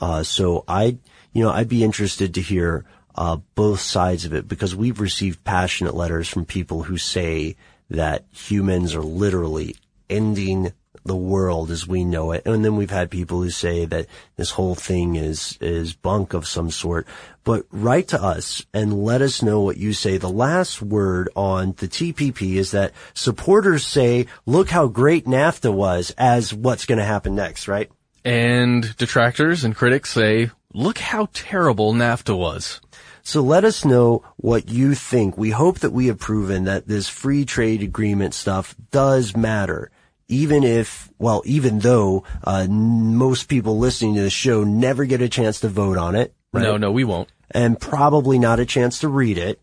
Uh, 0.01 0.23
so 0.23 0.65
I, 0.69 0.99
you 1.33 1.43
know, 1.43 1.51
I'd 1.51 1.69
be 1.69 1.83
interested 1.83 2.35
to 2.35 2.43
hear 2.43 2.85
uh, 3.15 3.37
both 3.55 3.81
sides 3.81 4.25
of 4.25 4.35
it 4.35 4.47
because 4.47 4.77
we've 4.77 5.01
received 5.01 5.45
passionate 5.45 5.95
letters 5.95 6.29
from 6.29 6.45
people 6.45 6.83
who 6.83 6.99
say 6.99 7.57
that 7.91 8.25
humans 8.31 8.95
are 8.95 9.03
literally 9.03 9.77
ending 10.11 10.73
the 11.05 11.17
world 11.17 11.71
as 11.71 11.87
we 11.87 12.05
know 12.05 12.33
it. 12.33 12.43
And 12.47 12.65
then 12.65 12.77
we've 12.77 12.91
had 12.91 13.11
people 13.11 13.43
who 13.43 13.51
say 13.51 13.85
that 13.85 14.07
this 14.37 14.51
whole 14.51 14.75
thing 14.75 15.17
is, 15.17 15.59
is 15.61 15.95
bunk 15.95 16.33
of 16.33 16.47
some 16.47 16.71
sort. 16.71 17.07
But 17.45 17.67
write 17.71 18.09
to 18.09 18.23
us 18.23 18.65
and 18.73 19.05
let 19.05 19.21
us 19.21 19.43
know 19.43 19.61
what 19.61 19.77
you 19.77 19.93
say. 19.93 20.17
The 20.17 20.31
last 20.31 20.81
word 20.81 21.29
on 21.37 21.75
the 21.77 21.89
TPP 21.89 22.55
is 22.55 22.71
that 22.71 22.93
supporters 23.13 23.87
say, 23.87 24.27
look 24.47 24.71
how 24.71 24.87
great 24.87 25.27
NAFTA 25.27 25.73
was 25.73 26.15
as 26.17 26.55
what's 26.55 26.87
going 26.87 26.99
to 26.99 27.05
happen 27.05 27.35
next, 27.35 27.69
right? 27.69 27.91
And 28.25 28.97
detractors 28.97 29.65
and 29.65 29.77
critics 29.77 30.11
say, 30.11 30.51
look 30.73 30.99
how 30.99 31.29
terrible 31.35 31.93
NAFTA 31.93 32.37
was. 32.37 32.81
So 33.23 33.43
let 33.43 33.65
us 33.65 33.85
know 33.85 34.23
what 34.37 34.69
you 34.69 34.95
think. 34.95 35.37
We 35.37 35.51
hope 35.51 35.81
that 35.81 35.93
we 35.93 36.07
have 36.07 36.19
proven 36.19 36.65
that 36.65 36.89
this 36.89 37.09
free 37.09 37.45
trade 37.45 37.83
agreement 37.83 38.35
stuff 38.35 38.75
does 38.91 39.37
matter 39.37 39.91
even 40.29 40.65
if, 40.65 41.11
well, 41.19 41.43
even 41.45 41.81
though 41.81 42.25
uh, 42.45 42.67
most 42.69 43.49
people 43.49 43.79
listening 43.79 44.15
to 44.17 44.23
the 44.23 44.31
show 44.31 44.65
never 44.65 45.05
get 45.05 45.21
a 45.21 45.29
chance 45.29 45.61
to 45.61 45.69
vote 45.69 45.99
on 45.99 46.15
it. 46.15 46.35
Right? 46.53 46.63
No, 46.63 46.77
no, 46.77 46.93
we 46.93 47.05
won't. 47.05 47.31
And 47.51 47.81
probably 47.81 48.39
not 48.39 48.61
a 48.61 48.67
chance 48.67 49.01
to 49.01 49.09
read 49.09 49.39
it. 49.39 49.61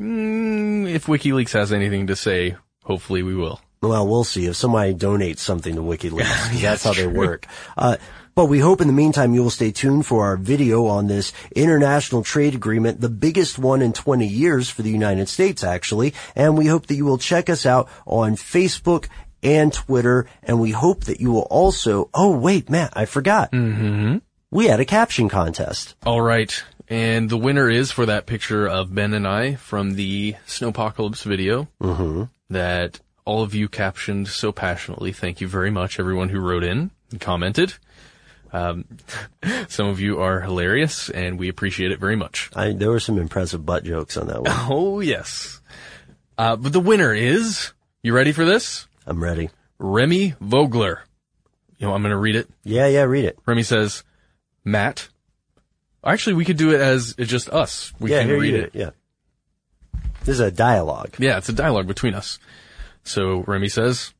Mm, 0.00 0.88
if 0.92 1.06
WikiLeaks 1.06 1.52
has 1.52 1.72
anything 1.72 2.08
to 2.08 2.16
say, 2.16 2.56
hopefully 2.84 3.22
we 3.22 3.34
will. 3.34 3.60
Well, 3.82 4.08
we'll 4.08 4.24
see. 4.24 4.46
If 4.46 4.56
somebody 4.56 4.94
donates 4.94 5.38
something 5.38 5.74
to 5.74 5.82
WikiLeaks, 5.82 6.60
yeah, 6.60 6.70
that's 6.70 6.84
how 6.84 6.94
they 6.94 7.06
work. 7.06 7.46
Uh, 7.76 7.96
but 8.34 8.46
we 8.46 8.58
hope 8.58 8.80
in 8.80 8.88
the 8.88 8.92
meantime 8.92 9.32
you 9.32 9.42
will 9.44 9.50
stay 9.50 9.70
tuned 9.70 10.06
for 10.06 10.24
our 10.24 10.36
video 10.36 10.86
on 10.86 11.06
this 11.06 11.32
international 11.54 12.24
trade 12.24 12.54
agreement, 12.54 13.00
the 13.00 13.08
biggest 13.08 13.60
one 13.60 13.80
in 13.80 13.92
20 13.92 14.26
years 14.26 14.68
for 14.68 14.82
the 14.82 14.90
United 14.90 15.28
States, 15.28 15.62
actually. 15.62 16.14
And 16.34 16.58
we 16.58 16.66
hope 16.66 16.86
that 16.86 16.96
you 16.96 17.04
will 17.04 17.18
check 17.18 17.48
us 17.48 17.64
out 17.64 17.88
on 18.06 18.34
Facebook 18.34 19.06
and 19.44 19.72
Twitter. 19.72 20.26
And 20.42 20.60
we 20.60 20.70
hope 20.70 21.04
that 21.04 21.20
you 21.20 21.30
will 21.30 21.48
also, 21.50 22.10
oh 22.14 22.36
wait, 22.36 22.70
Matt, 22.70 22.92
I 22.96 23.04
forgot. 23.04 23.52
Mm-hmm. 23.52 24.18
We 24.50 24.66
had 24.66 24.80
a 24.80 24.84
caption 24.84 25.28
contest. 25.28 25.94
All 26.04 26.20
right. 26.20 26.62
And 26.88 27.30
the 27.30 27.36
winner 27.36 27.70
is 27.70 27.90
for 27.90 28.06
that 28.06 28.26
picture 28.26 28.66
of 28.66 28.94
Ben 28.94 29.14
and 29.14 29.26
I 29.26 29.54
from 29.54 29.94
the 29.94 30.36
Snowpocalypse 30.46 31.24
video 31.24 31.68
mm-hmm. 31.80 32.24
that 32.50 33.00
all 33.24 33.42
of 33.42 33.54
you 33.54 33.68
captioned 33.68 34.28
so 34.28 34.52
passionately. 34.52 35.12
Thank 35.12 35.40
you 35.40 35.48
very 35.48 35.70
much, 35.70 35.98
everyone 35.98 36.28
who 36.28 36.40
wrote 36.40 36.62
in 36.62 36.90
and 37.10 37.20
commented. 37.20 37.74
Um, 38.52 38.84
some 39.68 39.88
of 39.88 39.98
you 39.98 40.20
are 40.20 40.40
hilarious, 40.40 41.10
and 41.10 41.38
we 41.38 41.48
appreciate 41.48 41.90
it 41.90 41.98
very 41.98 42.16
much. 42.16 42.50
I, 42.54 42.72
there 42.72 42.90
were 42.90 43.00
some 43.00 43.18
impressive 43.18 43.66
butt 43.66 43.84
jokes 43.84 44.16
on 44.16 44.28
that 44.28 44.42
one. 44.42 44.52
Oh 44.70 45.00
yes. 45.00 45.60
Uh, 46.36 46.56
but 46.56 46.72
the 46.72 46.80
winner 46.80 47.12
is. 47.12 47.72
You 48.02 48.14
ready 48.14 48.32
for 48.32 48.44
this? 48.44 48.86
I'm 49.06 49.22
ready. 49.22 49.50
Remy 49.78 50.34
Vogler. 50.40 51.02
You 51.78 51.86
know, 51.86 51.94
I'm 51.94 52.02
going 52.02 52.10
to 52.10 52.16
read 52.16 52.36
it. 52.36 52.48
Yeah, 52.62 52.86
yeah, 52.86 53.02
read 53.02 53.24
it. 53.24 53.38
Remy 53.46 53.62
says, 53.62 54.04
Matt. 54.64 55.08
Actually, 56.04 56.34
we 56.34 56.44
could 56.44 56.56
do 56.56 56.70
it 56.70 56.80
as 56.80 57.14
just 57.14 57.48
us. 57.50 57.92
We 57.98 58.10
yeah, 58.10 58.22
can 58.22 58.38
read 58.38 58.54
it. 58.54 58.64
it. 58.64 58.74
Yeah. 58.74 58.90
This 60.20 60.34
is 60.34 60.40
a 60.40 60.50
dialogue. 60.50 61.14
Yeah, 61.18 61.38
it's 61.38 61.48
a 61.48 61.54
dialogue 61.54 61.86
between 61.86 62.14
us. 62.14 62.38
So 63.02 63.44
Remy 63.46 63.68
says, 63.68 64.14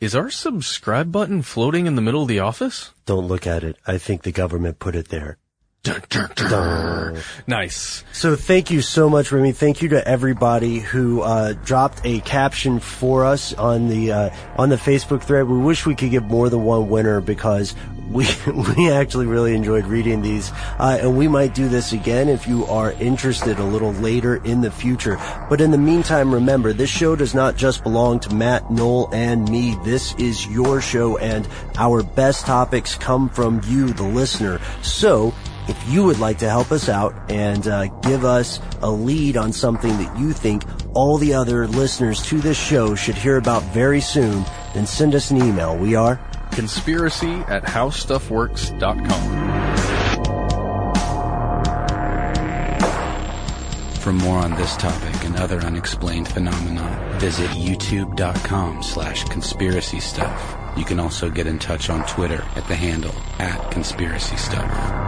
is 0.00 0.14
our 0.14 0.30
subscribe 0.30 1.10
button 1.10 1.42
floating 1.42 1.86
in 1.86 1.96
the 1.96 2.02
middle 2.02 2.22
of 2.22 2.28
the 2.28 2.38
office? 2.38 2.92
Don't 3.04 3.26
look 3.26 3.46
at 3.46 3.64
it. 3.64 3.76
I 3.86 3.98
think 3.98 4.22
the 4.22 4.30
government 4.30 4.78
put 4.78 4.94
it 4.94 5.08
there. 5.08 5.38
Dun, 5.84 6.02
dun, 6.08 6.30
dun. 6.34 7.22
Nice. 7.46 8.04
So 8.12 8.34
thank 8.34 8.70
you 8.70 8.82
so 8.82 9.08
much, 9.08 9.30
Remy. 9.30 9.52
Thank 9.52 9.80
you 9.80 9.90
to 9.90 10.06
everybody 10.06 10.80
who 10.80 11.22
uh, 11.22 11.52
dropped 11.64 12.00
a 12.04 12.20
caption 12.20 12.80
for 12.80 13.24
us 13.24 13.54
on 13.54 13.88
the 13.88 14.12
uh, 14.12 14.30
on 14.56 14.70
the 14.70 14.76
Facebook 14.76 15.22
thread. 15.22 15.46
We 15.46 15.56
wish 15.56 15.86
we 15.86 15.94
could 15.94 16.10
give 16.10 16.24
more 16.24 16.50
than 16.50 16.64
one 16.64 16.88
winner 16.88 17.20
because 17.20 17.74
we 18.10 18.26
we 18.76 18.90
actually 18.90 19.26
really 19.26 19.54
enjoyed 19.54 19.86
reading 19.86 20.20
these, 20.20 20.50
uh, 20.78 20.98
and 21.00 21.16
we 21.16 21.28
might 21.28 21.54
do 21.54 21.68
this 21.68 21.92
again 21.92 22.28
if 22.28 22.48
you 22.48 22.64
are 22.66 22.92
interested 22.92 23.58
a 23.58 23.64
little 23.64 23.92
later 23.92 24.44
in 24.44 24.60
the 24.60 24.72
future. 24.72 25.16
But 25.48 25.60
in 25.60 25.70
the 25.70 25.78
meantime, 25.78 26.34
remember 26.34 26.72
this 26.72 26.90
show 26.90 27.14
does 27.14 27.34
not 27.34 27.56
just 27.56 27.84
belong 27.84 28.18
to 28.20 28.34
Matt, 28.34 28.70
Noel, 28.70 29.08
and 29.14 29.48
me. 29.48 29.76
This 29.84 30.14
is 30.16 30.46
your 30.48 30.80
show, 30.80 31.18
and 31.18 31.46
our 31.76 32.02
best 32.02 32.46
topics 32.46 32.96
come 32.96 33.28
from 33.28 33.60
you, 33.66 33.92
the 33.92 34.02
listener. 34.02 34.60
So 34.82 35.32
If 35.68 35.88
you 35.88 36.04
would 36.04 36.18
like 36.18 36.38
to 36.38 36.48
help 36.48 36.72
us 36.72 36.88
out 36.88 37.14
and 37.30 37.68
uh, 37.68 37.86
give 38.00 38.24
us 38.24 38.58
a 38.80 38.90
lead 38.90 39.36
on 39.36 39.52
something 39.52 39.94
that 39.98 40.18
you 40.18 40.32
think 40.32 40.64
all 40.94 41.18
the 41.18 41.34
other 41.34 41.66
listeners 41.66 42.24
to 42.26 42.40
this 42.40 42.58
show 42.58 42.94
should 42.94 43.16
hear 43.16 43.36
about 43.36 43.62
very 43.64 44.00
soon, 44.00 44.44
then 44.74 44.86
send 44.86 45.14
us 45.14 45.30
an 45.30 45.36
email. 45.36 45.76
We 45.76 45.94
are 45.94 46.16
conspiracy 46.52 47.32
at 47.48 47.64
howstuffworks.com. 47.64 49.58
For 54.00 54.12
more 54.14 54.38
on 54.38 54.54
this 54.54 54.74
topic 54.76 55.22
and 55.24 55.36
other 55.36 55.60
unexplained 55.60 56.28
phenomena, 56.28 57.18
visit 57.20 57.50
youtube.com 57.50 58.82
slash 58.82 59.24
conspiracy 59.24 60.00
stuff. 60.00 60.56
You 60.78 60.86
can 60.86 60.98
also 60.98 61.28
get 61.28 61.46
in 61.46 61.58
touch 61.58 61.90
on 61.90 62.06
Twitter 62.06 62.42
at 62.56 62.66
the 62.68 62.74
handle 62.74 63.14
at 63.38 63.70
conspiracy 63.70 64.36
stuff. 64.36 65.07